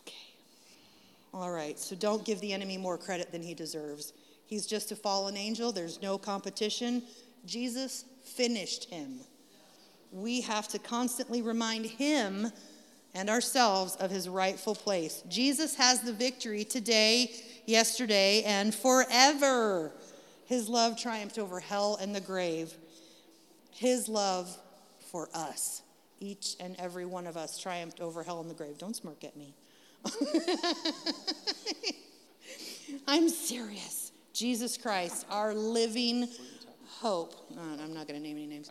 Okay. 0.00 0.16
All 1.34 1.50
right. 1.50 1.78
So 1.78 1.94
don't 1.94 2.24
give 2.24 2.40
the 2.40 2.52
enemy 2.52 2.78
more 2.78 2.96
credit 2.96 3.30
than 3.30 3.42
he 3.42 3.52
deserves. 3.52 4.12
He's 4.46 4.66
just 4.66 4.92
a 4.92 4.96
fallen 4.96 5.36
angel, 5.36 5.72
there's 5.72 6.00
no 6.00 6.18
competition. 6.18 7.02
Jesus 7.44 8.04
finished 8.24 8.86
him. 8.86 9.20
We 10.12 10.40
have 10.42 10.68
to 10.68 10.78
constantly 10.78 11.42
remind 11.42 11.86
him 11.86 12.50
and 13.14 13.30
ourselves 13.30 13.96
of 13.96 14.10
his 14.10 14.28
rightful 14.28 14.74
place. 14.74 15.22
Jesus 15.28 15.74
has 15.76 16.00
the 16.00 16.12
victory 16.12 16.64
today, 16.64 17.32
yesterday, 17.66 18.42
and 18.42 18.74
forever. 18.74 19.92
His 20.46 20.68
love 20.68 20.96
triumphed 20.96 21.38
over 21.38 21.60
hell 21.60 21.98
and 22.00 22.14
the 22.14 22.20
grave. 22.20 22.72
His 23.72 24.08
love 24.08 24.56
for 25.10 25.28
us, 25.34 25.82
each 26.20 26.56
and 26.60 26.76
every 26.78 27.04
one 27.04 27.26
of 27.26 27.36
us, 27.36 27.58
triumphed 27.58 28.00
over 28.00 28.22
hell 28.22 28.40
and 28.40 28.48
the 28.48 28.54
grave. 28.54 28.78
Don't 28.78 28.96
smirk 28.96 29.22
at 29.24 29.36
me. 29.36 29.54
I'm 33.06 33.28
serious. 33.28 34.12
Jesus 34.32 34.76
Christ, 34.76 35.26
our 35.30 35.54
living 35.54 36.28
hope. 37.00 37.34
Uh, 37.56 37.82
I'm 37.82 37.92
not 37.92 38.06
going 38.06 38.20
to 38.20 38.26
name 38.26 38.36
any 38.36 38.46
names. 38.46 38.70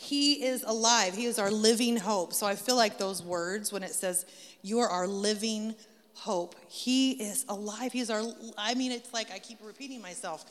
He 0.00 0.44
is 0.44 0.62
alive. 0.64 1.14
He 1.14 1.24
is 1.24 1.40
our 1.40 1.50
living 1.50 1.96
hope. 1.96 2.32
So 2.32 2.46
I 2.46 2.54
feel 2.54 2.76
like 2.76 2.98
those 2.98 3.20
words, 3.20 3.72
when 3.72 3.82
it 3.82 3.92
says, 3.92 4.26
You 4.62 4.78
are 4.78 4.88
our 4.88 5.08
living 5.08 5.74
hope. 6.18 6.54
He 6.68 7.12
is 7.12 7.44
alive. 7.48 7.92
He's 7.92 8.10
our, 8.10 8.22
I 8.56 8.74
mean, 8.74 8.92
it's 8.92 9.12
like 9.12 9.30
I 9.30 9.38
keep 9.38 9.58
repeating 9.62 10.02
myself, 10.02 10.44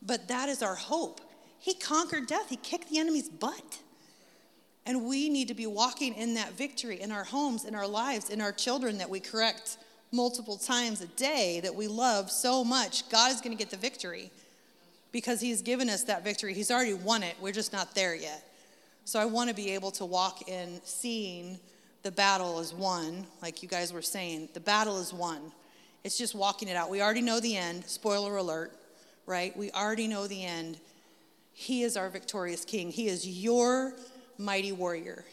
but 0.00 0.28
that 0.28 0.48
is 0.48 0.62
our 0.62 0.74
hope. 0.74 1.20
He 1.58 1.74
conquered 1.74 2.26
death, 2.26 2.48
He 2.48 2.56
kicked 2.56 2.90
the 2.90 2.98
enemy's 2.98 3.28
butt. 3.28 3.78
And 4.84 5.06
we 5.06 5.28
need 5.28 5.46
to 5.46 5.54
be 5.54 5.66
walking 5.66 6.14
in 6.14 6.34
that 6.34 6.54
victory 6.54 7.00
in 7.00 7.12
our 7.12 7.22
homes, 7.22 7.64
in 7.64 7.76
our 7.76 7.86
lives, 7.86 8.30
in 8.30 8.40
our 8.40 8.50
children 8.50 8.98
that 8.98 9.08
we 9.08 9.20
correct 9.20 9.78
multiple 10.10 10.56
times 10.56 11.00
a 11.00 11.06
day 11.06 11.60
that 11.62 11.74
we 11.74 11.86
love 11.86 12.30
so 12.30 12.64
much. 12.64 13.08
God 13.08 13.30
is 13.30 13.40
going 13.40 13.56
to 13.56 13.58
get 13.58 13.70
the 13.70 13.76
victory 13.76 14.30
because 15.12 15.40
He's 15.40 15.62
given 15.62 15.88
us 15.88 16.02
that 16.04 16.24
victory. 16.24 16.52
He's 16.52 16.70
already 16.70 16.94
won 16.94 17.22
it. 17.22 17.36
We're 17.40 17.52
just 17.52 17.72
not 17.72 17.94
there 17.94 18.14
yet. 18.16 18.44
So 19.04 19.20
I 19.20 19.24
want 19.24 19.50
to 19.50 19.54
be 19.54 19.70
able 19.70 19.90
to 19.92 20.04
walk 20.04 20.48
in 20.48 20.80
seeing 20.84 21.60
the 22.02 22.10
battle 22.10 22.58
is 22.58 22.74
won, 22.74 23.26
like 23.40 23.62
you 23.62 23.68
guys 23.68 23.92
were 23.92 24.02
saying. 24.02 24.48
The 24.54 24.60
battle 24.60 24.98
is 24.98 25.12
won. 25.12 25.52
It's 26.04 26.18
just 26.18 26.34
walking 26.34 26.68
it 26.68 26.76
out. 26.76 26.90
We 26.90 27.00
already 27.00 27.20
know 27.20 27.38
the 27.38 27.56
end. 27.56 27.84
Spoiler 27.86 28.36
alert, 28.36 28.72
right? 29.26 29.56
We 29.56 29.70
already 29.70 30.08
know 30.08 30.26
the 30.26 30.44
end. 30.44 30.78
He 31.52 31.82
is 31.82 31.96
our 31.96 32.08
victorious 32.08 32.64
king. 32.64 32.90
He 32.90 33.08
is 33.08 33.26
your 33.26 33.94
mighty 34.36 34.72
warrior. 34.72 35.24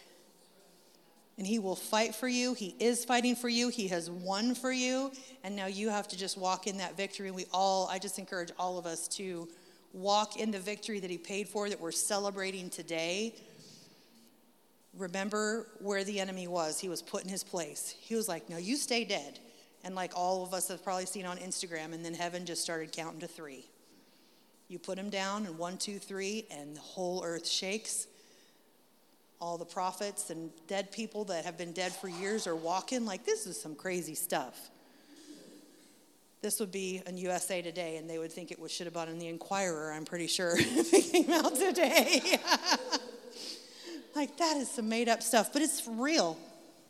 And 1.37 1.47
he 1.47 1.57
will 1.57 1.75
fight 1.75 2.13
for 2.13 2.27
you. 2.27 2.53
He 2.53 2.75
is 2.79 3.05
fighting 3.05 3.35
for 3.35 3.49
you. 3.49 3.69
He 3.69 3.87
has 3.87 4.09
won 4.11 4.53
for 4.53 4.71
you. 4.71 5.11
And 5.43 5.55
now 5.55 5.67
you 5.67 5.89
have 5.89 6.07
to 6.09 6.17
just 6.17 6.37
walk 6.37 6.67
in 6.67 6.77
that 6.77 6.97
victory. 6.97 7.27
And 7.27 7.35
we 7.35 7.45
all, 7.53 7.87
I 7.87 7.97
just 7.97 8.19
encourage 8.19 8.51
all 8.59 8.77
of 8.77 8.85
us 8.85 9.07
to 9.09 9.47
walk 9.93 10.37
in 10.37 10.51
the 10.51 10.59
victory 10.59 10.99
that 10.99 11.09
he 11.09 11.17
paid 11.17 11.47
for 11.47 11.69
that 11.69 11.79
we're 11.79 11.91
celebrating 11.91 12.69
today 12.69 13.33
remember 14.97 15.67
where 15.79 16.03
the 16.03 16.19
enemy 16.19 16.47
was. 16.47 16.79
He 16.79 16.89
was 16.89 17.01
put 17.01 17.23
in 17.23 17.29
his 17.29 17.43
place. 17.43 17.95
He 17.99 18.15
was 18.15 18.27
like, 18.27 18.49
No, 18.49 18.57
you 18.57 18.75
stay 18.75 19.05
dead. 19.05 19.39
And 19.83 19.95
like 19.95 20.11
all 20.15 20.43
of 20.43 20.53
us 20.53 20.67
have 20.67 20.83
probably 20.83 21.05
seen 21.05 21.25
on 21.25 21.37
Instagram, 21.37 21.93
and 21.93 22.03
then 22.03 22.13
heaven 22.13 22.45
just 22.45 22.61
started 22.61 22.91
counting 22.91 23.21
to 23.21 23.27
three. 23.27 23.65
You 24.67 24.77
put 24.77 24.97
him 24.97 25.09
down, 25.09 25.45
and 25.45 25.57
one, 25.57 25.77
two, 25.77 25.99
three, 25.99 26.45
and 26.51 26.75
the 26.75 26.81
whole 26.81 27.23
earth 27.23 27.47
shakes. 27.47 28.07
All 29.39 29.57
the 29.57 29.65
prophets 29.65 30.29
and 30.29 30.51
dead 30.67 30.91
people 30.91 31.23
that 31.25 31.45
have 31.45 31.57
been 31.57 31.71
dead 31.71 31.93
for 31.93 32.09
years 32.09 32.45
are 32.45 32.55
walking 32.55 33.05
like 33.05 33.25
this 33.25 33.47
is 33.47 33.59
some 33.59 33.73
crazy 33.73 34.15
stuff. 34.15 34.69
This 36.41 36.59
would 36.59 36.71
be 36.71 37.01
in 37.05 37.17
USA 37.17 37.61
Today, 37.61 37.97
and 37.97 38.09
they 38.09 38.17
would 38.17 38.31
think 38.31 38.51
it 38.51 38.59
was, 38.59 38.71
should 38.71 38.85
have 38.85 38.93
been 38.93 39.09
in 39.09 39.19
the 39.19 39.27
Inquirer, 39.27 39.91
I'm 39.93 40.05
pretty 40.05 40.27
sure, 40.27 40.53
if 40.57 40.93
it 40.93 41.11
came 41.11 41.31
out 41.31 41.55
today. 41.55 42.37
Like, 44.15 44.37
that 44.37 44.57
is 44.57 44.69
some 44.69 44.89
made 44.89 45.07
up 45.07 45.21
stuff, 45.21 45.53
but 45.53 45.61
it's 45.61 45.87
real. 45.87 46.37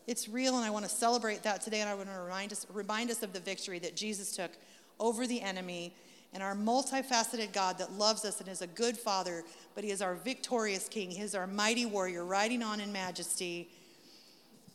It's 0.07 0.27
real, 0.27 0.55
and 0.55 0.65
I 0.65 0.69
want 0.69 0.85
to 0.85 0.91
celebrate 0.91 1.43
that 1.43 1.61
today, 1.61 1.81
and 1.81 1.89
I 1.89 1.93
want 1.93 2.09
to 2.09 2.19
remind 2.19 2.51
us, 2.51 2.65
remind 2.73 3.11
us 3.11 3.21
of 3.21 3.33
the 3.33 3.39
victory 3.39 3.79
that 3.79 3.95
Jesus 3.95 4.35
took 4.35 4.51
over 4.99 5.27
the 5.27 5.41
enemy 5.41 5.93
and 6.33 6.43
our 6.43 6.55
multifaceted 6.55 7.53
God 7.53 7.77
that 7.79 7.93
loves 7.93 8.23
us 8.25 8.39
and 8.39 8.49
is 8.49 8.61
a 8.61 8.67
good 8.67 8.97
father, 8.97 9.43
but 9.75 9.83
he 9.83 9.91
is 9.91 10.01
our 10.01 10.15
victorious 10.15 10.87
king. 10.87 11.09
He 11.09 11.21
is 11.21 11.35
our 11.35 11.47
mighty 11.47 11.85
warrior, 11.85 12.23
riding 12.23 12.61
on 12.61 12.79
in 12.79 12.91
majesty, 12.91 13.69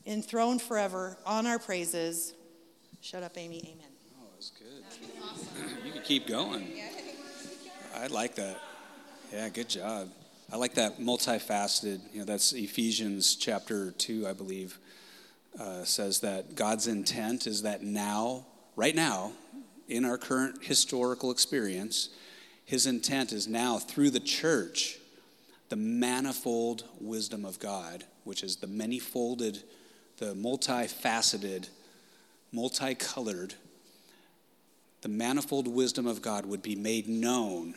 enthroned 0.07 0.63
forever 0.63 1.17
on 1.25 1.47
our 1.47 1.59
praises. 1.59 2.35
Shut 3.01 3.23
up, 3.23 3.37
Amy. 3.37 3.59
Amen. 3.59 3.93
Oh, 4.21 4.27
that's 4.35 4.51
good. 4.51 4.85
Awesome. 5.23 5.79
you 5.87 5.93
can 5.93 6.03
keep 6.03 6.27
going. 6.27 6.81
I 7.97 8.09
like 8.09 8.35
that. 8.35 8.59
Yeah, 9.33 9.49
good 9.49 9.69
job. 9.69 10.11
I 10.53 10.57
like 10.57 10.75
that 10.75 11.01
multifaceted. 11.01 12.01
You 12.13 12.21
know, 12.21 12.25
that's 12.25 12.53
Ephesians 12.53 13.35
chapter 13.35 13.93
two, 13.93 14.27
I 14.27 14.35
believe, 14.35 14.79
uh, 15.59 15.85
says 15.85 16.21
that 16.21 16.55
God's 16.55 16.87
intent 16.87 17.47
is 17.47 17.63
that 17.63 17.83
now, 17.83 18.47
right 18.77 18.95
now, 18.95 19.33
in 19.89 20.05
our 20.05 20.19
current 20.19 20.63
historical 20.63 21.31
experience, 21.31 22.11
His 22.65 22.87
intent 22.87 23.33
is 23.33 23.49
now 23.49 23.79
through 23.79 24.11
the 24.11 24.21
church, 24.21 24.99
the 25.71 25.77
manifold 25.77 26.85
wisdom 27.01 27.45
of 27.45 27.59
God, 27.59 28.05
which 28.25 28.43
is 28.43 28.57
the 28.57 28.67
many-folded, 28.67 29.63
the 30.19 30.35
multifaceted 30.35 31.69
multicolored, 32.53 33.55
the 35.01 35.09
manifold 35.09 35.67
wisdom 35.67 36.07
of 36.07 36.23
God 36.23 36.47
would 36.47 36.63
be 36.63 36.77
made 36.77 37.09
known 37.09 37.75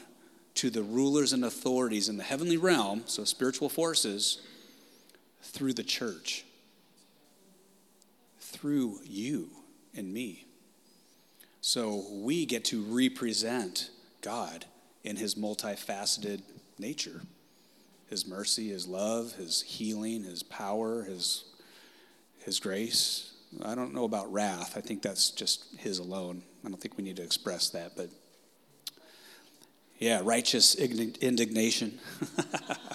to 0.58 0.70
the 0.70 0.84
rulers 0.84 1.34
and 1.34 1.46
authorities 1.46 2.10
in 2.10 2.18
the 2.18 2.24
heavenly 2.24 2.58
realm, 2.58 3.04
so 3.06 3.24
spiritual 3.24 3.70
forces, 3.70 4.42
through 5.42 5.74
the 5.74 5.84
church, 5.84 6.46
through 8.40 9.00
you 9.06 9.50
and 9.96 10.14
me. 10.14 10.46
So 11.62 12.06
we 12.12 12.46
get 12.46 12.66
to 12.66 12.84
represent 12.84 13.90
God 14.22 14.66
in 15.04 15.16
his 15.16 15.36
multifaceted 15.36 16.42
nature 16.78 17.22
his 18.08 18.26
mercy, 18.26 18.70
his 18.70 18.88
love, 18.88 19.34
his 19.34 19.62
healing, 19.62 20.24
his 20.24 20.42
power, 20.42 21.04
his, 21.04 21.44
his 22.40 22.60
grace. 22.60 23.34
I 23.64 23.76
don't 23.76 23.94
know 23.94 24.06
about 24.06 24.32
wrath. 24.32 24.78
I 24.78 24.82
think 24.82 25.02
that's 25.02 25.30
just 25.30 25.66
his 25.78 26.00
alone. 26.00 26.42
I 26.66 26.70
don't 26.70 26.80
think 26.80 26.98
we 26.98 27.04
need 27.04 27.18
to 27.18 27.24
express 27.24 27.70
that, 27.72 27.96
but 27.96 28.10
yeah, 30.00 30.22
righteous 30.24 30.76
indignation. 30.76 32.00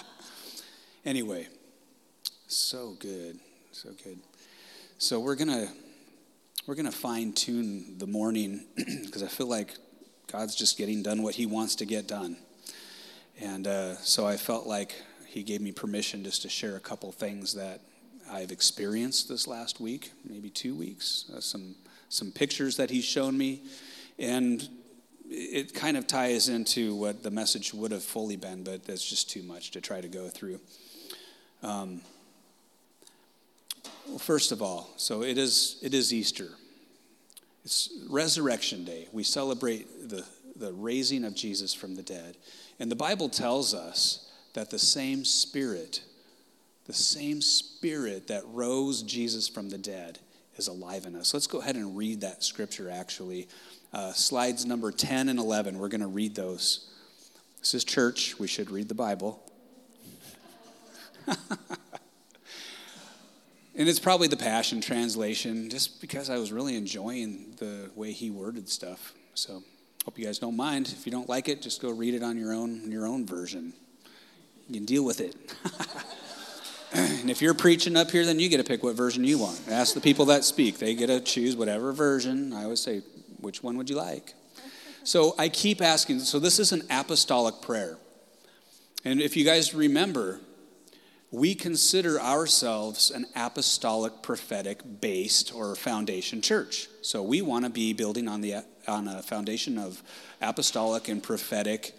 anyway, 1.05 1.47
so 2.47 2.95
good. 2.99 3.39
So 3.71 3.89
good. 4.03 4.19
So 4.97 5.19
we're 5.19 5.35
to 5.49 5.67
we're 6.65 6.75
to 6.85 6.91
fine 6.91 7.33
tune 7.33 7.97
the 7.97 8.07
morning 8.07 8.63
because 8.75 9.21
I 9.21 9.27
feel 9.27 9.47
like 9.47 9.73
God's 10.31 10.55
just 10.55 10.77
getting 10.77 11.03
done 11.03 11.21
what 11.21 11.35
he 11.35 11.45
wants 11.45 11.75
to 11.75 11.85
get 11.85 12.07
done. 12.07 12.37
And 13.39 13.67
uh, 13.67 13.97
so 13.97 14.25
I 14.25 14.37
felt 14.37 14.65
like 14.65 14.95
he 15.27 15.43
gave 15.43 15.59
me 15.59 15.73
permission 15.73 16.23
just 16.23 16.43
to 16.43 16.49
share 16.49 16.77
a 16.77 16.79
couple 16.79 17.11
things 17.11 17.53
that 17.55 17.81
I've 18.31 18.51
experienced 18.51 19.27
this 19.27 19.45
last 19.45 19.81
week, 19.81 20.11
maybe 20.23 20.49
two 20.49 20.73
weeks, 20.73 21.25
uh, 21.35 21.41
some, 21.41 21.75
some 22.07 22.31
pictures 22.31 22.77
that 22.77 22.89
he's 22.89 23.03
shown 23.03 23.37
me. 23.37 23.63
And 24.17 24.67
it 25.35 25.73
kind 25.73 25.97
of 25.97 26.05
ties 26.05 26.47
into 26.47 26.93
what 26.93 27.23
the 27.23 27.31
message 27.31 27.73
would 27.73 27.91
have 27.91 28.03
fully 28.03 28.35
been, 28.35 28.63
but 28.63 28.85
that's 28.85 29.07
just 29.07 29.31
too 29.31 29.41
much 29.41 29.71
to 29.71 29.81
try 29.81 29.99
to 29.99 30.07
go 30.07 30.29
through. 30.29 30.59
Um, 31.63 32.01
well, 34.07 34.19
first 34.19 34.51
of 34.51 34.61
all, 34.61 34.89
so 34.97 35.23
it 35.23 35.39
is, 35.39 35.79
it 35.81 35.93
is 35.93 36.13
Easter. 36.13 36.49
It's 37.63 37.89
Resurrection 38.09 38.85
Day. 38.85 39.07
We 39.11 39.23
celebrate 39.23 40.09
the, 40.09 40.23
the 40.55 40.71
raising 40.71 41.23
of 41.25 41.33
Jesus 41.33 41.73
from 41.73 41.95
the 41.95 42.03
dead. 42.03 42.37
And 42.79 42.91
the 42.91 42.95
Bible 42.95 43.29
tells 43.29 43.73
us 43.73 44.29
that 44.53 44.69
the 44.69 44.79
same 44.79 45.25
Spirit, 45.25 46.01
the 46.85 46.93
same 46.93 47.41
Spirit 47.41 48.27
that 48.27 48.43
rose 48.47 49.01
Jesus 49.01 49.47
from 49.47 49.69
the 49.69 49.77
dead, 49.79 50.19
is 50.57 50.67
alive 50.67 51.05
in 51.07 51.15
us. 51.15 51.33
Let's 51.33 51.47
go 51.47 51.61
ahead 51.61 51.75
and 51.75 51.97
read 51.97 52.21
that 52.21 52.43
scripture 52.43 52.91
actually. 52.91 53.47
Uh, 53.93 54.11
slides 54.13 54.65
number 54.65 54.91
10 54.91 55.29
and 55.29 55.39
11, 55.39 55.77
we're 55.77 55.87
going 55.87 56.01
to 56.01 56.07
read 56.07 56.35
those. 56.35 56.89
This 57.59 57.73
is 57.73 57.83
church. 57.83 58.39
We 58.39 58.47
should 58.47 58.71
read 58.71 58.89
the 58.89 58.95
Bible. 58.95 59.43
and 61.27 61.37
it's 63.75 63.99
probably 63.99 64.27
the 64.27 64.37
Passion 64.37 64.81
Translation, 64.81 65.69
just 65.69 66.01
because 66.01 66.29
I 66.29 66.37
was 66.37 66.51
really 66.51 66.75
enjoying 66.75 67.53
the 67.57 67.91
way 67.95 68.11
he 68.11 68.31
worded 68.31 68.67
stuff. 68.67 69.13
So 69.35 69.63
Hope 70.05 70.19
you 70.19 70.25
guys 70.25 70.37
don't 70.37 70.57
mind. 70.57 70.87
If 70.89 71.05
you 71.05 71.13
don't 71.13 71.29
like 71.29 71.47
it, 71.47 71.61
just 71.61 71.81
go 71.81 71.89
read 71.89 72.13
it 72.13 72.23
on 72.23 72.37
your 72.37 72.53
own 72.53 72.91
your 72.91 73.07
own 73.07 73.25
version. 73.25 73.73
You 74.67 74.75
can 74.75 74.85
deal 74.85 75.05
with 75.05 75.21
it. 75.21 75.35
and 76.93 77.29
if 77.29 77.41
you're 77.41 77.53
preaching 77.53 77.95
up 77.95 78.11
here, 78.11 78.25
then 78.25 78.37
you 78.37 78.49
get 78.49 78.57
to 78.57 78.65
pick 78.65 78.83
what 78.83 78.95
version 78.95 79.23
you 79.23 79.37
want. 79.37 79.61
Ask 79.69 79.93
the 79.93 80.01
people 80.01 80.25
that 80.25 80.43
speak. 80.43 80.77
They 80.77 80.93
get 80.93 81.07
to 81.07 81.21
choose 81.21 81.55
whatever 81.55 81.93
version. 81.93 82.51
I 82.51 82.63
always 82.63 82.81
say, 82.81 83.01
which 83.43 83.61
one 83.61 83.77
would 83.77 83.89
you 83.89 83.95
like? 83.95 84.33
So 85.03 85.35
I 85.37 85.49
keep 85.49 85.81
asking. 85.81 86.19
So 86.19 86.39
this 86.39 86.59
is 86.59 86.71
an 86.71 86.83
apostolic 86.89 87.61
prayer. 87.61 87.97
And 89.05 89.21
if 89.21 89.35
you 89.35 89.43
guys 89.43 89.73
remember, 89.73 90.39
we 91.29 91.55
consider 91.55 92.21
ourselves 92.21 93.11
an 93.11 93.25
apostolic 93.35 94.21
prophetic 94.21 95.01
based 95.01 95.53
or 95.53 95.75
foundation 95.75 96.41
church. 96.41 96.87
So 97.01 97.21
we 97.21 97.41
want 97.41 97.65
to 97.65 97.71
be 97.71 97.93
building 97.93 98.27
on 98.27 98.41
the 98.41 98.63
on 98.87 99.07
a 99.07 99.21
foundation 99.21 99.77
of 99.77 100.01
apostolic 100.41 101.07
and 101.07 101.23
prophetic 101.23 101.93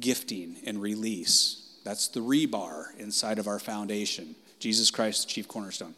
gifting 0.00 0.56
and 0.66 0.80
release. 0.80 1.78
That's 1.84 2.08
the 2.08 2.20
rebar 2.20 2.96
inside 2.98 3.38
of 3.38 3.46
our 3.46 3.58
foundation. 3.58 4.34
Jesus 4.58 4.90
Christ, 4.90 5.26
the 5.26 5.32
chief 5.32 5.48
cornerstone. 5.48 5.94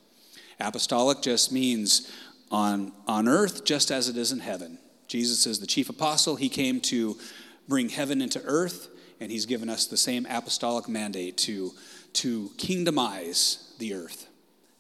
Apostolic 0.61 1.22
just 1.22 1.53
means 1.53 2.12
on, 2.51 2.92
on 3.07 3.28
earth 3.28 3.64
just 3.64 3.90
as 3.90 4.09
it 4.09 4.16
is 4.16 4.32
in 4.32 4.40
heaven. 4.40 4.78
Jesus 5.07 5.46
is 5.46 5.59
the 5.59 5.66
chief 5.66 5.88
apostle. 5.88 6.36
He 6.36 6.49
came 6.49 6.80
to 6.82 7.16
bring 7.66 7.88
heaven 7.88 8.20
into 8.20 8.42
earth, 8.44 8.88
and 9.20 9.30
he's 9.30 9.46
given 9.46 9.68
us 9.68 9.86
the 9.86 9.96
same 9.96 10.26
apostolic 10.26 10.88
mandate 10.88 11.36
to, 11.38 11.72
to 12.14 12.51
kingdomize 12.57 13.76
the 13.78 13.94
earth 13.94 14.28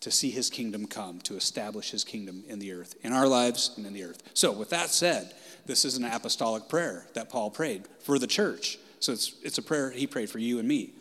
to 0.00 0.10
see 0.10 0.30
his 0.30 0.48
kingdom 0.48 0.86
come, 0.86 1.20
to 1.20 1.36
establish 1.36 1.90
his 1.90 2.04
kingdom 2.04 2.44
in 2.48 2.58
the 2.58 2.72
earth, 2.72 2.94
in 3.02 3.12
our 3.12 3.26
lives 3.26 3.72
and 3.76 3.86
in 3.86 3.92
the 3.92 4.04
earth. 4.04 4.22
So, 4.34 4.52
with 4.52 4.70
that 4.70 4.90
said, 4.90 5.34
this 5.66 5.84
is 5.84 5.96
an 5.96 6.04
apostolic 6.04 6.68
prayer 6.68 7.06
that 7.14 7.28
Paul 7.28 7.50
prayed 7.50 7.84
for 8.00 8.18
the 8.18 8.26
church. 8.26 8.78
So, 9.00 9.12
it's, 9.12 9.34
it's 9.42 9.58
a 9.58 9.62
prayer 9.62 9.90
he 9.90 10.06
prayed 10.06 10.30
for 10.30 10.38
you 10.38 10.58
and 10.58 10.68
me. 10.68 10.92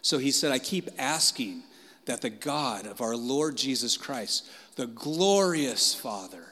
So, 0.00 0.18
he 0.18 0.30
said, 0.30 0.50
I 0.50 0.58
keep 0.58 0.88
asking 0.98 1.62
that 2.06 2.22
the 2.22 2.30
God 2.30 2.86
of 2.86 3.00
our 3.00 3.16
Lord 3.16 3.56
Jesus 3.56 3.96
Christ, 3.96 4.48
the 4.76 4.86
glorious 4.86 5.94
Father, 5.94 6.44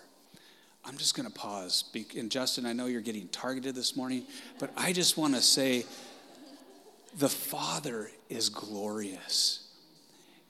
I'm 0.84 0.96
just 0.96 1.14
going 1.16 1.28
to 1.28 1.34
pause. 1.34 1.84
And 2.16 2.30
Justin, 2.30 2.66
I 2.66 2.72
know 2.72 2.86
you're 2.86 3.00
getting 3.00 3.28
targeted 3.28 3.74
this 3.74 3.96
morning, 3.96 4.24
but 4.58 4.70
I 4.76 4.92
just 4.92 5.16
want 5.16 5.34
to 5.34 5.42
say 5.42 5.86
the 7.18 7.28
Father 7.28 8.10
is 8.28 8.48
glorious. 8.48 9.68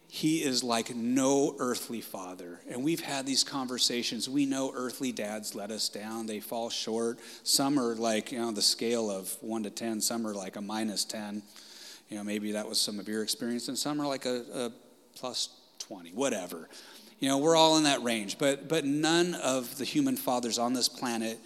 He 0.08 0.42
is 0.42 0.62
like 0.62 0.94
no 0.94 1.56
earthly 1.58 2.02
father. 2.02 2.60
And 2.68 2.84
we've 2.84 3.00
had 3.00 3.24
these 3.24 3.42
conversations. 3.42 4.28
We 4.28 4.44
know 4.44 4.70
earthly 4.74 5.10
dads 5.10 5.54
let 5.54 5.70
us 5.70 5.88
down, 5.88 6.26
they 6.26 6.38
fall 6.38 6.68
short. 6.68 7.18
Some 7.44 7.78
are 7.78 7.94
like, 7.94 8.30
you 8.30 8.38
know, 8.38 8.52
the 8.52 8.60
scale 8.60 9.10
of 9.10 9.34
one 9.40 9.62
to 9.62 9.70
10, 9.70 10.02
some 10.02 10.26
are 10.26 10.34
like 10.34 10.56
a 10.56 10.60
minus 10.60 11.06
10. 11.06 11.42
You 12.10 12.18
know, 12.18 12.24
maybe 12.24 12.52
that 12.52 12.68
was 12.68 12.78
some 12.78 13.00
of 13.00 13.08
your 13.08 13.22
experience, 13.22 13.68
and 13.68 13.78
some 13.78 14.02
are 14.02 14.06
like 14.06 14.26
a, 14.26 14.44
a 14.54 14.72
plus 15.14 15.48
20, 15.78 16.10
whatever. 16.10 16.68
You 17.22 17.28
know, 17.28 17.38
we're 17.38 17.54
all 17.54 17.76
in 17.76 17.84
that 17.84 18.02
range. 18.02 18.36
But, 18.36 18.66
but 18.68 18.84
none 18.84 19.34
of 19.36 19.78
the 19.78 19.84
human 19.84 20.16
fathers 20.16 20.58
on 20.58 20.72
this 20.72 20.88
planet 20.88 21.38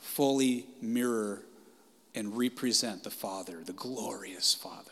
fully 0.00 0.64
mirror 0.80 1.42
and 2.14 2.38
represent 2.38 3.04
the 3.04 3.10
Father, 3.10 3.58
the 3.62 3.74
glorious 3.74 4.54
Father. 4.54 4.90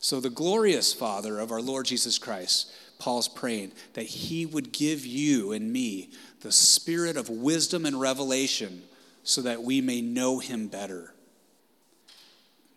So, 0.00 0.20
the 0.20 0.30
glorious 0.30 0.94
Father 0.94 1.38
of 1.38 1.52
our 1.52 1.60
Lord 1.60 1.84
Jesus 1.84 2.18
Christ, 2.18 2.72
Paul's 2.98 3.28
praying 3.28 3.72
that 3.92 4.06
he 4.06 4.46
would 4.46 4.72
give 4.72 5.04
you 5.04 5.52
and 5.52 5.70
me 5.70 6.08
the 6.40 6.52
spirit 6.52 7.18
of 7.18 7.28
wisdom 7.28 7.84
and 7.84 8.00
revelation 8.00 8.84
so 9.22 9.42
that 9.42 9.62
we 9.62 9.82
may 9.82 10.00
know 10.00 10.38
him 10.38 10.66
better. 10.66 11.12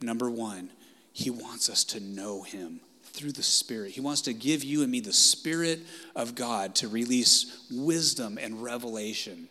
Number 0.01 0.30
one, 0.30 0.72
he 1.14 1.30
wants 1.30 1.70
us 1.70 1.86
to 1.86 2.01
know 2.01 2.43
him 2.43 2.82
through 3.12 3.34
the 3.34 3.43
Spirit. 3.43 3.91
He 3.91 4.01
wants 4.01 4.22
to 4.22 4.34
give 4.34 4.64
you 4.64 4.82
and 4.82 4.91
me 4.91 4.99
the 4.99 5.14
Spirit 5.14 5.80
of 6.16 6.36
God 6.36 6.76
to 6.76 6.88
release 6.88 7.66
wisdom 7.72 8.38
and 8.41 8.64
revelation 8.64 9.47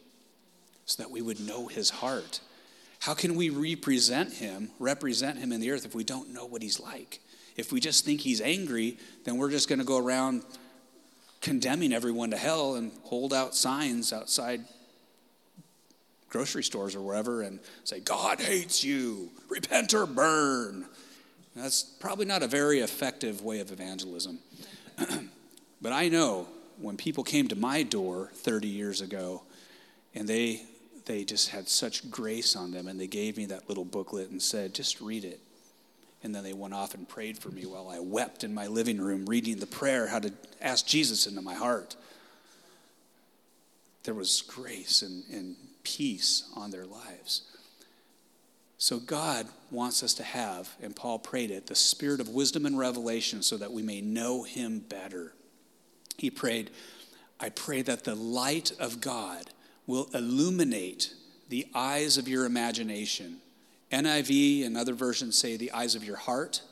so 0.87 1.03
that 1.03 1.11
we 1.11 1.23
would 1.23 1.41
know 1.41 1.69
his 1.69 1.91
heart. 1.91 2.41
How 3.01 3.15
can 3.15 3.35
we 3.35 3.49
represent 3.49 4.35
him, 4.35 4.71
represent 4.79 5.39
him 5.39 5.53
in 5.53 5.61
the 5.61 5.71
earth 5.71 5.87
if 5.87 5.95
we 5.95 6.05
don't 6.05 6.33
know 6.35 6.47
what 6.47 6.63
he's 6.63 6.81
like? 6.81 7.21
If 7.57 7.73
we 7.73 7.81
just 7.81 8.05
think 8.05 8.21
he's 8.21 8.41
angry, 8.41 8.99
then 9.25 9.37
we're 9.37 9.51
just 9.51 9.69
going 9.69 9.79
to 9.79 9.85
go 9.85 9.99
around 9.99 10.43
condemning 11.41 11.93
everyone 11.93 12.31
to 12.31 12.37
hell 12.37 12.75
and 12.75 12.93
hold 13.05 13.33
out 13.33 13.55
signs 13.55 14.13
outside 14.13 14.65
grocery 16.29 16.63
stores 16.63 16.95
or 16.95 17.01
wherever 17.01 17.43
and 17.43 17.61
say, 17.85 18.01
God 18.01 18.41
hates 18.41 18.85
you, 18.85 19.31
repent 19.49 19.95
or 19.95 20.07
burn. 20.07 20.87
That's 21.55 21.83
probably 21.83 22.27
not 22.27 22.43
a 22.43 22.47
very 22.47 22.81
effective 22.81 23.43
way 23.43 23.61
of 23.61 23.73
evangelism. 23.73 24.39
but 25.83 25.93
I 25.93 26.09
know 26.09 26.49
when 26.79 26.97
people 26.97 27.25
came 27.25 27.49
to 27.49 27.57
my 27.57 27.83
door 27.83 28.31
30 28.35 28.69
years 28.69 29.01
ago 29.01 29.43
and 30.15 30.29
they 30.29 30.63
they 31.07 31.25
just 31.25 31.49
had 31.49 31.69
such 31.69 32.09
grace 32.09 32.55
on 32.55 32.71
them 32.71 32.87
and 32.87 33.01
they 33.01 33.07
gave 33.07 33.37
me 33.37 33.47
that 33.47 33.69
little 33.69 33.85
booklet 33.85 34.31
and 34.31 34.41
said, 34.41 34.75
just 34.75 35.01
read 35.01 35.25
it. 35.25 35.41
And 36.23 36.33
then 36.35 36.45
they 36.45 36.53
went 36.53 36.75
off 36.75 36.95
and 36.95 37.09
prayed 37.09 37.39
for 37.39 37.49
me 37.49 37.65
while 37.65 37.89
I 37.89 37.99
wept 37.99 38.45
in 38.45 38.55
my 38.55 38.69
living 38.69 39.01
room, 39.01 39.27
reading 39.27 39.57
the 39.57 39.67
prayer, 39.67 40.07
how 40.07 40.21
to 40.21 40.33
ask 40.61 40.87
Jesus 40.87 41.27
into 41.27 41.41
my 41.41 41.55
heart. 41.55 41.97
There 44.05 44.15
was 44.15 44.43
grace 44.43 45.03
and, 45.03 45.25
and 45.33 45.57
peace 45.83 46.49
on 46.55 46.71
their 46.71 46.87
lives. 46.87 47.43
So 48.81 48.99
God 48.99 49.47
wants 49.71 50.03
us 50.03 50.15
to 50.15 50.23
have, 50.23 50.71
and 50.81 50.97
Paul 50.97 51.19
prayed 51.19 51.51
it, 51.51 51.67
the 51.67 51.75
spirit 51.75 52.19
of 52.19 52.31
wisdom 52.31 52.65
and 52.65 52.79
revelation 52.79 53.43
so 53.43 53.59
that 53.59 53.73
we 53.73 53.83
may 53.83 54.01
know 54.01 54.43
him 54.43 54.79
better. 54.79 55.35
He 56.17 56.31
prayed, 56.31 56.71
I 57.39 57.51
pray 57.51 57.83
that 57.83 58.05
the 58.05 58.15
light 58.15 58.73
of 58.81 59.03
God 59.03 59.51
will 59.87 60.09
illuminate 60.15 61.13
the 61.51 61.67
eyes 61.75 62.17
of 62.17 62.27
your 62.27 62.47
imagination. 62.47 63.37
NIV 63.93 64.65
and 64.65 64.79
other 64.79 64.95
versions 64.95 65.37
say 65.37 65.59
the 65.59 65.73
eyes 65.73 65.95
of 65.95 66.03
your 66.03 66.17
heart. 66.17 66.63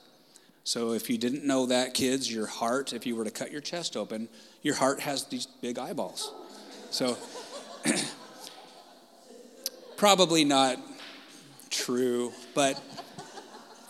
So 0.65 0.95
if 0.95 1.11
you 1.11 1.19
didn't 1.19 1.45
know 1.45 1.67
that, 1.67 1.93
kids, 1.93 2.33
your 2.33 2.47
heart, 2.47 2.95
if 2.95 3.05
you 3.05 3.17
were 3.17 3.25
to 3.25 3.31
cut 3.31 3.53
your 3.53 3.61
chest 3.61 3.99
open, 3.99 4.31
your 4.63 4.77
heart 4.77 5.01
has 5.01 5.25
these 5.25 5.45
big 5.45 5.79
eyeballs. 5.79 6.33
So 6.91 7.19
probably 9.99 10.45
not 10.45 10.79
true, 11.71 12.33
but 12.55 12.83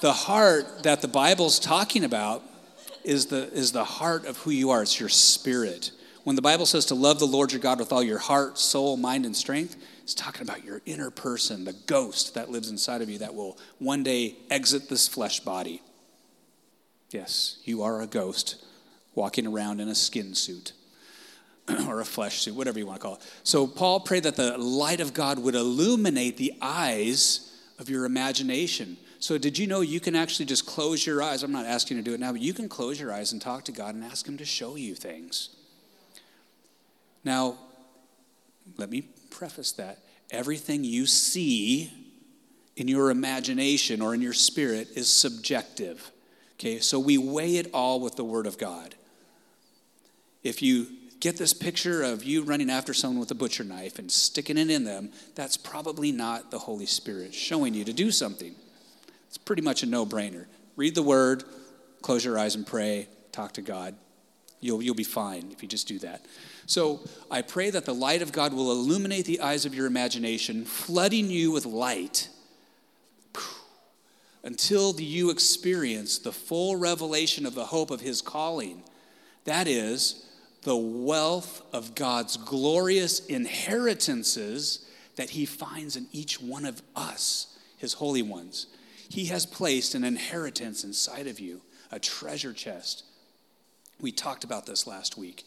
the 0.01 0.13
heart 0.13 0.83
that 0.85 1.03
the 1.03 1.09
Bible's 1.09 1.59
talking 1.59 2.05
about 2.05 2.43
is 3.05 3.27
the, 3.27 3.53
is 3.53 3.73
the 3.73 3.85
heart 3.85 4.27
of 4.27 4.37
who 4.39 4.51
you 4.51 4.71
are. 4.71 4.83
It's 4.83 5.01
your 5.01 5.09
spirit. 5.09 5.91
When 6.25 6.37
the 6.37 6.43
Bible 6.43 6.67
says 6.67 6.87
to 6.87 6.95
love 6.95 7.19
the 7.19 7.27
Lord 7.27 7.53
your 7.53 7.61
God 7.61 7.79
with 7.79 7.93
all 7.93 8.03
your 8.03 8.19
heart, 8.19 8.59
soul, 8.59 8.97
mind, 8.97 9.25
and 9.25 9.35
strength, 9.35 9.77
it's 10.03 10.15
talking 10.15 10.43
about 10.43 10.65
your 10.65 10.83
inner 10.87 11.11
person, 11.11 11.65
the 11.65 11.73
ghost 11.87 12.35
that 12.35 12.51
lives 12.51 12.71
inside 12.71 13.03
of 13.03 13.09
you 13.09 13.19
that 13.19 13.35
will 13.35 13.59
one 13.79 14.03
day 14.03 14.37
exit 14.51 14.89
this 14.89 15.09
flesh 15.09 15.41
body. 15.41 15.83
Yes, 17.11 17.59
you 17.65 17.83
are 17.83 18.03
a 18.03 18.07
ghost 18.07 18.63
walking 19.15 19.47
around 19.47 19.81
in 19.81 19.89
a 19.89 19.95
skin 19.95 20.35
suit 20.35 20.73
or 21.89 22.01
a 22.01 22.05
flesh 22.05 22.43
suit, 22.43 22.55
whatever 22.55 22.79
you 22.79 22.87
want 22.87 23.01
to 23.01 23.07
call 23.07 23.15
it. 23.15 23.23
So 23.43 23.67
Paul 23.67 24.01
prayed 24.01 24.25
that 24.25 24.37
the 24.37 24.59
light 24.59 25.01
of 25.01 25.15
God 25.15 25.39
would 25.39 25.55
illuminate 25.55 26.37
the 26.37 26.53
eyes 26.61 27.48
of 27.79 27.89
your 27.89 28.05
imagination. 28.05 28.97
So, 29.21 29.39
did 29.39 29.59
you 29.59 29.67
know 29.67 29.81
you 29.81 30.01
can 30.01 30.15
actually 30.15 30.47
just 30.47 30.67
close 30.67 31.07
your 31.07 31.23
eyes? 31.23 31.43
I'm 31.43 31.53
not 31.53 31.67
asking 31.67 31.97
you 31.97 32.03
to 32.03 32.11
do 32.11 32.15
it 32.15 32.21
now, 32.21 32.33
but 32.33 32.41
you 32.41 32.53
can 32.53 32.69
close 32.69 33.01
your 33.01 33.13
eyes 33.13 33.33
and 33.33 33.41
talk 33.41 33.65
to 33.65 33.73
God 33.73 33.95
and 33.95 34.05
ask 34.05 34.27
Him 34.27 34.37
to 34.39 34.45
show 34.45 34.77
you 34.77 34.95
things. 34.95 35.51
Now, 37.25 37.57
let 38.77 38.91
me 38.91 39.03
preface 39.31 39.73
that. 39.73 39.99
Everything 40.31 40.85
you 40.85 41.07
see 41.07 41.91
in 42.77 42.87
your 42.87 43.11
imagination 43.11 44.01
or 44.01 44.15
in 44.15 44.21
your 44.21 44.33
spirit 44.33 44.89
is 44.95 45.09
subjective. 45.09 46.11
Okay, 46.55 46.79
so 46.79 46.99
we 46.99 47.19
weigh 47.19 47.57
it 47.57 47.71
all 47.73 48.01
with 48.01 48.17
the 48.17 48.25
Word 48.25 48.47
of 48.47 48.59
God. 48.59 48.95
If 50.43 50.63
you 50.63 50.87
get 51.21 51.37
this 51.37 51.53
picture 51.53 52.03
of 52.03 52.25
you 52.25 52.43
running 52.43 52.71
after 52.71 52.95
someone 52.95 53.21
with 53.21 53.31
a 53.31 53.35
butcher 53.35 53.65
knife 53.65 53.99
and 53.99 54.11
sticking 54.11 54.59
it 54.59 54.71
in 54.71 54.85
them, 54.85 55.11
that's 55.35 55.57
probably 55.57 56.13
not 56.13 56.51
the 56.51 56.59
Holy 56.59 56.87
Spirit 56.87 57.35
showing 57.35 57.75
you 57.75 57.85
to 57.85 57.93
do 57.93 58.11
something. 58.11 58.55
It's 59.27 59.39
pretty 59.39 59.63
much 59.63 59.83
a 59.83 59.87
no 59.87 60.07
brainer. 60.07 60.47
Read 60.77 60.95
the 60.95 61.03
Word, 61.03 61.45
close 62.03 62.25
your 62.25 62.39
eyes 62.39 62.55
and 62.55 62.67
pray, 62.67 63.09
talk 63.33 63.53
to 63.55 63.63
God. 63.63 63.95
You'll, 64.61 64.83
you'll 64.83 64.95
be 64.95 65.05
fine 65.05 65.51
if 65.53 65.63
you 65.63 65.69
just 65.69 65.87
do 65.87 65.99
that. 66.01 66.25
So 66.67 67.01
I 67.31 67.43
pray 67.43 67.71
that 67.71 67.85
the 67.85 67.95
light 67.95 68.23
of 68.23 68.33
God 68.33 68.53
will 68.53 68.73
illuminate 68.73 69.25
the 69.25 69.41
eyes 69.41 69.65
of 69.65 69.75
your 69.75 69.87
imagination, 69.87 70.65
flooding 70.65 71.31
you 71.31 71.51
with 71.51 71.65
light 71.65 72.29
until 74.43 74.99
you 75.01 75.31
experience 75.31 76.19
the 76.19 76.33
full 76.33 76.77
revelation 76.77 77.45
of 77.45 77.55
the 77.55 77.67
hope 77.67 77.91
of 77.91 78.01
His 78.01 78.23
calling. 78.23 78.83
That 79.45 79.67
is, 79.67 80.27
the 80.63 80.77
wealth 80.77 81.63
of 81.73 81.95
God's 81.95 82.37
glorious 82.37 83.25
inheritances 83.27 84.87
that 85.17 85.31
He 85.31 85.47
finds 85.47 85.97
in 85.97 86.07
each 86.13 86.41
one 86.41 86.65
of 86.65 86.83
us, 86.97 87.59
His 87.77 87.95
holy 87.95 88.23
ones. 88.23 88.67
He 89.09 89.27
has 89.27 89.47
placed 89.47 89.95
an 89.95 90.05
inheritance 90.05 90.85
inside 90.85 91.27
of 91.27 91.41
you, 91.41 91.63
a 91.91 91.99
treasure 91.99 92.53
chest. 92.53 93.05
We 94.01 94.13
talked 94.13 94.45
about 94.45 94.67
this 94.67 94.87
last 94.87 95.17
week. 95.17 95.45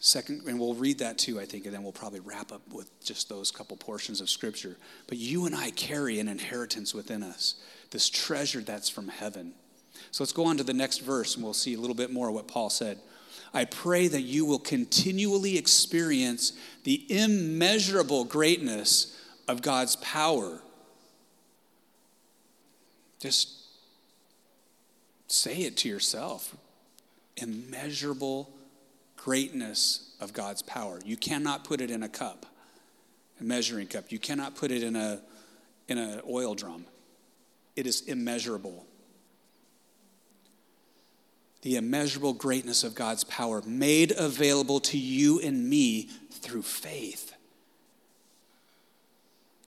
Second, 0.00 0.42
and 0.46 0.60
we'll 0.60 0.74
read 0.74 0.98
that 0.98 1.18
too, 1.18 1.40
I 1.40 1.44
think, 1.44 1.64
and 1.64 1.74
then 1.74 1.82
we'll 1.82 1.92
probably 1.92 2.20
wrap 2.20 2.52
up 2.52 2.62
with 2.72 2.88
just 3.04 3.28
those 3.28 3.50
couple 3.50 3.76
portions 3.76 4.20
of 4.20 4.30
scripture. 4.30 4.76
But 5.08 5.18
you 5.18 5.44
and 5.46 5.54
I 5.54 5.72
carry 5.72 6.20
an 6.20 6.28
inheritance 6.28 6.94
within 6.94 7.22
us, 7.24 7.56
this 7.90 8.08
treasure 8.08 8.60
that's 8.60 8.88
from 8.88 9.08
heaven. 9.08 9.54
So 10.12 10.22
let's 10.22 10.32
go 10.32 10.44
on 10.44 10.56
to 10.58 10.62
the 10.62 10.72
next 10.72 10.98
verse 10.98 11.34
and 11.34 11.42
we'll 11.42 11.52
see 11.52 11.74
a 11.74 11.80
little 11.80 11.96
bit 11.96 12.12
more 12.12 12.28
of 12.28 12.34
what 12.34 12.46
Paul 12.46 12.70
said. 12.70 13.00
I 13.52 13.64
pray 13.64 14.08
that 14.08 14.22
you 14.22 14.44
will 14.44 14.58
continually 14.58 15.56
experience 15.56 16.52
the 16.84 17.04
immeasurable 17.08 18.24
greatness 18.24 19.18
of 19.46 19.62
God's 19.62 19.96
power. 19.96 20.60
Just 23.18 23.54
say 25.26 25.62
it 25.62 25.76
to 25.78 25.88
yourself 25.88 26.54
immeasurable 27.36 28.50
greatness 29.16 30.14
of 30.20 30.32
God's 30.32 30.62
power. 30.62 31.00
You 31.04 31.16
cannot 31.16 31.64
put 31.64 31.80
it 31.80 31.90
in 31.90 32.02
a 32.02 32.08
cup, 32.08 32.46
a 33.40 33.44
measuring 33.44 33.86
cup. 33.86 34.10
You 34.10 34.18
cannot 34.18 34.56
put 34.56 34.70
it 34.70 34.82
in 34.82 34.96
a 34.96 35.20
in 35.88 35.98
an 35.98 36.20
oil 36.28 36.54
drum. 36.54 36.84
It 37.76 37.86
is 37.86 38.02
immeasurable. 38.02 38.84
The 41.62 41.76
immeasurable 41.76 42.34
greatness 42.34 42.84
of 42.84 42.94
God's 42.94 43.24
power 43.24 43.62
made 43.66 44.12
available 44.16 44.80
to 44.80 44.98
you 44.98 45.40
and 45.40 45.68
me 45.68 46.08
through 46.30 46.62
faith. 46.62 47.34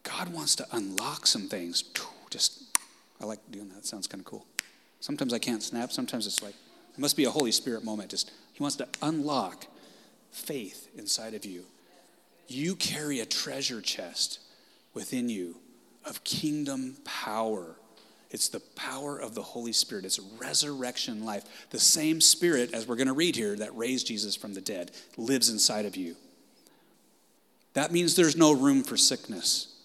God 0.04 0.34
wants 0.34 0.56
to 0.56 0.68
unlock 0.72 1.28
some 1.28 1.48
things. 1.48 1.84
Just, 2.30 2.64
I 3.20 3.26
like 3.26 3.40
doing 3.52 3.70
that. 3.70 3.86
Sounds 3.86 4.08
kind 4.08 4.22
of 4.22 4.26
cool. 4.26 4.46
Sometimes 5.00 5.34
I 5.34 5.40
can't 5.40 5.62
snap. 5.62 5.92
Sometimes 5.92 6.28
it's 6.28 6.42
like, 6.42 6.56
it 6.94 7.00
must 7.00 7.18
be 7.18 7.26
a 7.26 7.32
Holy 7.32 7.52
Spirit 7.52 7.84
moment. 7.84 8.10
Just 8.10 8.32
he 8.54 8.64
wants 8.64 8.78
to 8.78 8.88
unlock 9.02 9.66
faith 10.32 10.90
inside 10.98 11.34
of 11.34 11.46
you. 11.46 11.64
You 12.48 12.76
carry 12.76 13.20
a 13.20 13.26
treasure 13.26 13.82
chest 13.82 14.40
within 14.94 15.30
you 15.30 15.58
of 16.06 16.24
kingdom 16.24 16.98
power. 17.04 17.76
It's 18.32 18.48
the 18.48 18.62
power 18.76 19.18
of 19.18 19.36
the 19.36 19.42
Holy 19.42 19.74
Spirit. 19.74 20.06
It's 20.06 20.20
resurrection 20.20 21.26
life. 21.26 21.44
The 21.70 21.80
same 21.80 22.22
Spirit, 22.22 22.74
as 22.74 22.88
we're 22.88 22.96
going 22.96 23.08
to 23.08 23.14
read 23.14 23.36
here, 23.36 23.58
that 23.58 23.76
raised 23.76 24.08
Jesus 24.08 24.38
from 24.38 24.54
the 24.54 24.62
dead 24.62 24.92
lives 25.18 25.50
inside 25.50 25.86
of 25.86 25.98
you. 25.98 26.16
That 27.74 27.92
means 27.92 28.16
there's 28.16 28.38
no 28.38 28.54
room 28.54 28.84
for 28.84 28.96
sickness. 28.96 29.76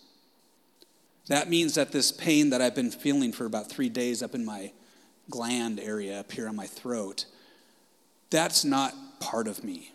That 1.26 1.50
means 1.50 1.74
that 1.74 1.90
this 1.90 2.12
pain 2.12 2.50
that 2.50 2.62
I've 2.62 2.74
been 2.74 2.92
feeling 2.92 3.32
for 3.32 3.46
about 3.46 3.68
three 3.68 3.88
days 3.88 4.22
up 4.22 4.34
in 4.34 4.44
my 4.44 4.72
gland 5.28 5.80
area, 5.80 6.20
up 6.20 6.30
here 6.30 6.48
on 6.48 6.54
my 6.54 6.66
throat, 6.66 7.24
that's 8.30 8.64
not 8.64 8.94
part 9.18 9.48
of 9.48 9.64
me. 9.64 9.92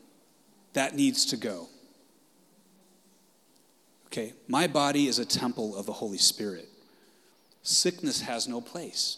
That 0.74 0.96
needs 0.96 1.26
to 1.28 1.38
go. 1.38 1.70
Okay, 4.08 4.34
my 4.50 4.68
body 4.68 5.08
is 5.08 5.20
a 5.20 5.26
temple 5.26 5.78
of 5.78 5.86
the 5.86 5.94
Holy 5.94 6.18
Spirit. 6.18 6.68
Sickness 7.64 8.22
has 8.22 8.48
no 8.48 8.62
place. 8.62 9.18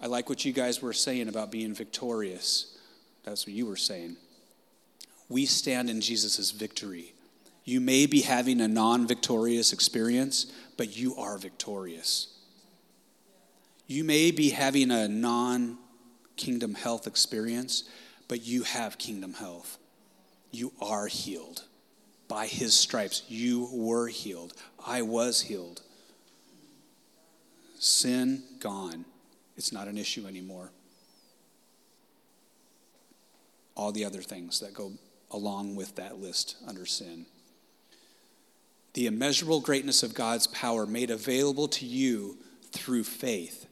I 0.00 0.06
like 0.06 0.28
what 0.28 0.44
you 0.44 0.52
guys 0.52 0.82
were 0.82 0.92
saying 0.92 1.28
about 1.28 1.52
being 1.52 1.74
victorious. 1.74 2.76
That's 3.22 3.46
what 3.46 3.54
you 3.54 3.66
were 3.66 3.76
saying. 3.76 4.16
We 5.28 5.46
stand 5.46 5.88
in 5.88 6.00
Jesus' 6.00 6.50
victory. 6.50 7.14
You 7.64 7.80
may 7.80 8.06
be 8.06 8.22
having 8.22 8.60
a 8.60 8.66
non 8.66 9.06
victorious 9.06 9.72
experience, 9.72 10.52
but 10.76 10.96
you 10.96 11.14
are 11.16 11.38
victorious. 11.38 12.36
You 13.86 14.02
may 14.02 14.32
be 14.32 14.50
having 14.50 14.90
a 14.90 15.06
non 15.06 15.78
kingdom 16.36 16.74
health 16.74 17.06
experience, 17.06 17.84
but 18.26 18.44
you 18.44 18.64
have 18.64 18.98
kingdom 18.98 19.34
health. 19.34 19.78
You 20.50 20.72
are 20.80 21.06
healed. 21.06 21.62
By 22.26 22.46
his 22.46 22.74
stripes, 22.74 23.22
you 23.28 23.68
were 23.72 24.08
healed. 24.08 24.54
I 24.84 25.02
was 25.02 25.42
healed. 25.42 25.82
Sin 27.82 28.44
gone. 28.60 29.04
It's 29.56 29.72
not 29.72 29.88
an 29.88 29.98
issue 29.98 30.24
anymore. 30.28 30.70
All 33.74 33.90
the 33.90 34.04
other 34.04 34.22
things 34.22 34.60
that 34.60 34.72
go 34.72 34.92
along 35.32 35.74
with 35.74 35.96
that 35.96 36.20
list 36.20 36.54
under 36.64 36.86
sin. 36.86 37.26
The 38.94 39.08
immeasurable 39.08 39.60
greatness 39.60 40.04
of 40.04 40.14
God's 40.14 40.46
power 40.46 40.86
made 40.86 41.10
available 41.10 41.66
to 41.66 41.84
you 41.84 42.38
through 42.70 43.02
faith. 43.02 43.66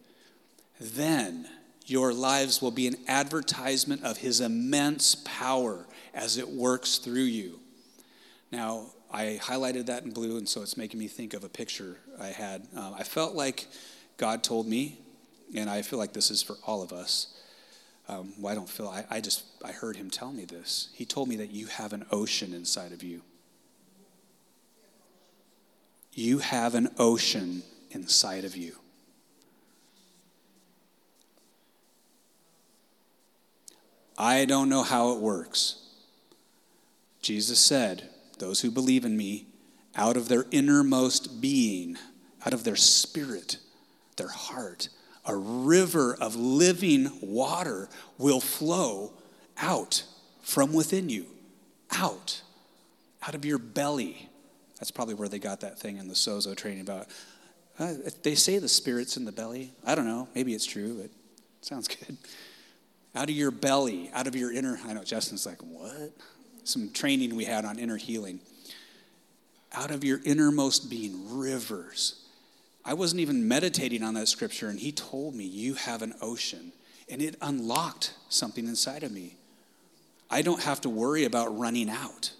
Then, 0.81 1.47
your 1.87 2.13
lives 2.13 2.61
will 2.61 2.73
be 2.73 2.89
an 2.89 2.97
advertisement 3.07 4.03
of 4.03 4.17
his 4.17 4.41
immense 4.41 5.15
power 5.25 5.87
as 6.15 6.37
it 6.37 6.49
works 6.49 6.99
through 6.99 7.23
you. 7.23 7.61
Now, 8.51 8.87
I 9.13 9.39
highlighted 9.41 9.87
that 9.87 10.03
in 10.03 10.11
blue, 10.11 10.37
and 10.37 10.49
so 10.49 10.63
it's 10.63 10.77
making 10.77 10.99
me 10.99 11.07
think 11.07 11.33
of 11.33 11.45
a 11.45 11.49
picture 11.49 11.99
I 12.21 12.29
had. 12.29 12.67
Uh, 12.77 12.95
I 12.99 13.05
felt 13.05 13.37
like 13.37 13.69
God 14.21 14.43
told 14.43 14.67
me, 14.67 14.99
and 15.57 15.71
I 15.71 15.81
feel 15.81 15.99
like 15.99 16.13
this 16.13 16.31
is 16.31 16.43
for 16.43 16.57
all 16.67 16.83
of 16.83 16.93
us. 16.93 17.39
Um, 18.07 18.35
well, 18.39 18.53
I 18.53 18.55
don't 18.55 18.69
feel, 18.69 18.87
I, 18.87 19.07
I 19.09 19.21
just, 19.23 19.45
I 19.65 19.73
heard 19.73 19.97
him 19.97 20.11
tell 20.11 20.31
me 20.31 20.45
this. 20.45 20.91
He 20.93 21.07
told 21.07 21.27
me 21.27 21.37
that 21.37 21.51
you 21.51 21.69
have 21.69 21.95
an 21.95 22.05
ocean 22.11 22.53
inside 22.53 22.93
of 22.93 23.03
you. 23.03 23.23
You 26.13 26.41
have 26.41 26.75
an 26.75 26.91
ocean 26.99 27.63
inside 27.93 28.45
of 28.45 28.55
you. 28.55 28.77
I 34.19 34.45
don't 34.45 34.69
know 34.69 34.83
how 34.83 35.13
it 35.13 35.21
works. 35.21 35.77
Jesus 37.23 37.59
said, 37.59 38.11
Those 38.39 38.61
who 38.61 38.71
believe 38.71 39.07
in 39.07 39.17
me, 39.17 39.47
out 39.97 40.19
of 40.19 40.29
their 40.29 40.45
innermost 40.51 41.41
being, 41.41 41.97
out 42.45 42.53
of 42.53 42.65
their 42.65 42.77
spirit, 42.77 43.57
their 44.21 44.29
heart, 44.29 44.91
a 45.25 45.35
river 45.35 46.15
of 46.21 46.37
living 46.37 47.11
water 47.23 47.89
will 48.19 48.41
flow 48.41 49.15
out 49.57 50.05
from 50.43 50.75
within 50.75 51.09
you. 51.09 51.25
Out. 51.93 52.43
Out 53.27 53.35
of 53.35 53.47
your 53.47 53.59
belly. 53.59 54.29
That's 54.79 54.91
probably 54.91 55.15
where 55.15 55.29
they 55.29 55.39
got 55.39 55.61
that 55.61 55.79
thing 55.79 55.97
in 55.97 56.07
the 56.07 56.15
Sozo 56.15 56.55
training 56.55 56.83
about. 56.83 57.07
Uh, 57.79 57.95
they 58.23 58.35
say 58.35 58.59
the 58.59 58.69
spirit's 58.69 59.17
in 59.17 59.25
the 59.25 59.33
belly. 59.33 59.73
I 59.87 59.95
don't 59.95 60.07
know. 60.07 60.29
Maybe 60.35 60.53
it's 60.53 60.67
true, 60.67 60.97
but 60.97 61.07
it 61.07 61.13
sounds 61.63 61.89
good. 61.89 62.19
Out 63.15 63.31
of 63.31 63.35
your 63.35 63.51
belly, 63.51 64.11
out 64.13 64.27
of 64.27 64.37
your 64.37 64.53
inner. 64.53 64.79
I 64.87 64.93
know 64.93 65.03
Justin's 65.03 65.47
like, 65.47 65.63
what? 65.63 66.13
Some 66.65 66.91
training 66.91 67.35
we 67.35 67.45
had 67.45 67.65
on 67.65 67.79
inner 67.79 67.97
healing. 67.97 68.41
Out 69.73 69.91
of 69.91 70.05
your 70.05 70.21
innermost 70.25 70.91
being, 70.91 71.39
rivers. 71.39 72.27
I 72.85 72.95
wasn't 72.95 73.21
even 73.21 73.47
meditating 73.47 74.03
on 74.03 74.15
that 74.15 74.29
scripture, 74.29 74.69
and 74.69 74.79
he 74.79 74.93
told 74.93 75.35
me, 75.35 75.45
You 75.45 75.75
have 75.75 76.03
an 76.03 76.15
ocean. 76.21 76.73
And 77.09 77.21
it 77.21 77.37
unlocked 77.43 78.15
something 78.29 78.69
inside 78.69 79.03
of 79.03 79.11
me. 79.11 79.35
I 80.31 80.43
don't 80.43 80.63
have 80.63 80.81
to 80.83 80.89
worry 80.89 81.25
about 81.25 81.59
running 81.59 81.91
out. 81.91 82.33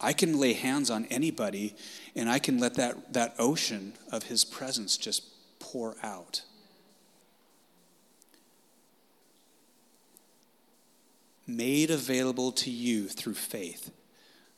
I 0.00 0.12
can 0.12 0.38
lay 0.38 0.52
hands 0.52 0.90
on 0.90 1.06
anybody 1.06 1.74
and 2.14 2.30
I 2.30 2.38
can 2.38 2.58
let 2.58 2.74
that, 2.74 3.12
that 3.14 3.34
ocean 3.38 3.94
of 4.12 4.24
his 4.24 4.44
presence 4.44 4.96
just 4.96 5.24
pour 5.58 5.96
out. 6.02 6.42
Made 11.46 11.90
available 11.90 12.52
to 12.52 12.70
you 12.70 13.08
through 13.08 13.34
faith, 13.34 13.90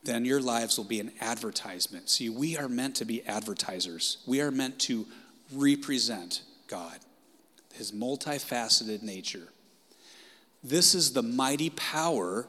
then 0.03 0.25
your 0.25 0.41
lives 0.41 0.79
will 0.79 0.85
be 0.85 1.01
an 1.01 1.13
advertisement. 1.21 2.09
See, 2.09 2.29
we 2.29 2.57
are 2.57 2.69
meant 2.69 2.97
to 2.97 3.05
be 3.05 3.27
advertisers, 3.27 4.19
we 4.27 4.41
are 4.41 4.51
meant 4.51 4.79
to 4.81 5.07
represent 5.53 6.43
God, 6.69 6.99
his 7.73 7.93
multifaceted 7.93 9.03
nature. 9.03 9.49
This 10.63 10.95
is 10.95 11.13
the 11.13 11.23
mighty 11.23 11.71
power 11.71 12.47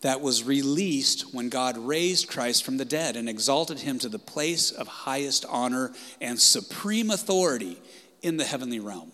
that 0.00 0.20
was 0.20 0.44
released 0.44 1.34
when 1.34 1.48
God 1.48 1.76
raised 1.76 2.28
Christ 2.28 2.64
from 2.64 2.76
the 2.76 2.84
dead 2.84 3.16
and 3.16 3.28
exalted 3.28 3.80
him 3.80 3.98
to 4.00 4.08
the 4.08 4.18
place 4.18 4.70
of 4.70 4.86
highest 4.86 5.44
honor 5.48 5.92
and 6.20 6.38
supreme 6.38 7.10
authority 7.10 7.80
in 8.22 8.36
the 8.36 8.44
heavenly 8.44 8.80
realm. 8.80 9.12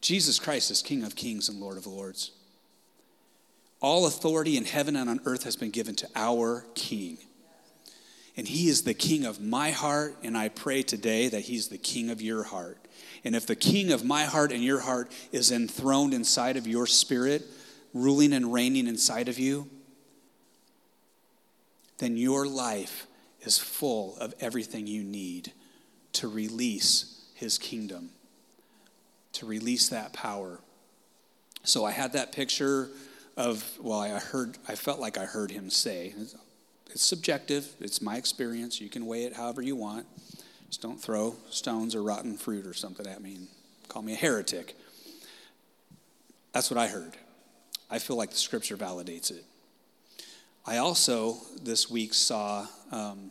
Jesus 0.00 0.38
Christ 0.38 0.70
is 0.70 0.82
King 0.82 1.02
of 1.02 1.16
kings 1.16 1.48
and 1.48 1.60
Lord 1.60 1.78
of 1.78 1.86
lords. 1.86 2.32
All 3.80 4.06
authority 4.06 4.56
in 4.56 4.64
heaven 4.64 4.96
and 4.96 5.10
on 5.10 5.20
earth 5.24 5.44
has 5.44 5.56
been 5.56 5.70
given 5.70 5.94
to 5.96 6.08
our 6.14 6.64
King. 6.74 7.18
And 8.36 8.48
he 8.48 8.68
is 8.68 8.82
the 8.82 8.94
King 8.94 9.24
of 9.24 9.40
my 9.40 9.70
heart, 9.70 10.16
and 10.22 10.36
I 10.36 10.48
pray 10.48 10.82
today 10.82 11.28
that 11.28 11.42
he's 11.42 11.68
the 11.68 11.78
King 11.78 12.10
of 12.10 12.20
your 12.20 12.42
heart. 12.44 12.78
And 13.24 13.36
if 13.36 13.46
the 13.46 13.56
King 13.56 13.92
of 13.92 14.04
my 14.04 14.24
heart 14.24 14.52
and 14.52 14.62
your 14.62 14.80
heart 14.80 15.12
is 15.30 15.52
enthroned 15.52 16.14
inside 16.14 16.56
of 16.56 16.66
your 16.66 16.86
spirit, 16.86 17.44
ruling 17.92 18.32
and 18.32 18.52
reigning 18.52 18.88
inside 18.88 19.28
of 19.28 19.38
you, 19.38 19.68
then 21.98 22.16
your 22.16 22.46
life 22.46 23.06
is 23.42 23.58
full 23.58 24.16
of 24.16 24.34
everything 24.40 24.86
you 24.86 25.04
need 25.04 25.52
to 26.14 26.28
release 26.28 27.24
his 27.34 27.58
kingdom, 27.58 28.10
to 29.32 29.46
release 29.46 29.88
that 29.88 30.12
power. 30.12 30.60
So 31.62 31.84
I 31.84 31.92
had 31.92 32.12
that 32.14 32.32
picture 32.32 32.88
of, 33.36 33.78
well, 33.80 34.00
I 34.00 34.08
heard, 34.10 34.58
I 34.68 34.74
felt 34.74 35.00
like 35.00 35.18
I 35.18 35.24
heard 35.24 35.50
him 35.50 35.70
say, 35.70 36.14
it's 36.90 37.04
subjective, 37.04 37.68
it's 37.80 38.00
my 38.00 38.16
experience. 38.16 38.80
You 38.80 38.88
can 38.88 39.06
weigh 39.06 39.24
it 39.24 39.34
however 39.34 39.60
you 39.62 39.76
want. 39.76 40.06
Just 40.68 40.80
don't 40.80 41.00
throw 41.00 41.36
stones 41.50 41.94
or 41.94 42.02
rotten 42.02 42.36
fruit 42.36 42.66
or 42.66 42.74
something 42.74 43.06
at 43.06 43.20
me 43.20 43.34
and 43.34 43.48
call 43.88 44.02
me 44.02 44.12
a 44.12 44.16
heretic. 44.16 44.76
That's 46.52 46.70
what 46.70 46.78
I 46.78 46.88
heard. 46.88 47.16
I 47.90 47.98
feel 47.98 48.16
like 48.16 48.30
the 48.30 48.36
scripture 48.36 48.76
validates 48.76 49.30
it. 49.30 49.44
I 50.66 50.78
also 50.78 51.36
this 51.62 51.90
week 51.90 52.14
saw 52.14 52.66
um, 52.90 53.30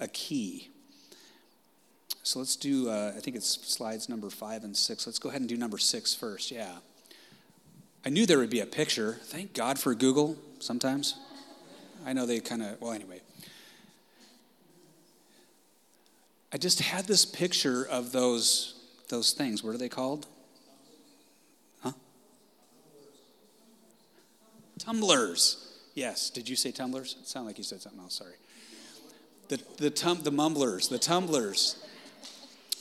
a 0.00 0.08
key. 0.08 0.70
So 2.22 2.38
let's 2.38 2.56
do, 2.56 2.90
uh, 2.90 3.12
I 3.16 3.20
think 3.20 3.36
it's 3.36 3.48
slides 3.66 4.08
number 4.08 4.28
five 4.28 4.64
and 4.64 4.76
six. 4.76 5.06
Let's 5.06 5.18
go 5.18 5.28
ahead 5.28 5.40
and 5.40 5.48
do 5.48 5.56
number 5.56 5.78
six 5.78 6.14
first. 6.14 6.50
Yeah. 6.50 6.76
I 8.08 8.10
knew 8.10 8.24
there 8.24 8.38
would 8.38 8.48
be 8.48 8.60
a 8.60 8.66
picture. 8.66 9.18
Thank 9.24 9.52
God 9.52 9.78
for 9.78 9.94
Google 9.94 10.38
sometimes. 10.60 11.18
I 12.06 12.14
know 12.14 12.24
they 12.24 12.40
kind 12.40 12.62
of, 12.62 12.80
well, 12.80 12.92
anyway. 12.92 13.20
I 16.50 16.56
just 16.56 16.80
had 16.80 17.04
this 17.04 17.26
picture 17.26 17.84
of 17.84 18.12
those, 18.12 18.80
those 19.10 19.32
things. 19.32 19.62
What 19.62 19.74
are 19.74 19.76
they 19.76 19.90
called? 19.90 20.26
Huh? 21.82 21.92
Tumblers. 24.78 25.76
Yes. 25.92 26.30
Did 26.30 26.48
you 26.48 26.56
say 26.56 26.72
tumblers? 26.72 27.14
It 27.20 27.28
sounded 27.28 27.48
like 27.48 27.58
you 27.58 27.64
said 27.64 27.82
something 27.82 28.00
else. 28.00 28.14
Sorry. 28.14 28.36
The, 29.48 29.60
the, 29.76 29.90
tum, 29.90 30.22
the 30.22 30.30
mumblers, 30.30 30.88
the 30.88 30.98
tumblers. 30.98 31.76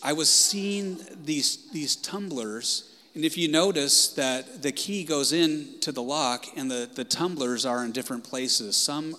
I 0.01 0.13
was 0.13 0.29
seeing 0.29 0.99
these, 1.25 1.69
these 1.73 1.97
tumblers, 1.97 2.93
and 3.17 3.25
if 3.25 3.35
you 3.35 3.47
notice 3.47 4.09
that 4.09 4.61
the 4.61 4.71
key 4.71 5.03
goes 5.03 5.33
in 5.33 5.79
to 5.79 5.91
the 5.91 6.03
lock 6.03 6.45
and 6.55 6.69
the, 6.69 6.87
the 6.93 7.03
tumblers 7.03 7.65
are 7.65 7.83
in 7.83 7.91
different 7.91 8.23
places. 8.23 8.77
Some 8.77 9.15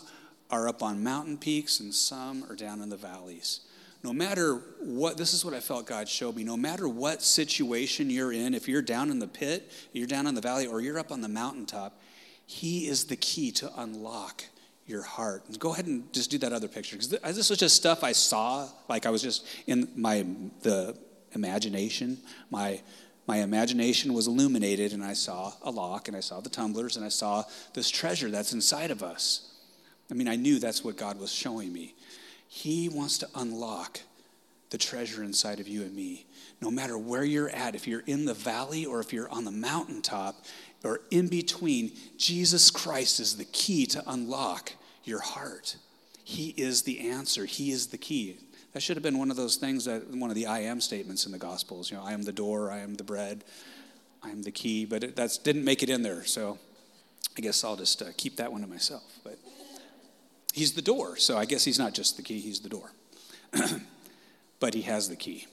are 0.52 0.68
up 0.68 0.84
on 0.84 1.02
mountain 1.02 1.36
peaks 1.36 1.80
and 1.80 1.92
some 1.92 2.44
are 2.48 2.54
down 2.54 2.80
in 2.80 2.90
the 2.90 2.96
valleys. 2.96 3.62
No 4.04 4.12
matter 4.12 4.62
what, 4.78 5.16
this 5.16 5.34
is 5.34 5.44
what 5.44 5.52
I 5.52 5.58
felt 5.58 5.86
God 5.86 6.08
showed 6.08 6.36
me. 6.36 6.44
No 6.44 6.56
matter 6.56 6.88
what 6.88 7.22
situation 7.22 8.08
you're 8.08 8.32
in, 8.32 8.54
if 8.54 8.68
you're 8.68 8.82
down 8.82 9.10
in 9.10 9.18
the 9.18 9.26
pit, 9.26 9.68
you're 9.92 10.06
down 10.06 10.28
in 10.28 10.36
the 10.36 10.40
valley, 10.40 10.68
or 10.68 10.80
you're 10.80 11.00
up 11.00 11.10
on 11.10 11.20
the 11.20 11.28
mountaintop, 11.28 12.00
he 12.46 12.86
is 12.86 13.06
the 13.06 13.16
key 13.16 13.50
to 13.50 13.68
unlock 13.78 14.44
your 14.86 15.02
heart. 15.02 15.42
Go 15.58 15.72
ahead 15.72 15.86
and 15.86 16.12
just 16.12 16.30
do 16.30 16.38
that 16.38 16.52
other 16.52 16.68
picture 16.68 16.94
because 16.94 17.08
this 17.08 17.50
was 17.50 17.58
just 17.58 17.74
stuff 17.74 18.04
I 18.04 18.12
saw, 18.12 18.68
like 18.88 19.06
I 19.06 19.10
was 19.10 19.22
just 19.22 19.44
in 19.66 19.88
my 19.96 20.24
the 20.62 20.96
imagination. 21.32 22.18
My 22.48 22.80
my 23.28 23.36
imagination 23.36 24.14
was 24.14 24.26
illuminated, 24.26 24.94
and 24.94 25.04
I 25.04 25.12
saw 25.12 25.52
a 25.62 25.70
lock, 25.70 26.08
and 26.08 26.16
I 26.16 26.20
saw 26.20 26.40
the 26.40 26.48
tumblers, 26.48 26.96
and 26.96 27.04
I 27.04 27.10
saw 27.10 27.44
this 27.74 27.90
treasure 27.90 28.30
that's 28.30 28.54
inside 28.54 28.90
of 28.90 29.02
us. 29.02 29.52
I 30.10 30.14
mean, 30.14 30.28
I 30.28 30.36
knew 30.36 30.58
that's 30.58 30.82
what 30.82 30.96
God 30.96 31.20
was 31.20 31.30
showing 31.30 31.70
me. 31.70 31.94
He 32.48 32.88
wants 32.88 33.18
to 33.18 33.28
unlock 33.34 34.00
the 34.70 34.78
treasure 34.78 35.22
inside 35.22 35.60
of 35.60 35.68
you 35.68 35.82
and 35.82 35.94
me. 35.94 36.24
No 36.62 36.70
matter 36.70 36.96
where 36.96 37.22
you're 37.22 37.50
at, 37.50 37.74
if 37.74 37.86
you're 37.86 38.02
in 38.06 38.24
the 38.24 38.32
valley 38.32 38.86
or 38.86 38.98
if 39.00 39.12
you're 39.12 39.28
on 39.28 39.44
the 39.44 39.50
mountaintop, 39.50 40.46
or 40.82 41.00
in 41.10 41.28
between, 41.28 41.92
Jesus 42.16 42.70
Christ 42.70 43.20
is 43.20 43.36
the 43.36 43.44
key 43.44 43.84
to 43.86 44.02
unlock 44.06 44.72
your 45.04 45.20
heart. 45.20 45.76
He 46.24 46.54
is 46.56 46.82
the 46.82 47.10
answer, 47.10 47.44
He 47.44 47.72
is 47.72 47.88
the 47.88 47.98
key. 47.98 48.38
That 48.72 48.82
should 48.82 48.96
have 48.96 49.02
been 49.02 49.18
one 49.18 49.30
of 49.30 49.36
those 49.36 49.56
things 49.56 49.86
that 49.86 50.08
one 50.08 50.30
of 50.30 50.36
the 50.36 50.46
I 50.46 50.60
am 50.60 50.80
statements 50.80 51.26
in 51.26 51.32
the 51.32 51.38
Gospels. 51.38 51.90
You 51.90 51.96
know, 51.96 52.04
I 52.04 52.12
am 52.12 52.22
the 52.22 52.32
door, 52.32 52.70
I 52.70 52.78
am 52.78 52.94
the 52.94 53.04
bread, 53.04 53.44
I 54.22 54.30
am 54.30 54.42
the 54.42 54.50
key, 54.50 54.84
but 54.84 55.16
that 55.16 55.38
didn't 55.42 55.64
make 55.64 55.82
it 55.82 55.88
in 55.88 56.02
there. 56.02 56.24
So 56.24 56.58
I 57.36 57.40
guess 57.40 57.64
I'll 57.64 57.76
just 57.76 58.02
uh, 58.02 58.06
keep 58.16 58.36
that 58.36 58.52
one 58.52 58.60
to 58.60 58.66
myself. 58.66 59.18
But 59.24 59.38
He's 60.52 60.72
the 60.72 60.82
door, 60.82 61.16
so 61.16 61.36
I 61.38 61.44
guess 61.44 61.64
He's 61.64 61.78
not 61.78 61.94
just 61.94 62.16
the 62.16 62.22
key, 62.22 62.40
He's 62.40 62.60
the 62.60 62.68
door. 62.68 62.92
but 64.60 64.74
He 64.74 64.82
has 64.82 65.08
the 65.08 65.16
key 65.16 65.46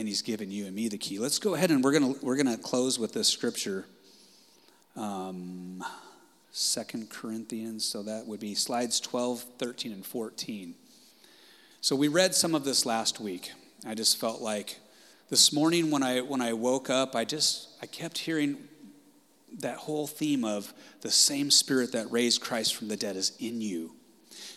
and 0.00 0.08
he's 0.08 0.22
given 0.22 0.50
you 0.50 0.64
and 0.64 0.74
me 0.74 0.88
the 0.88 0.96
key. 0.96 1.18
Let's 1.18 1.38
go 1.38 1.54
ahead 1.54 1.70
and 1.70 1.84
we're 1.84 1.92
going 1.92 2.14
to 2.14 2.24
we're 2.24 2.36
going 2.36 2.46
to 2.46 2.56
close 2.56 2.98
with 2.98 3.12
this 3.12 3.28
scripture. 3.28 3.84
Um, 4.96 5.84
2 6.52 7.06
Corinthians, 7.10 7.84
so 7.84 8.02
that 8.02 8.26
would 8.26 8.40
be 8.40 8.54
slides 8.54 8.98
12, 8.98 9.44
13, 9.58 9.92
and 9.92 10.04
14. 10.04 10.74
So 11.82 11.96
we 11.96 12.08
read 12.08 12.34
some 12.34 12.54
of 12.54 12.64
this 12.64 12.84
last 12.84 13.20
week. 13.20 13.52
I 13.86 13.94
just 13.94 14.20
felt 14.20 14.42
like 14.42 14.78
this 15.30 15.50
morning 15.50 15.90
when 15.90 16.02
I 16.02 16.20
when 16.20 16.42
I 16.42 16.52
woke 16.52 16.90
up, 16.90 17.16
I 17.16 17.24
just 17.24 17.68
I 17.80 17.86
kept 17.86 18.18
hearing 18.18 18.58
that 19.60 19.76
whole 19.76 20.06
theme 20.06 20.44
of 20.44 20.74
the 21.00 21.10
same 21.10 21.50
spirit 21.50 21.92
that 21.92 22.12
raised 22.12 22.42
Christ 22.42 22.74
from 22.74 22.88
the 22.88 22.98
dead 22.98 23.16
is 23.16 23.32
in 23.40 23.62
you. 23.62 23.92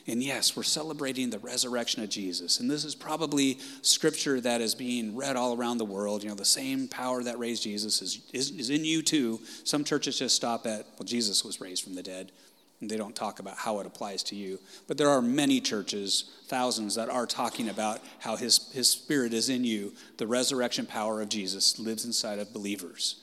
And 0.06 0.22
yes, 0.22 0.58
we're 0.58 0.64
celebrating 0.64 1.30
the 1.30 1.40
resurrection 1.40 2.04
of 2.04 2.10
Jesus. 2.10 2.60
And 2.60 2.70
this 2.70 2.84
is 2.84 2.94
probably 2.94 3.58
scripture 3.82 4.42
that 4.42 4.60
is 4.60 4.76
being 4.76 5.16
read 5.16 5.38
all 5.38 5.56
around 5.56 5.78
the 5.78 5.86
world. 5.86 6.24
You 6.24 6.30
know, 6.30 6.36
the 6.36 6.44
same 6.44 6.90
power 6.90 7.24
that 7.24 7.40
raised 7.40 7.64
Jesus 7.64 8.02
is, 8.02 8.20
is, 8.34 8.52
is 8.52 8.70
in 8.70 8.84
you 8.84 9.02
too. 9.02 9.40
Some 9.64 9.86
churches 9.86 10.20
just 10.20 10.36
stop 10.36 10.68
at, 10.68 10.86
well, 11.00 11.06
Jesus 11.06 11.46
was 11.46 11.62
raised 11.62 11.86
from 11.86 11.96
the 11.96 12.04
dead. 12.04 12.34
They 12.82 12.98
don't 12.98 13.16
talk 13.16 13.40
about 13.40 13.58
how 13.58 13.80
it 13.80 13.88
applies 13.88 14.24
to 14.24 14.36
you. 14.36 14.60
But 14.88 14.98
there 14.98 15.10
are 15.10 15.22
many 15.22 15.62
churches, 15.62 16.32
thousands, 16.48 16.96
that 16.96 17.10
are 17.10 17.26
talking 17.26 17.70
about 17.70 18.02
how 18.20 18.36
his, 18.36 18.72
his 18.74 18.90
spirit 18.90 19.34
is 19.34 19.50
in 19.50 19.64
you. 19.64 19.94
The 20.18 20.28
resurrection 20.28 20.86
power 20.86 21.22
of 21.22 21.30
Jesus 21.30 21.80
lives 21.80 22.04
inside 22.06 22.40
of 22.40 22.52
believers. 22.52 23.22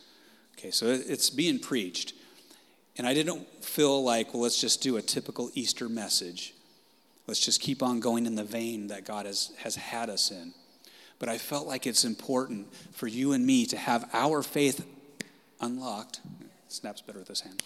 Okay, 0.58 0.70
so 0.70 0.86
it's 0.86 1.30
being 1.30 1.58
preached. 1.58 2.14
And 2.96 3.06
I 3.06 3.14
didn't 3.14 3.46
feel 3.64 4.02
like, 4.02 4.34
well, 4.34 4.42
let's 4.42 4.60
just 4.60 4.82
do 4.82 4.96
a 4.96 5.02
typical 5.02 5.50
Easter 5.54 5.88
message. 5.88 6.54
Let's 7.26 7.40
just 7.40 7.60
keep 7.60 7.82
on 7.82 8.00
going 8.00 8.26
in 8.26 8.34
the 8.34 8.44
vein 8.44 8.88
that 8.88 9.04
God 9.04 9.24
has, 9.26 9.52
has 9.58 9.76
had 9.76 10.10
us 10.10 10.30
in. 10.30 10.52
But 11.18 11.28
I 11.28 11.38
felt 11.38 11.66
like 11.66 11.86
it's 11.86 12.04
important 12.04 12.72
for 12.92 13.06
you 13.06 13.32
and 13.32 13.46
me 13.46 13.66
to 13.66 13.76
have 13.76 14.08
our 14.12 14.42
faith 14.42 14.84
unlocked. 15.60 16.20
Snaps 16.68 17.02
better 17.02 17.18
with 17.18 17.28
this 17.28 17.42
hand. 17.42 17.62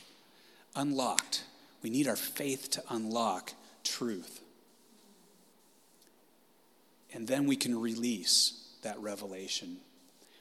Unlocked. 0.76 1.44
We 1.84 1.90
need 1.90 2.08
our 2.08 2.16
faith 2.16 2.70
to 2.70 2.82
unlock 2.88 3.52
truth. 3.84 4.40
And 7.12 7.28
then 7.28 7.46
we 7.46 7.56
can 7.56 7.78
release 7.78 8.70
that 8.82 8.98
revelation. 9.00 9.76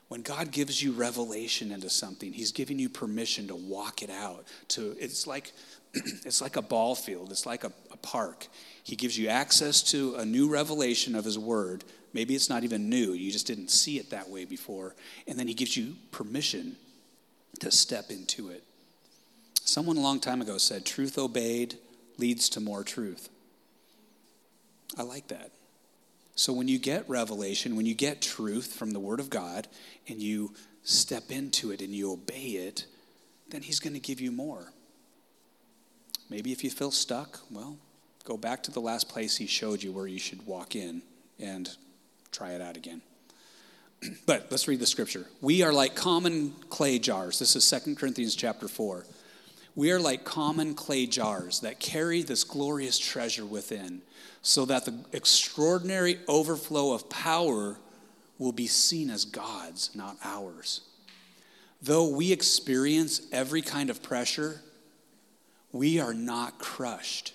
When 0.08 0.22
God 0.22 0.52
gives 0.52 0.82
you 0.82 0.94
revelation 0.94 1.74
into 1.74 1.90
something, 1.90 2.32
He's 2.32 2.54
giving 2.54 2.80
you 2.80 2.88
permission 2.88 3.50
to 3.50 3.56
walk 3.56 4.02
it 4.02 4.10
out. 4.10 4.46
To 4.70 4.96
it's 4.98 5.28
like 5.28 5.52
it's 5.94 6.42
like 6.42 6.56
a 6.56 6.62
ball 6.62 6.96
field, 6.96 7.30
it's 7.30 7.46
like 7.46 7.66
a, 7.66 7.74
a 7.92 7.98
park. 7.98 8.48
He 8.86 8.96
gives 8.96 9.18
you 9.18 9.28
access 9.28 9.84
to 9.92 10.16
a 10.16 10.26
new 10.26 10.50
revelation 10.50 11.14
of 11.14 11.26
His 11.26 11.38
Word. 11.38 11.84
Maybe 12.14 12.36
it's 12.36 12.50
not 12.50 12.64
even 12.64 12.90
new, 12.90 13.12
you 13.12 13.34
just 13.34 13.48
didn't 13.48 13.70
see 13.70 14.00
it 14.00 14.12
that 14.12 14.30
way 14.30 14.46
before. 14.46 14.96
And 15.28 15.38
then 15.38 15.50
He 15.50 15.54
gives 15.54 15.76
you 15.76 15.96
permission 16.12 16.78
to 17.60 17.70
step 17.70 18.12
into 18.12 18.50
it. 18.50 18.64
Someone 19.66 19.98
a 19.98 20.02
long 20.02 20.20
time 20.20 20.42
ago 20.42 20.58
said, 20.58 20.86
Truth 20.86 21.18
obeyed 21.18 21.78
leads 22.18 22.50
to 22.50 22.60
more 22.60 22.84
truth. 22.84 23.30
I 24.98 25.04
like 25.04 25.30
that. 25.30 25.52
So 26.36 26.52
when 26.52 26.68
you 26.68 26.78
get 26.78 27.08
revelation, 27.08 27.76
when 27.76 27.86
you 27.86 27.96
get 27.96 28.22
truth 28.22 28.74
from 28.74 28.92
the 28.92 29.00
Word 29.00 29.20
of 29.20 29.30
God, 29.30 29.68
and 30.08 30.22
you 30.22 30.54
step 30.84 31.32
into 31.32 31.72
it 31.72 31.82
and 31.82 31.92
you 31.92 32.12
obey 32.12 32.68
it, 32.68 32.86
then 33.50 33.62
He's 33.62 33.80
going 33.80 33.94
to 33.94 34.00
give 34.00 34.20
you 34.20 34.32
more. 34.32 34.74
Maybe 36.30 36.52
if 36.52 36.64
you 36.64 36.70
feel 36.70 36.92
stuck, 36.92 37.40
well, 37.50 37.78
go 38.26 38.36
back 38.36 38.64
to 38.64 38.72
the 38.72 38.82
last 38.82 39.08
place 39.08 39.38
He 39.38 39.48
showed 39.48 39.82
you 39.82 39.92
where 39.92 40.08
you 40.08 40.20
should 40.20 40.46
walk 40.46 40.76
in 40.76 41.02
and 41.40 41.70
try 42.32 42.52
it 42.52 42.62
out 42.62 42.76
again. 42.76 43.02
but 44.26 44.48
let's 44.52 44.68
read 44.68 44.80
the 44.80 44.86
scripture. 44.86 45.28
We 45.42 45.62
are 45.62 45.72
like 45.72 45.96
common 45.96 46.52
clay 46.70 47.00
jars. 47.00 47.40
This 47.40 47.56
is 47.56 47.64
Second 47.64 47.98
Corinthians 47.98 48.36
chapter 48.36 48.68
4. 48.68 49.06
We 49.76 49.92
are 49.92 50.00
like 50.00 50.24
common 50.24 50.76
clay 50.76 51.08
jars 51.08 51.62
that 51.62 51.80
carry 51.80 52.22
this 52.22 52.44
glorious 52.44 53.00
treasure 53.00 53.46
within, 53.46 54.02
so 54.42 54.66
that 54.66 54.86
the 54.86 55.04
extraordinary 55.12 56.20
overflow 56.28 56.94
of 56.94 57.10
power 57.10 57.78
will 58.38 58.52
be 58.52 58.68
seen 58.68 59.10
as 59.10 59.26
God's, 59.26 59.96
not 59.96 60.18
ours. 60.24 60.82
Though 61.82 62.08
we 62.08 62.32
experience 62.32 63.22
every 63.32 63.62
kind 63.62 63.90
of 63.90 64.04
pressure, 64.04 64.62
we 65.72 66.00
are 66.00 66.14
not 66.14 66.60
crushed. 66.60 67.34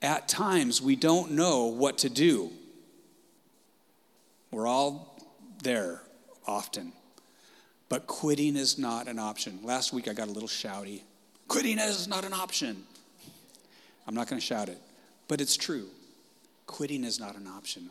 At 0.00 0.28
times, 0.28 0.80
we 0.80 0.96
don't 0.96 1.32
know 1.32 1.66
what 1.66 1.98
to 1.98 2.10
do. 2.10 2.50
We're 4.50 4.66
all 4.66 5.18
there 5.62 6.02
often. 6.46 6.92
But 7.88 8.06
quitting 8.06 8.56
is 8.56 8.78
not 8.78 9.08
an 9.08 9.18
option. 9.18 9.60
Last 9.62 9.92
week, 9.92 10.08
I 10.08 10.14
got 10.14 10.28
a 10.28 10.32
little 10.32 10.48
shouty. 10.48 11.02
Quitting 11.48 11.78
is 11.78 12.08
not 12.08 12.24
an 12.24 12.32
option. 12.32 12.84
I'm 14.06 14.14
not 14.14 14.28
going 14.28 14.40
to 14.40 14.46
shout 14.46 14.68
it, 14.68 14.78
but 15.28 15.40
it's 15.40 15.56
true. 15.56 15.88
Quitting 16.66 17.04
is 17.04 17.20
not 17.20 17.36
an 17.36 17.46
option. 17.46 17.90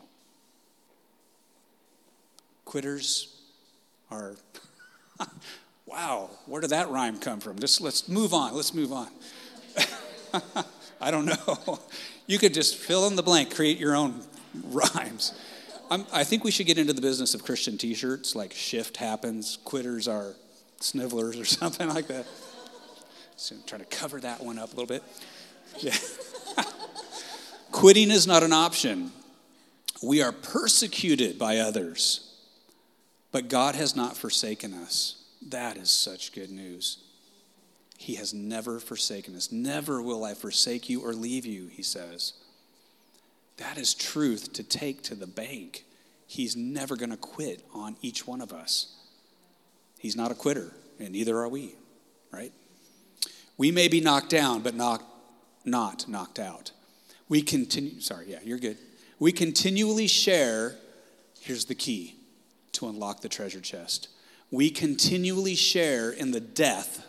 Quitters 2.64 3.34
are, 4.10 4.34
wow, 5.86 6.30
where 6.46 6.60
did 6.60 6.70
that 6.70 6.90
rhyme 6.90 7.18
come 7.18 7.40
from? 7.40 7.58
Just 7.58 7.80
let's 7.80 8.08
move 8.08 8.34
on. 8.34 8.54
Let's 8.54 8.74
move 8.74 8.92
on. 8.92 9.08
I 11.00 11.10
don't 11.10 11.26
know. 11.26 11.78
You 12.26 12.38
could 12.38 12.54
just 12.54 12.76
fill 12.76 13.06
in 13.06 13.16
the 13.16 13.22
blank, 13.22 13.54
create 13.54 13.76
your 13.76 13.94
own 13.94 14.22
rhymes. 14.70 15.34
I'm, 15.90 16.06
i 16.10 16.24
think 16.24 16.42
we 16.42 16.50
should 16.50 16.66
get 16.66 16.78
into 16.78 16.94
the 16.94 17.02
business 17.02 17.34
of 17.34 17.44
Christian 17.44 17.76
t 17.76 17.92
shirts, 17.92 18.34
like 18.34 18.54
shift 18.54 18.96
happens, 18.96 19.58
quitters 19.62 20.08
are 20.08 20.34
snivellers 20.80 21.38
or 21.38 21.44
something 21.44 21.86
like 21.86 22.06
that. 22.06 22.26
So 23.36 23.54
I'm 23.56 23.62
trying 23.66 23.80
to 23.80 23.86
cover 23.86 24.20
that 24.20 24.42
one 24.42 24.58
up 24.58 24.72
a 24.72 24.76
little 24.76 24.86
bit. 24.86 25.02
Yeah. 25.78 25.96
Quitting 27.72 28.10
is 28.10 28.26
not 28.26 28.42
an 28.42 28.52
option. 28.52 29.10
We 30.02 30.22
are 30.22 30.32
persecuted 30.32 31.38
by 31.38 31.58
others, 31.58 32.34
but 33.32 33.48
God 33.48 33.74
has 33.74 33.96
not 33.96 34.16
forsaken 34.16 34.74
us. 34.74 35.22
That 35.48 35.76
is 35.76 35.90
such 35.90 36.32
good 36.32 36.50
news. 36.50 36.98
He 37.98 38.16
has 38.16 38.34
never 38.34 38.80
forsaken 38.80 39.34
us. 39.34 39.50
Never 39.50 40.02
will 40.02 40.24
I 40.24 40.34
forsake 40.34 40.88
you 40.88 41.00
or 41.00 41.12
leave 41.12 41.46
you, 41.46 41.68
he 41.68 41.82
says. 41.82 42.34
That 43.56 43.78
is 43.78 43.94
truth 43.94 44.52
to 44.54 44.62
take 44.62 45.02
to 45.04 45.14
the 45.14 45.26
bank. 45.26 45.84
He's 46.26 46.56
never 46.56 46.96
going 46.96 47.10
to 47.10 47.16
quit 47.16 47.64
on 47.72 47.96
each 48.02 48.26
one 48.26 48.40
of 48.40 48.52
us. 48.52 48.94
He's 49.98 50.16
not 50.16 50.30
a 50.30 50.34
quitter, 50.34 50.72
and 50.98 51.12
neither 51.12 51.38
are 51.38 51.48
we, 51.48 51.76
right? 52.30 52.52
We 53.56 53.70
may 53.70 53.88
be 53.88 54.00
knocked 54.00 54.30
down, 54.30 54.62
but 54.62 54.74
not, 54.74 55.02
not 55.64 56.08
knocked 56.08 56.38
out. 56.38 56.72
We 57.28 57.42
continue, 57.42 58.00
sorry, 58.00 58.26
yeah, 58.28 58.40
you're 58.44 58.58
good. 58.58 58.78
We 59.18 59.32
continually 59.32 60.06
share, 60.06 60.76
here's 61.40 61.64
the 61.66 61.74
key 61.74 62.16
to 62.72 62.88
unlock 62.88 63.20
the 63.20 63.28
treasure 63.28 63.60
chest. 63.60 64.08
We 64.50 64.70
continually 64.70 65.54
share 65.54 66.10
in 66.10 66.32
the 66.32 66.40
death 66.40 67.06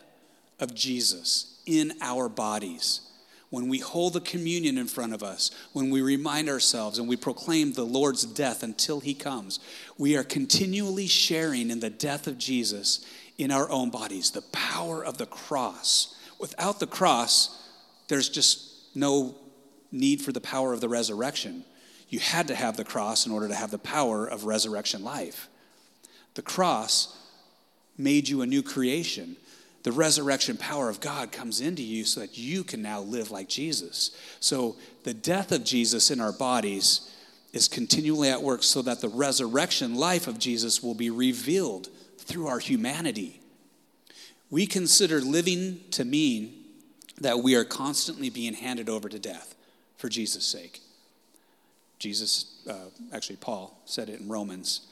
of 0.59 0.73
Jesus 0.73 1.59
in 1.65 1.93
our 2.01 2.29
bodies. 2.29 3.01
When 3.49 3.67
we 3.67 3.79
hold 3.79 4.13
the 4.13 4.21
communion 4.21 4.77
in 4.77 4.87
front 4.87 5.13
of 5.13 5.23
us, 5.23 5.51
when 5.73 5.89
we 5.89 6.01
remind 6.01 6.49
ourselves 6.49 6.97
and 6.97 7.07
we 7.07 7.15
proclaim 7.15 7.73
the 7.73 7.85
Lord's 7.85 8.23
death 8.23 8.63
until 8.63 8.99
he 8.99 9.13
comes, 9.13 9.59
we 9.97 10.17
are 10.17 10.23
continually 10.23 11.07
sharing 11.07 11.69
in 11.69 11.79
the 11.79 11.89
death 11.89 12.27
of 12.27 12.37
Jesus 12.37 13.05
in 13.37 13.51
our 13.51 13.69
own 13.69 13.89
bodies, 13.89 14.31
the 14.31 14.41
power 14.41 15.03
of 15.03 15.17
the 15.17 15.25
cross. 15.25 16.15
Without 16.39 16.79
the 16.79 16.88
cross, 16.88 17.63
there's 18.07 18.29
just 18.29 18.95
no 18.95 19.36
need 19.91 20.21
for 20.21 20.31
the 20.31 20.41
power 20.41 20.73
of 20.73 20.81
the 20.81 20.89
resurrection. 20.89 21.63
You 22.09 22.19
had 22.19 22.47
to 22.47 22.55
have 22.55 22.77
the 22.77 22.83
cross 22.83 23.25
in 23.25 23.31
order 23.31 23.47
to 23.47 23.55
have 23.55 23.71
the 23.71 23.77
power 23.77 24.25
of 24.25 24.45
resurrection 24.45 25.03
life. 25.03 25.47
The 26.36 26.41
cross 26.41 27.17
made 27.97 28.27
you 28.27 28.41
a 28.41 28.45
new 28.45 28.61
creation. 28.61 29.38
The 29.83 29.91
resurrection 29.91 30.57
power 30.57 30.89
of 30.89 30.99
God 30.99 31.31
comes 31.31 31.61
into 31.61 31.83
you 31.83 32.05
so 32.05 32.19
that 32.19 32.38
you 32.38 32.63
can 32.63 32.81
now 32.81 33.01
live 33.01 33.31
like 33.31 33.47
Jesus. 33.47 34.11
So 34.39 34.75
the 35.03 35.13
death 35.13 35.51
of 35.51 35.63
Jesus 35.63 36.11
in 36.11 36.19
our 36.19 36.31
bodies 36.31 37.11
is 37.53 37.67
continually 37.67 38.29
at 38.29 38.41
work 38.41 38.63
so 38.63 38.81
that 38.81 38.99
the 38.99 39.07
resurrection 39.07 39.95
life 39.95 40.27
of 40.27 40.39
Jesus 40.39 40.83
will 40.83 40.93
be 40.93 41.09
revealed 41.09 41.88
through 42.17 42.47
our 42.47 42.59
humanity. 42.59 43.39
We 44.49 44.65
consider 44.67 45.21
living 45.21 45.81
to 45.91 46.05
mean 46.05 46.53
that 47.19 47.39
we 47.39 47.55
are 47.55 47.63
constantly 47.63 48.29
being 48.29 48.53
handed 48.53 48.89
over 48.89 49.09
to 49.09 49.19
death 49.19 49.55
for 49.97 50.09
Jesus' 50.09 50.45
sake. 50.45 50.81
Jesus, 51.99 52.61
uh, 52.69 52.89
actually, 53.13 53.37
Paul 53.37 53.79
said 53.85 54.09
it 54.09 54.19
in 54.19 54.27
Romans 54.27 54.87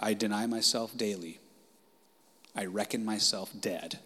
I 0.00 0.14
deny 0.14 0.46
myself 0.46 0.96
daily. 0.96 1.40
I 2.54 2.66
reckon 2.66 3.04
myself 3.04 3.50
dead. 3.60 3.98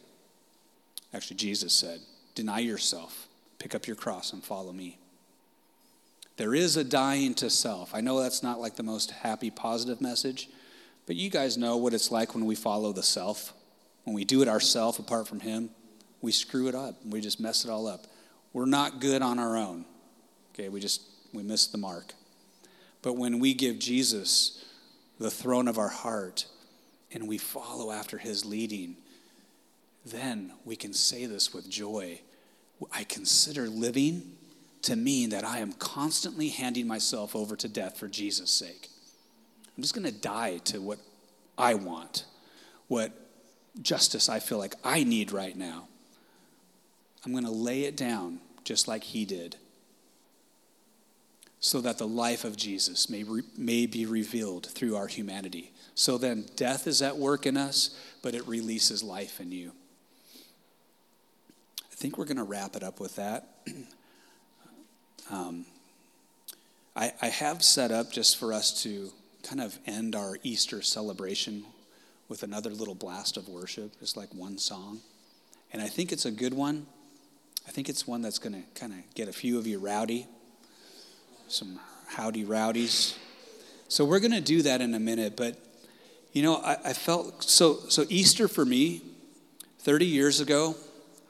Actually, 1.13 1.37
Jesus 1.37 1.75
said, 1.75 2.01
Deny 2.35 2.61
yourself, 2.61 3.29
pick 3.59 3.75
up 3.75 3.87
your 3.87 3.97
cross, 3.97 4.33
and 4.33 4.43
follow 4.43 4.73
me. 4.73 4.99
There 6.37 6.55
is 6.55 6.77
a 6.77 6.85
dying 6.85 7.35
to 7.35 7.51
self. 7.51 7.95
I 7.95 8.01
know 8.01 8.21
that's 8.21 8.43
not 8.43 8.61
like 8.61 8.77
the 8.77 8.83
most 8.83 9.11
happy, 9.11 9.51
positive 9.51 10.01
message, 10.01 10.49
but 11.09 11.17
you 11.17 11.31
guys 11.31 11.57
know 11.57 11.79
what 11.79 11.95
it's 11.95 12.11
like 12.11 12.35
when 12.35 12.45
we 12.45 12.55
follow 12.55 12.93
the 12.93 13.03
self. 13.03 13.55
When 14.05 14.15
we 14.15 14.27
do 14.27 14.43
it 14.43 14.49
ourselves 14.49 14.99
apart 14.99 15.27
from 15.27 15.41
Him, 15.41 15.71
we 16.21 16.33
screw 16.33 16.69
it 16.69 16.75
up. 16.75 16.97
We 17.03 17.23
just 17.23 17.41
mess 17.41 17.65
it 17.65 17.71
all 17.71 17.87
up. 17.87 18.07
We're 18.53 18.67
not 18.67 19.01
good 19.01 19.23
on 19.23 19.39
our 19.39 19.57
own. 19.57 19.87
Okay, 20.53 20.69
we 20.69 20.81
just 20.81 21.01
we 21.33 21.43
miss 21.43 21.67
the 21.67 21.79
mark. 21.79 22.13
But 23.01 23.15
when 23.15 23.39
we 23.39 23.55
give 23.55 23.79
Jesus 23.79 24.63
the 25.19 25.31
throne 25.31 25.67
of 25.67 25.79
our 25.79 25.89
heart 25.89 26.45
and 27.11 27.27
we 27.27 27.39
follow 27.39 27.91
after 27.91 28.19
his 28.19 28.45
leading, 28.45 28.97
then 30.05 30.53
we 30.67 30.77
can 30.77 30.93
say 30.93 31.25
this 31.25 31.55
with 31.55 31.71
joy. 31.71 32.21
I 32.93 33.05
consider 33.05 33.67
living 33.69 34.33
to 34.83 34.95
mean 34.95 35.31
that 35.31 35.45
I 35.45 35.61
am 35.61 35.73
constantly 35.73 36.51
handing 36.51 36.87
myself 36.87 37.35
over 37.35 37.57
to 37.57 37.69
death 37.69 37.97
for 37.97 38.09
Jesus' 38.09 38.51
sake. 38.51 38.91
I'm 39.79 39.83
just 39.83 39.95
going 39.95 40.13
to 40.13 40.21
die 40.21 40.59
to 40.65 40.81
what 40.81 40.99
I 41.57 41.75
want, 41.75 42.25
what 42.89 43.13
justice 43.81 44.29
I 44.29 44.41
feel 44.41 44.59
like 44.59 44.75
I 44.83 45.05
need 45.05 45.31
right 45.31 45.57
now. 45.57 45.87
I'm 47.25 47.31
going 47.31 47.45
to 47.45 47.51
lay 47.51 47.85
it 47.85 47.97
down 47.97 48.41
just 48.65 48.89
like 48.89 49.05
he 49.05 49.25
did. 49.25 49.57
so 51.61 51.81
that 51.81 51.99
the 51.99 52.07
life 52.07 52.45
of 52.45 52.57
Jesus 52.57 53.11
may, 53.11 53.23
re- 53.25 53.43
may 53.57 53.87
be 53.87 54.07
revealed 54.07 54.67
through 54.67 54.97
our 54.97 55.09
humanity. 55.09 55.73
So 55.95 56.17
then, 56.19 56.47
death 56.55 56.87
is 56.87 57.03
at 57.03 57.17
work 57.17 57.47
in 57.47 57.57
us, 57.57 57.97
but 58.23 58.35
it 58.35 58.47
releases 58.47 59.03
life 59.03 59.41
in 59.41 59.51
you. 59.51 59.73
I 61.91 61.95
think 61.95 62.17
we're 62.17 62.27
going 62.27 62.37
to 62.37 62.45
wrap 62.45 62.77
it 62.77 62.85
up 62.85 63.01
with 63.01 63.17
that. 63.17 63.49
um, 65.31 65.67
I, 66.95 67.13
I 67.21 67.27
have 67.27 67.65
set 67.65 67.91
up 67.91 68.13
just 68.13 68.37
for 68.39 68.53
us 68.53 68.83
to 68.85 69.11
kind 69.49 69.63
of 69.63 69.79
end 69.87 70.15
our 70.15 70.37
Easter 70.43 70.83
celebration 70.83 71.65
with 72.29 72.43
another 72.43 72.69
little 72.69 72.95
blast 72.95 73.39
of 73.39 73.49
worship, 73.49 73.99
just 73.99 74.15
like 74.15 74.29
one 74.35 74.59
song. 74.59 75.01
And 75.73 75.81
I 75.81 75.87
think 75.87 76.13
it's 76.13 76.27
a 76.27 76.31
good 76.31 76.53
one. 76.53 76.87
I 77.67 77.71
think 77.71 77.89
it's 77.89 78.07
one 78.07 78.21
that's 78.21 78.39
going 78.39 78.53
to 78.53 78.79
kind 78.79 78.93
of 78.93 78.99
get 79.15 79.27
a 79.27 79.33
few 79.33 79.59
of 79.59 79.67
you 79.67 79.79
rowdy, 79.79 80.27
some 81.49 81.81
howdy 82.09 82.45
rowdies. 82.45 83.19
So 83.89 84.05
we're 84.05 84.21
going 84.21 84.33
to 84.33 84.43
do 84.43 84.61
that 84.63 84.83
in 84.83 84.93
a 84.95 85.01
minute. 85.01 85.35
But, 85.35 85.57
you 86.35 86.43
know, 86.43 86.57
I, 86.57 86.77
I 86.85 86.93
felt 86.93 87.43
so, 87.43 87.79
so 87.89 88.05
Easter 88.11 88.49
for 88.49 88.67
me, 88.67 89.01
30 89.79 90.05
years 90.05 90.41
ago, 90.41 90.77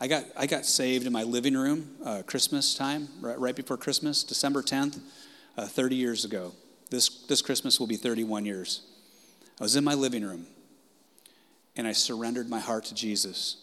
I 0.00 0.08
got, 0.08 0.24
I 0.36 0.46
got 0.46 0.66
saved 0.66 1.06
in 1.06 1.12
my 1.12 1.22
living 1.22 1.56
room 1.56 1.90
uh, 2.04 2.22
Christmas 2.26 2.74
time, 2.74 3.08
right, 3.20 3.38
right, 3.38 3.54
before 3.54 3.76
Christmas, 3.76 4.24
December 4.24 4.62
10th, 4.62 4.98
uh, 5.56 5.66
30 5.66 5.94
years 5.94 6.24
ago. 6.24 6.52
This, 6.90 7.08
this 7.26 7.42
Christmas 7.42 7.78
will 7.78 7.86
be 7.86 7.96
31 7.96 8.46
years. 8.46 8.82
I 9.60 9.64
was 9.64 9.76
in 9.76 9.84
my 9.84 9.94
living 9.94 10.24
room 10.24 10.46
and 11.76 11.86
I 11.86 11.92
surrendered 11.92 12.48
my 12.48 12.60
heart 12.60 12.86
to 12.86 12.94
Jesus. 12.94 13.58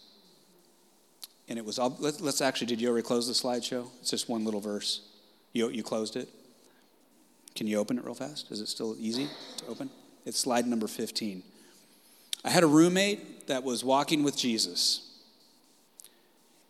And 1.48 1.58
it 1.58 1.64
was 1.64 1.78
all, 1.78 1.96
let, 2.00 2.20
us 2.20 2.40
actually, 2.40 2.68
did 2.68 2.80
you 2.80 2.88
already 2.88 3.06
close 3.06 3.26
the 3.26 3.32
slideshow? 3.32 3.88
It's 4.00 4.10
just 4.10 4.28
one 4.28 4.44
little 4.44 4.60
verse. 4.60 5.02
You, 5.52 5.68
you 5.70 5.82
closed 5.82 6.16
it? 6.16 6.28
Can 7.54 7.66
you 7.66 7.78
open 7.78 7.98
it 7.98 8.04
real 8.04 8.14
fast? 8.14 8.50
Is 8.50 8.60
it 8.60 8.68
still 8.68 8.96
easy 8.98 9.28
to 9.58 9.66
open? 9.66 9.90
It's 10.24 10.38
slide 10.38 10.66
number 10.66 10.86
15. 10.86 11.42
I 12.44 12.50
had 12.50 12.62
a 12.62 12.66
roommate 12.66 13.46
that 13.46 13.64
was 13.64 13.84
walking 13.84 14.22
with 14.22 14.36
Jesus. 14.36 15.02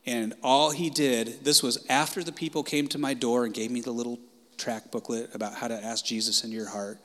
And 0.07 0.35
all 0.43 0.71
he 0.71 0.89
did, 0.89 1.45
this 1.45 1.63
was 1.63 1.85
after 1.89 2.23
the 2.23 2.33
people 2.33 2.63
came 2.63 2.87
to 2.89 2.99
my 2.99 3.15
door 3.15 3.45
and 3.45 3.53
gave 3.53 3.71
me 3.71 3.81
the 3.81 3.91
little 3.91 4.21
track 4.57 4.91
booklet 4.91 5.35
about 5.35 5.55
how 5.55 5.69
to 5.69 5.75
ask 5.75 6.05
Jesus 6.05 6.45
into 6.45 6.57
your 6.57 6.69
heart. 6.69 6.99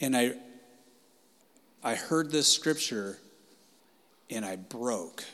And 0.00 0.16
I 0.16 0.34
I 1.82 1.94
heard 1.94 2.32
this 2.32 2.52
scripture 2.52 3.16
and 4.28 4.44
I 4.44 4.56
broke. 4.56 5.24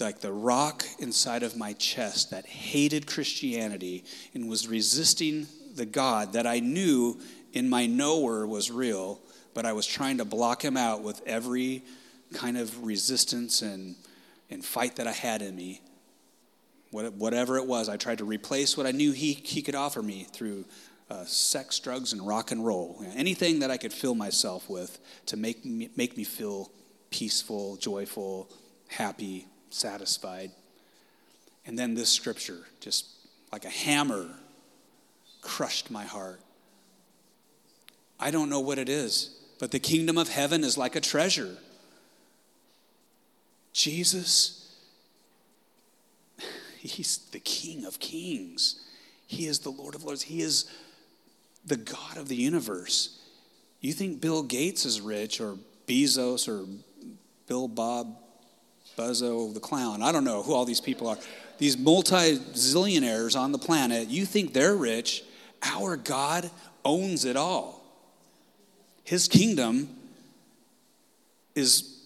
Like 0.00 0.20
the 0.20 0.32
rock 0.32 0.84
inside 0.98 1.42
of 1.42 1.56
my 1.56 1.74
chest 1.74 2.30
that 2.30 2.46
hated 2.46 3.06
Christianity 3.06 4.04
and 4.34 4.48
was 4.48 4.66
resisting 4.66 5.46
the 5.76 5.84
God 5.84 6.32
that 6.32 6.46
I 6.46 6.60
knew 6.60 7.20
in 7.52 7.68
my 7.68 7.86
knower 7.86 8.46
was 8.46 8.70
real, 8.70 9.20
but 9.54 9.66
I 9.66 9.74
was 9.74 9.86
trying 9.86 10.18
to 10.18 10.24
block 10.24 10.64
him 10.64 10.76
out 10.76 11.02
with 11.02 11.20
every 11.26 11.82
kind 12.32 12.56
of 12.56 12.84
resistance 12.84 13.62
and, 13.62 13.94
and 14.50 14.64
fight 14.64 14.96
that 14.96 15.06
I 15.06 15.12
had 15.12 15.42
in 15.42 15.54
me. 15.54 15.82
Whatever 16.92 17.56
it 17.56 17.66
was, 17.66 17.88
I 17.88 17.96
tried 17.96 18.18
to 18.18 18.24
replace 18.24 18.76
what 18.76 18.86
I 18.86 18.90
knew 18.90 19.12
he, 19.12 19.32
he 19.32 19.62
could 19.62 19.74
offer 19.74 20.02
me 20.02 20.26
through 20.30 20.66
uh, 21.10 21.24
sex, 21.24 21.78
drugs, 21.78 22.12
and 22.12 22.26
rock 22.26 22.50
and 22.50 22.64
roll. 22.64 23.02
Anything 23.16 23.60
that 23.60 23.70
I 23.70 23.78
could 23.78 23.94
fill 23.94 24.14
myself 24.14 24.68
with 24.68 24.98
to 25.26 25.38
make 25.38 25.64
me, 25.64 25.88
make 25.96 26.16
me 26.18 26.24
feel 26.24 26.70
peaceful, 27.10 27.76
joyful, 27.76 28.50
happy, 28.88 29.46
satisfied. 29.70 30.50
And 31.64 31.78
then 31.78 31.94
this 31.94 32.10
scripture, 32.10 32.60
just 32.80 33.06
like 33.52 33.64
a 33.64 33.70
hammer, 33.70 34.28
crushed 35.40 35.90
my 35.90 36.04
heart. 36.04 36.40
I 38.20 38.30
don't 38.30 38.50
know 38.50 38.60
what 38.60 38.78
it 38.78 38.90
is, 38.90 39.34
but 39.58 39.70
the 39.70 39.78
kingdom 39.78 40.18
of 40.18 40.28
heaven 40.28 40.62
is 40.62 40.76
like 40.76 40.94
a 40.94 41.00
treasure. 41.00 41.56
Jesus, 43.72 44.61
He's 46.88 47.18
the 47.30 47.40
King 47.40 47.84
of 47.84 47.98
kings. 48.00 48.84
He 49.26 49.46
is 49.46 49.60
the 49.60 49.70
Lord 49.70 49.94
of 49.94 50.04
lords. 50.04 50.22
He 50.22 50.42
is 50.42 50.66
the 51.64 51.76
God 51.76 52.16
of 52.16 52.28
the 52.28 52.36
universe. 52.36 53.20
You 53.80 53.92
think 53.92 54.20
Bill 54.20 54.42
Gates 54.42 54.84
is 54.84 55.00
rich 55.00 55.40
or 55.40 55.56
Bezos 55.86 56.48
or 56.48 56.66
Bill 57.46 57.68
Bob 57.68 58.16
Buzzo 58.96 59.52
the 59.52 59.60
clown. 59.60 60.02
I 60.02 60.12
don't 60.12 60.24
know 60.24 60.42
who 60.42 60.52
all 60.52 60.64
these 60.64 60.80
people 60.80 61.08
are. 61.08 61.18
These 61.58 61.78
multi 61.78 62.38
zillionaires 62.38 63.38
on 63.38 63.52
the 63.52 63.58
planet, 63.58 64.08
you 64.08 64.26
think 64.26 64.52
they're 64.52 64.76
rich. 64.76 65.24
Our 65.62 65.96
God 65.96 66.50
owns 66.84 67.24
it 67.24 67.36
all. 67.36 67.84
His 69.04 69.28
kingdom 69.28 69.88
is 71.54 72.00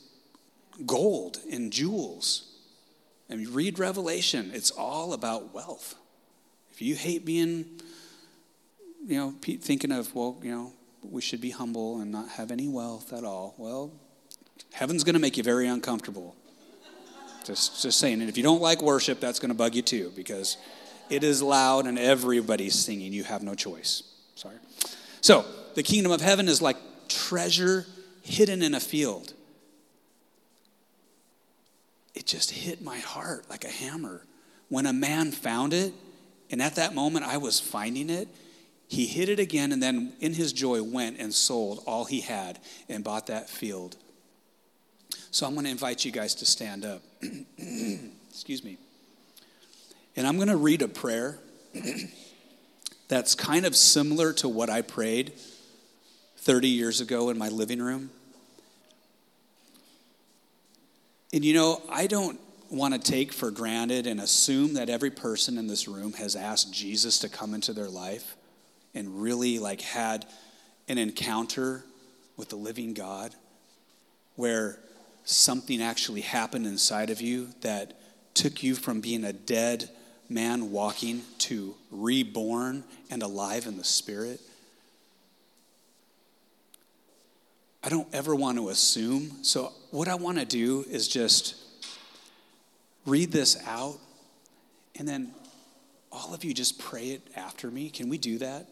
gold 0.85 1.39
and 1.51 1.73
jewels. 1.73 2.56
And 3.29 3.49
read 3.49 3.79
Revelation, 3.79 4.51
it's 4.55 4.71
all 4.71 5.13
about 5.13 5.53
wealth. 5.53 5.97
If 6.71 6.81
you 6.81 6.95
hate 6.95 7.25
being, 7.25 7.81
you 9.07 9.19
know, 9.19 9.35
thinking 9.41 9.91
of, 9.93 10.15
well, 10.15 10.39
you 10.43 10.51
know, 10.51 10.73
we 11.03 11.23
should 11.23 11.41
be 11.41 11.51
humble 11.51 12.01
and 12.01 12.13
not 12.13 12.29
have 12.31 12.51
any 12.51 12.69
wealth 12.69 13.13
at 13.13 13.25
all, 13.25 13.55
well, 13.59 13.93
heaven's 14.73 15.05
going 15.05 15.15
to 15.15 15.21
make 15.21 15.37
you 15.37 15.43
very 15.43 15.67
uncomfortable. 15.67 16.37
Just, 17.45 17.83
just 17.83 17.99
saying. 17.99 18.21
And 18.21 18.29
if 18.29 18.37
you 18.37 18.43
don't 18.43 18.61
like 18.61 18.83
worship, 18.83 19.21
that's 19.21 19.39
going 19.39 19.51
to 19.51 19.57
bug 19.57 19.75
you 19.75 19.83
too 19.83 20.13
because 20.17 20.57
it 21.09 21.23
is 21.23 21.43
loud 21.43 21.87
and 21.87 21.99
everybody's 21.99 22.75
singing. 22.75 23.13
You 23.13 23.25
have 23.25 23.43
no 23.43 23.55
choice. 23.55 24.03
Sorry. 24.35 24.57
So, 25.21 25.45
the 25.75 25.83
kingdom 25.83 26.13
of 26.13 26.21
heaven 26.21 26.49
is 26.49 26.61
like 26.61 26.77
treasure 27.09 27.87
hidden 28.23 28.63
in 28.63 28.75
a 28.75 28.81
field. 28.81 29.33
It 32.17 32.27
just 32.27 32.51
hit 32.51 32.83
my 32.83 32.99
heart 32.99 33.49
like 33.49 33.65
a 33.65 33.71
hammer. 33.71 34.23
When 34.69 34.87
a 34.87 34.93
man 34.93 35.31
found 35.31 35.73
it, 35.73 35.93
and 36.51 36.63
at 36.63 36.77
that 36.77 36.95
moment 36.95 37.27
I 37.27 37.37
was 37.37 37.61
finding 37.61 38.11
it, 38.11 38.27
he 38.89 39.07
hid 39.07 39.29
it 39.29 39.39
again 39.39 39.71
and 39.71 39.83
then 39.83 40.15
in 40.21 40.33
his 40.33 40.53
joy 40.53 40.83
went 40.83 41.19
and 41.19 41.35
sold 41.35 41.83
all 41.87 42.05
he 42.05 42.21
had 42.21 42.59
and 42.89 43.05
bought 43.05 43.27
that 43.27 43.51
field. 43.51 43.97
So 45.31 45.47
I'm 45.47 45.53
going 45.55 45.65
to 45.65 45.71
invite 45.71 46.05
you 46.05 46.13
guys 46.13 46.35
to 46.37 46.47
stand 46.47 46.85
up. 46.85 47.03
Excuse 48.31 48.65
me. 48.65 48.79
And 50.17 50.27
I'm 50.27 50.37
going 50.37 50.49
to 50.49 50.57
read 50.57 50.83
a 50.83 50.89
prayer 50.89 51.39
that's 53.09 53.35
kind 53.35 53.67
of 53.67 53.77
similar 53.77 54.33
to 54.35 54.49
what 54.49 54.71
I 54.71 54.83
prayed 54.83 55.33
30 56.39 56.69
years 56.69 57.01
ago 57.01 57.29
in 57.29 57.37
my 57.37 57.49
living 57.49 57.83
room. 57.83 58.11
And 61.37 61.45
you 61.45 61.53
know, 61.53 61.83
I 61.91 62.07
don't 62.07 62.41
want 62.71 62.95
to 62.95 62.99
take 62.99 63.31
for 63.31 63.51
granted 63.51 64.07
and 64.07 64.21
assume 64.21 64.73
that 64.73 64.89
every 64.89 65.11
person 65.11 65.59
in 65.59 65.67
this 65.67 65.87
room 65.87 66.15
has 66.15 66.35
asked 66.35 66.73
Jesus 66.73 67.19
to 67.19 67.29
come 67.29 67.53
into 67.53 67.75
their 67.75 67.91
life 67.91 68.37
and 68.95 69.21
really 69.21 69.59
like 69.59 69.83
had 69.83 70.25
an 70.89 70.97
encounter 70.97 71.85
with 72.39 72.49
the 72.49 72.57
living 72.57 72.95
God 72.95 73.35
where 74.37 74.79
something 75.27 75.83
actually 75.83 76.23
happened 76.23 76.67
inside 76.67 77.11
of 77.11 77.21
you 77.21 77.49
that 77.61 78.01
took 78.33 78.63
you 78.63 78.75
from 78.75 79.03
being 79.03 79.23
a 79.23 79.35
dead 79.35 79.91
man 80.31 80.71
walking 80.71 81.21
to 81.41 81.75
reborn 81.91 82.83
and 83.11 83.23
alive 83.23 83.67
in 83.67 83.77
the 83.77 83.85
spirit. 83.85 84.41
I 87.87 87.89
don't 87.89 88.09
ever 88.13 88.35
want 88.35 88.59
to 88.59 88.71
assume. 88.71 89.31
So, 89.43 89.73
what 89.93 90.09
I 90.09 90.17
want 90.17 90.39
to 90.39 90.45
do 90.45 90.85
is 90.91 91.07
just 91.07 91.55
read 93.07 93.31
this 93.31 93.57
out, 93.65 94.01
and 94.99 95.07
then 95.07 95.31
all 96.11 96.35
of 96.35 96.43
you 96.43 96.53
just 96.53 96.81
pray 96.81 97.11
it 97.11 97.23
after 97.37 97.71
me. 97.71 97.89
Can 97.89 98.09
we 98.09 98.19
do 98.19 98.39
that? 98.39 98.67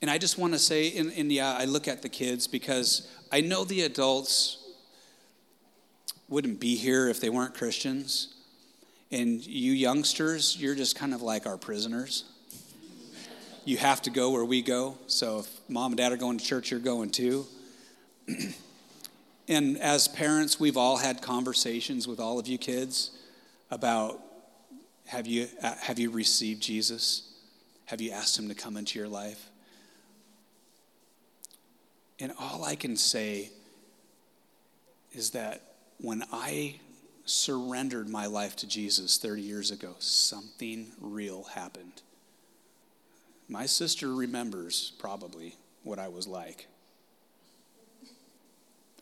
And 0.00 0.08
I 0.08 0.18
just 0.18 0.38
want 0.38 0.52
to 0.52 0.58
say, 0.60 0.96
and, 0.96 1.12
and 1.16 1.32
yeah, 1.32 1.52
I 1.58 1.64
look 1.64 1.88
at 1.88 2.00
the 2.00 2.08
kids 2.08 2.46
because 2.46 3.08
I 3.32 3.40
know 3.40 3.64
the 3.64 3.82
adults 3.82 4.64
wouldn't 6.28 6.60
be 6.60 6.76
here 6.76 7.08
if 7.08 7.20
they 7.20 7.28
weren't 7.28 7.54
Christians. 7.54 8.36
And 9.10 9.44
you 9.44 9.72
youngsters, 9.72 10.56
you're 10.56 10.76
just 10.76 10.94
kind 10.94 11.12
of 11.12 11.22
like 11.22 11.44
our 11.44 11.56
prisoners. 11.56 12.22
You 13.68 13.76
have 13.76 14.00
to 14.02 14.10
go 14.10 14.30
where 14.30 14.46
we 14.46 14.62
go. 14.62 14.96
So 15.08 15.40
if 15.40 15.60
mom 15.68 15.92
and 15.92 15.98
dad 15.98 16.10
are 16.10 16.16
going 16.16 16.38
to 16.38 16.44
church, 16.44 16.70
you're 16.70 16.80
going 16.80 17.10
too. 17.10 17.44
and 19.48 19.76
as 19.76 20.08
parents, 20.08 20.58
we've 20.58 20.78
all 20.78 20.96
had 20.96 21.20
conversations 21.20 22.08
with 22.08 22.18
all 22.18 22.38
of 22.38 22.48
you 22.48 22.56
kids 22.56 23.10
about 23.70 24.22
have 25.04 25.26
you, 25.26 25.48
uh, 25.62 25.74
have 25.82 25.98
you 25.98 26.10
received 26.10 26.62
Jesus? 26.62 27.30
Have 27.84 28.00
you 28.00 28.10
asked 28.10 28.38
him 28.38 28.48
to 28.48 28.54
come 28.54 28.78
into 28.78 28.98
your 28.98 29.06
life? 29.06 29.50
And 32.18 32.32
all 32.40 32.64
I 32.64 32.74
can 32.74 32.96
say 32.96 33.50
is 35.12 35.32
that 35.32 35.60
when 36.00 36.24
I 36.32 36.76
surrendered 37.26 38.08
my 38.08 38.24
life 38.24 38.56
to 38.56 38.66
Jesus 38.66 39.18
30 39.18 39.42
years 39.42 39.70
ago, 39.70 39.94
something 39.98 40.86
real 41.02 41.42
happened. 41.42 42.00
My 43.48 43.64
sister 43.64 44.14
remembers 44.14 44.92
probably 44.98 45.56
what 45.82 45.98
I 45.98 46.08
was 46.08 46.26
like. 46.26 46.66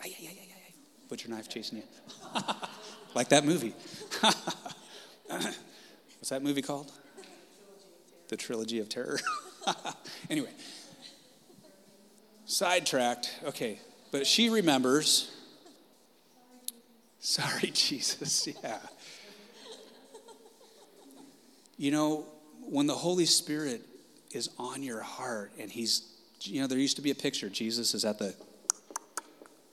Ay, 0.03 0.15
ay, 0.21 0.29
ay, 0.31 0.49
ay, 1.11 1.17
knife 1.29 1.49
chasing 1.49 1.79
you. 1.79 1.85
like 3.15 3.29
that 3.31 3.45
movie. 3.45 3.75
What's 5.27 6.29
that 6.29 6.43
movie 6.43 6.63
called? 6.63 6.93
The 8.29 8.37
Trilogy 8.37 8.79
of 8.79 8.89
Terror. 8.89 9.19
anyway, 10.31 10.51
sidetracked. 12.45 13.41
Okay, 13.47 13.81
but 14.13 14.27
she 14.27 14.49
remembers. 14.49 15.33
Sorry, 17.19 17.71
Jesus. 17.73 18.49
Yeah. 18.63 18.79
You 21.77 21.91
know, 21.91 22.27
when 22.61 22.87
the 22.87 22.95
Holy 22.95 23.27
Spirit 23.27 23.83
is 24.33 24.51
on 24.59 24.83
your 24.83 25.01
heart 25.01 25.53
and 25.59 25.71
He's, 25.71 26.03
you 26.43 26.61
know, 26.61 26.67
there 26.67 26.79
used 26.79 26.97
to 26.97 27.03
be 27.03 27.11
a 27.11 27.15
picture. 27.15 27.49
Jesus 27.49 27.95
is 27.95 28.05
at 28.05 28.19
the 28.19 28.35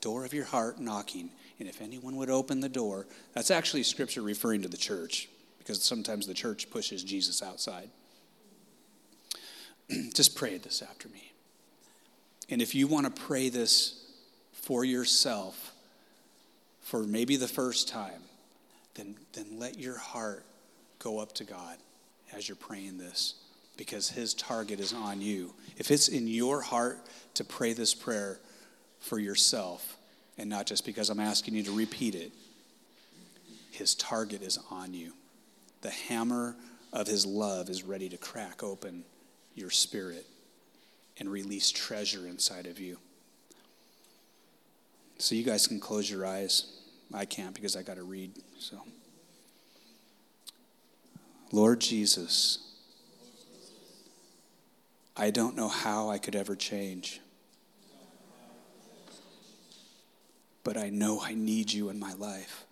door 0.02 0.26
of 0.26 0.34
your 0.34 0.46
heart 0.46 0.80
knocking. 0.80 1.30
And 1.60 1.70
if 1.70 1.82
anyone 1.82 2.16
would 2.18 2.30
open 2.30 2.60
the 2.60 2.70
door, 2.70 3.08
that's 3.34 3.52
actually 3.52 3.84
scripture 3.84 4.22
referring 4.22 4.62
to 4.64 4.68
the 4.68 4.78
church 4.78 5.30
because 5.60 5.82
sometimes 5.82 6.28
the 6.28 6.34
church 6.34 6.70
pushes 6.70 7.04
Jesus 7.04 7.42
outside. 7.42 7.90
Just 10.14 10.36
pray 10.36 10.58
this 10.58 10.82
after 10.82 11.08
me. 11.10 11.32
And 12.50 12.62
if 12.62 12.76
you 12.76 12.88
want 12.88 13.06
to 13.14 13.22
pray 13.22 13.50
this 13.50 14.06
for 14.52 14.84
yourself 14.84 15.74
for 16.82 17.04
maybe 17.04 17.38
the 17.38 17.48
first 17.48 17.88
time, 17.88 18.22
then, 18.96 19.16
then 19.34 19.58
let 19.58 19.80
your 19.80 19.98
heart 19.98 20.44
go 21.00 21.20
up 21.20 21.34
to 21.34 21.44
God 21.44 21.78
as 22.34 22.48
you're 22.48 22.56
praying 22.56 22.98
this 22.98 23.36
because 23.78 24.10
his 24.10 24.34
target 24.34 24.80
is 24.80 24.94
on 24.94 25.22
you. 25.22 25.54
If 25.78 25.92
it's 25.92 26.08
in 26.08 26.28
your 26.28 26.62
heart 26.62 27.00
to 27.36 27.44
pray 27.44 27.74
this 27.74 27.94
prayer 27.94 28.40
for 29.00 29.20
yourself 29.20 29.98
and 30.38 30.50
not 30.50 30.66
just 30.66 30.86
because 30.86 31.10
I'm 31.10 31.20
asking 31.20 31.56
you 31.56 31.64
to 31.64 31.76
repeat 31.76 32.16
it, 32.16 32.32
his 33.72 33.96
target 33.96 34.42
is 34.42 34.60
on 34.70 34.94
you. 34.94 35.14
The 35.82 35.90
hammer 35.90 36.56
of 36.92 37.08
his 37.08 37.26
love 37.26 37.70
is 37.70 37.84
ready 37.84 38.08
to 38.10 38.18
crack 38.18 38.64
open 38.64 39.04
your 39.56 39.72
spirit 39.72 40.26
and 41.18 41.30
release 41.30 41.72
treasure 41.72 42.28
inside 42.28 42.68
of 42.68 42.80
you. 42.80 42.98
So 45.18 45.36
you 45.36 45.44
guys 45.44 45.68
can 45.68 45.80
close 45.80 46.10
your 46.10 46.26
eyes. 46.26 46.82
I 47.14 47.26
can't 47.26 47.54
because 47.54 47.76
I 47.76 47.84
got 47.84 47.98
to 47.98 48.04
read. 48.04 48.32
So 48.60 48.82
Lord 51.52 51.80
Jesus, 51.80 52.73
I 55.16 55.30
don't 55.30 55.56
know 55.56 55.68
how 55.68 56.10
I 56.10 56.18
could 56.18 56.36
ever 56.36 56.56
change. 56.56 57.22
But 60.64 60.78
I 60.78 60.90
know 60.90 61.22
I 61.22 61.34
need 61.34 61.72
you 61.72 61.90
in 61.90 62.00
my 62.00 62.14
life. 62.14 62.66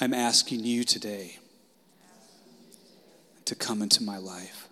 I'm 0.00 0.14
asking 0.14 0.64
you 0.64 0.84
today 0.84 1.38
to 3.44 3.54
come 3.54 3.82
into 3.82 4.02
my 4.02 4.16
life. 4.16 4.68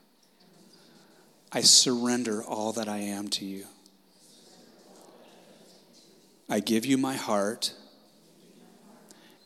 I 1.52 1.60
surrender 1.60 2.42
all 2.42 2.72
that 2.72 2.88
I 2.88 2.98
am 2.98 3.28
to 3.30 3.44
you. 3.44 3.66
I 6.48 6.60
give 6.60 6.86
you 6.86 6.96
my 6.96 7.14
heart 7.14 7.74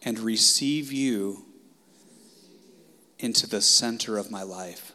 and 0.04 0.18
receive 0.18 0.92
you 0.92 1.44
into 3.18 3.46
the 3.46 3.60
center 3.60 4.18
of 4.18 4.30
my 4.30 4.42
life. 4.42 4.91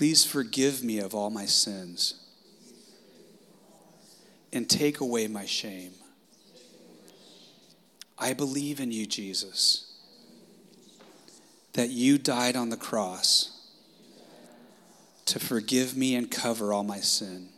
Please 0.00 0.24
forgive 0.24 0.82
me 0.82 0.98
of 0.98 1.14
all 1.14 1.28
my 1.28 1.44
sins 1.44 2.14
and 4.50 4.66
take 4.66 5.00
away 5.00 5.26
my 5.26 5.44
shame. 5.44 5.92
I 8.18 8.32
believe 8.32 8.80
in 8.80 8.92
you, 8.92 9.04
Jesus, 9.04 9.92
that 11.74 11.90
you 11.90 12.16
died 12.16 12.56
on 12.56 12.70
the 12.70 12.78
cross 12.78 13.68
to 15.26 15.38
forgive 15.38 15.94
me 15.94 16.14
and 16.14 16.30
cover 16.30 16.72
all 16.72 16.82
my 16.82 17.00
sin. 17.00 17.50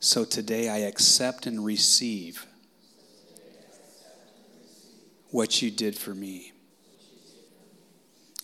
So 0.00 0.24
today 0.24 0.70
I 0.70 0.78
accept 0.78 1.46
and 1.46 1.64
receive 1.64 2.46
what 5.30 5.62
you 5.62 5.70
did 5.70 5.96
for 5.96 6.16
me. 6.16 6.52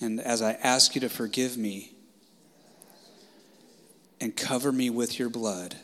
And 0.01 0.20
as 0.20 0.42
I 0.42 0.53
ask 0.53 0.94
you 0.94 1.01
to 1.01 1.09
forgive 1.09 1.57
me 1.57 1.92
and 4.20 4.36
cover 4.36 4.70
me 4.70 4.90
with 4.90 5.18
your 5.18 5.28
blood 5.28 5.76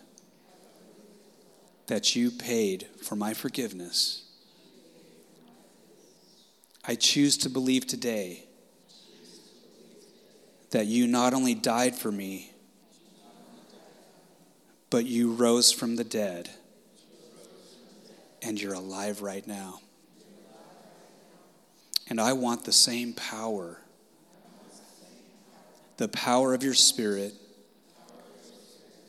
that 1.86 2.14
you 2.14 2.30
paid 2.30 2.86
for 3.02 3.16
my 3.16 3.34
forgiveness, 3.34 4.22
I 6.86 6.94
choose 6.94 7.36
to 7.38 7.50
believe 7.50 7.86
today 7.86 8.44
that 10.70 10.86
you 10.86 11.06
not 11.06 11.34
only 11.34 11.54
died 11.54 11.94
for 11.94 12.12
me, 12.12 12.52
but 14.90 15.06
you 15.06 15.32
rose 15.32 15.72
from 15.72 15.96
the 15.96 16.04
dead 16.04 16.50
and 18.42 18.60
you're 18.60 18.74
alive 18.74 19.22
right 19.22 19.46
now. 19.46 19.80
And 22.08 22.20
I 22.20 22.34
want 22.34 22.64
the 22.64 22.72
same 22.72 23.12
power 23.14 23.78
the 25.96 26.08
power 26.08 26.54
of 26.54 26.62
your 26.62 26.74
Spirit 26.74 27.34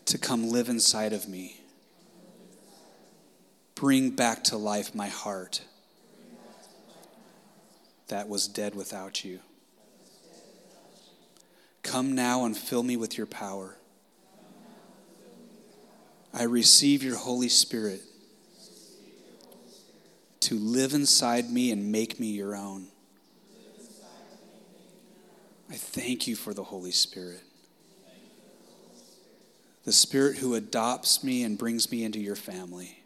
to 0.06 0.18
come 0.18 0.50
live 0.50 0.70
inside 0.70 1.14
of 1.14 1.28
me. 1.28 1.60
Bring 3.74 4.12
back 4.12 4.44
to 4.46 4.58
life 4.58 4.96
my 4.96 5.08
heart 5.08 5.62
that 8.08 8.30
was 8.30 8.48
dead 8.48 8.76
without 8.76 9.26
you. 9.26 9.40
Come 11.82 12.16
now 12.16 12.46
and 12.46 12.55
fill 12.55 12.84
me 12.84 12.97
with 12.97 13.18
your 13.18 13.28
power. 13.28 13.78
I 16.34 16.43
receive 16.43 17.01
your 17.04 17.18
Holy 17.18 17.50
Spirit 17.50 18.01
to 20.42 20.55
live 20.55 20.93
inside 20.93 21.50
me 21.50 21.72
and 21.72 21.92
make 21.92 22.20
me 22.20 22.28
your 22.28 22.55
own. 22.55 22.88
I 25.70 25.74
thank 25.74 26.28
you 26.28 26.36
for 26.36 26.54
the 26.54 26.63
Holy 26.63 26.92
Spirit. 26.92 27.42
The 29.83 29.92
Spirit 29.92 30.37
who 30.37 30.55
adopts 30.55 31.24
me 31.24 31.43
and 31.43 31.58
brings 31.58 31.92
me 31.92 32.04
into 32.04 32.20
your 32.20 32.36
family. 32.36 33.00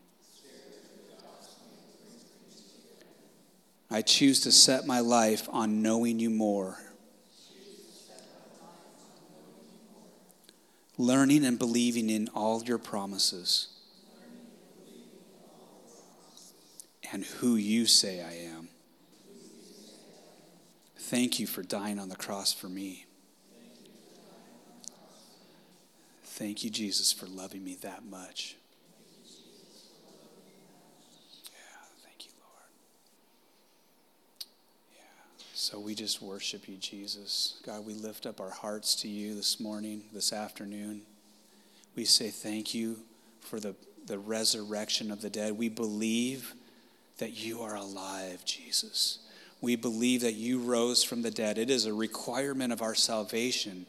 I 3.92 4.02
choose 4.02 4.42
to 4.42 4.52
set 4.52 4.86
my 4.86 5.00
life 5.00 5.50
on 5.52 5.82
knowing 5.82 6.20
you 6.20 6.30
more, 6.30 6.78
learning 10.98 11.44
and 11.44 11.58
believing 11.58 12.10
in 12.10 12.30
all 12.36 12.64
your 12.64 12.78
promises, 12.78 13.70
and 17.12 17.26
who 17.26 17.56
you 17.56 17.88
say 17.88 18.22
I 18.22 18.56
am. 18.56 18.59
Thank 21.10 21.40
you 21.40 21.48
for 21.48 21.64
dying 21.64 21.98
on 21.98 22.10
the 22.10 22.16
cross 22.16 22.54
for 22.54 22.70
me. 22.70 23.08
Thank 26.24 26.64
you, 26.64 26.70
Jesus, 26.70 27.12
for 27.12 27.26
loving 27.26 27.64
me 27.64 27.80
that 27.82 28.06
much. 28.06 28.56
Yeah, 31.46 31.62
thank 32.06 32.28
you, 32.28 32.32
Lord. 32.40 32.70
Yeah. 34.94 35.02
So 35.56 35.80
we 35.80 35.96
just 35.96 36.22
worship 36.22 36.70
you, 36.70 36.78
Jesus. 36.78 37.60
God, 37.66 37.88
we 37.88 37.96
lift 37.96 38.28
up 38.28 38.40
our 38.40 38.52
hearts 38.52 38.94
to 38.98 39.08
you 39.08 39.34
this 39.34 39.60
morning, 39.60 40.04
this 40.14 40.32
afternoon. 40.32 41.02
We 41.96 42.06
say 42.06 42.30
thank 42.30 42.76
you 42.76 43.00
for 43.40 43.60
the, 43.60 43.74
the 44.06 44.20
resurrection 44.20 45.10
of 45.10 45.24
the 45.24 45.32
dead. 45.32 45.58
We 45.58 45.70
believe 45.70 46.54
that 47.18 47.32
you 47.32 47.62
are 47.62 47.76
alive, 47.76 48.46
Jesus 48.46 49.18
we 49.62 49.76
believe 49.76 50.22
that 50.22 50.34
you 50.34 50.60
rose 50.60 51.04
from 51.04 51.22
the 51.22 51.32
dead. 51.32 51.58
It 51.58 51.70
is 51.70 51.86
a 51.86 51.94
requirement 51.94 52.72
of 52.72 52.82
our 52.82 52.96
salvation 52.96 53.86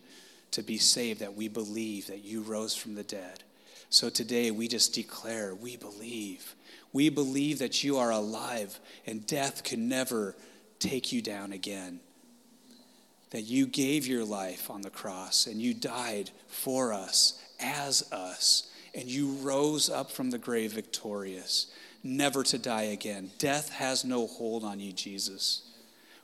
to 0.51 0.63
be 0.63 0.79
saved 0.79 1.21
that 1.21 1.35
we 1.37 1.49
believe 1.49 2.09
that 2.09 2.25
you 2.25 2.43
rose 2.43 2.75
from 2.75 2.95
the 2.95 3.05
dead. 3.05 3.45
So 3.89 4.11
today 4.11 4.51
we 4.51 4.69
just 4.69 4.95
declare 4.95 5.55
we 5.55 5.77
believe. 5.77 6.55
We 6.93 7.09
believe 7.09 7.61
that 7.61 7.85
you 7.85 7.99
are 7.99 8.11
alive 8.11 8.81
and 9.07 9.27
death 9.27 9.63
can 9.63 9.89
never 9.89 10.35
take 10.81 11.13
you 11.13 11.23
down 11.23 11.53
again. 11.53 12.01
That 13.31 13.43
you 13.43 13.67
gave 13.67 14.09
your 14.09 14.25
life 14.25 14.71
on 14.71 14.83
the 14.83 14.91
cross 14.91 15.47
and 15.47 15.61
you 15.61 15.73
died 15.73 16.31
for 16.49 16.93
us, 16.93 17.41
as 17.61 18.11
us, 18.11 18.69
and 18.93 19.09
you 19.09 19.35
rose 19.35 19.89
up 19.89 20.11
from 20.11 20.31
the 20.31 20.39
grave 20.39 20.73
victorious 20.73 21.73
never 22.03 22.43
to 22.45 22.59
die 22.59 22.85
again. 22.85 23.31
Death 23.39 23.71
has 23.71 24.05
no 24.05 24.27
hold 24.27 24.65
on 24.65 24.81
you, 24.81 24.93
Jesus. 24.93 25.63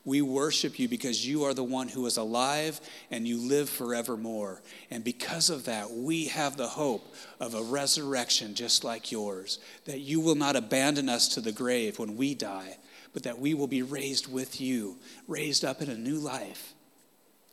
We 0.06 0.22
worship 0.22 0.78
you 0.78 0.88
because 0.88 1.26
you 1.26 1.42
are 1.44 1.52
the 1.52 1.64
one 1.64 1.88
who 1.88 2.06
is 2.06 2.16
alive 2.16 2.80
and 3.10 3.26
you 3.26 3.38
live 3.38 3.68
forevermore. 3.68 4.62
And 4.88 5.02
because 5.02 5.50
of 5.50 5.64
that, 5.64 5.90
we 5.90 6.26
have 6.26 6.56
the 6.56 6.68
hope 6.68 7.12
of 7.40 7.54
a 7.54 7.62
resurrection 7.62 8.54
just 8.54 8.84
like 8.84 9.10
yours, 9.10 9.58
that 9.84 9.98
you 9.98 10.20
will 10.20 10.36
not 10.36 10.54
abandon 10.54 11.08
us 11.08 11.26
to 11.34 11.40
the 11.40 11.50
grave 11.50 11.98
when 11.98 12.16
we 12.16 12.36
die, 12.36 12.78
but 13.12 13.24
that 13.24 13.40
we 13.40 13.52
will 13.52 13.66
be 13.66 13.82
raised 13.82 14.32
with 14.32 14.60
you, 14.60 14.96
raised 15.26 15.64
up 15.64 15.82
in 15.82 15.90
a 15.90 15.96
new 15.96 16.18
life. 16.18 16.72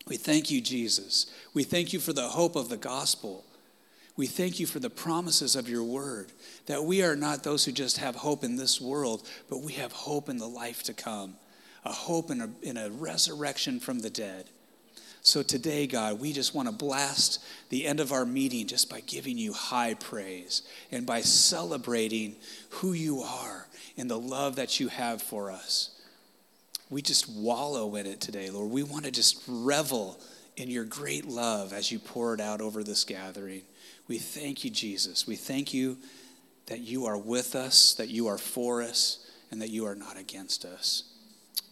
We 0.05 0.17
thank 0.17 0.51
you, 0.51 0.61
Jesus. 0.61 1.33
We 1.55 1.63
thank 1.63 1.91
you 1.91 1.99
for 1.99 2.13
the 2.13 2.27
hope 2.27 2.55
of 2.55 2.69
the 2.69 2.77
gospel. 2.77 3.43
We 4.15 4.27
thank 4.27 4.59
you 4.59 4.67
for 4.67 4.77
the 4.77 4.91
promises 4.91 5.55
of 5.55 5.67
your 5.67 5.83
word, 5.83 6.31
that 6.65 6.83
we 6.83 7.03
are 7.03 7.15
not 7.15 7.43
those 7.43 7.65
who 7.65 7.71
just 7.71 7.97
have 7.97 8.15
hope 8.15 8.43
in 8.43 8.55
this 8.55 8.79
world, 8.79 9.27
but 9.49 9.61
we 9.61 9.73
have 9.73 9.91
hope 9.91 10.29
in 10.29 10.37
the 10.37 10.47
life 10.47 10.83
to 10.83 10.93
come, 10.93 11.35
a 11.83 11.91
hope 11.91 12.31
in 12.31 12.41
a, 12.41 12.49
in 12.61 12.77
a 12.77 12.89
resurrection 12.89 13.79
from 13.79 13.99
the 13.99 14.09
dead. 14.09 14.45
So 15.25 15.41
today, 15.41 15.87
God, 15.87 16.19
we 16.19 16.33
just 16.33 16.53
want 16.53 16.67
to 16.67 16.75
blast 16.75 17.41
the 17.69 17.85
end 17.85 18.01
of 18.01 18.11
our 18.11 18.25
meeting 18.25 18.67
just 18.67 18.89
by 18.89 18.99
giving 18.99 19.37
you 19.37 19.53
high 19.53 19.93
praise 19.93 20.63
and 20.91 21.05
by 21.05 21.21
celebrating 21.21 22.35
who 22.69 22.91
you 22.91 23.21
are 23.21 23.67
and 23.97 24.09
the 24.09 24.19
love 24.19 24.57
that 24.57 24.81
you 24.81 24.89
have 24.89 25.21
for 25.21 25.49
us. 25.49 25.91
We 26.89 27.01
just 27.01 27.29
wallow 27.29 27.95
in 27.95 28.05
it 28.05 28.19
today, 28.19 28.49
Lord. 28.49 28.69
We 28.69 28.83
want 28.83 29.05
to 29.05 29.11
just 29.11 29.41
revel 29.47 30.19
in 30.57 30.69
your 30.69 30.83
great 30.83 31.25
love 31.25 31.71
as 31.71 31.89
you 31.91 31.99
pour 31.99 32.33
it 32.33 32.41
out 32.41 32.59
over 32.59 32.83
this 32.83 33.05
gathering. 33.05 33.61
We 34.09 34.17
thank 34.17 34.65
you, 34.65 34.69
Jesus. 34.69 35.25
We 35.25 35.37
thank 35.37 35.73
you 35.73 35.97
that 36.67 36.79
you 36.79 37.05
are 37.05 37.17
with 37.17 37.55
us, 37.55 37.93
that 37.95 38.09
you 38.09 38.27
are 38.27 38.37
for 38.37 38.81
us, 38.81 39.19
and 39.51 39.61
that 39.61 39.69
you 39.69 39.85
are 39.85 39.95
not 39.95 40.17
against 40.17 40.65
us. 40.65 41.03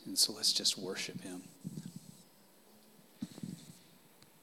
And 0.05 0.17
so 0.17 0.33
let's 0.33 0.53
just 0.53 0.77
worship 0.77 1.21
him. 1.21 1.43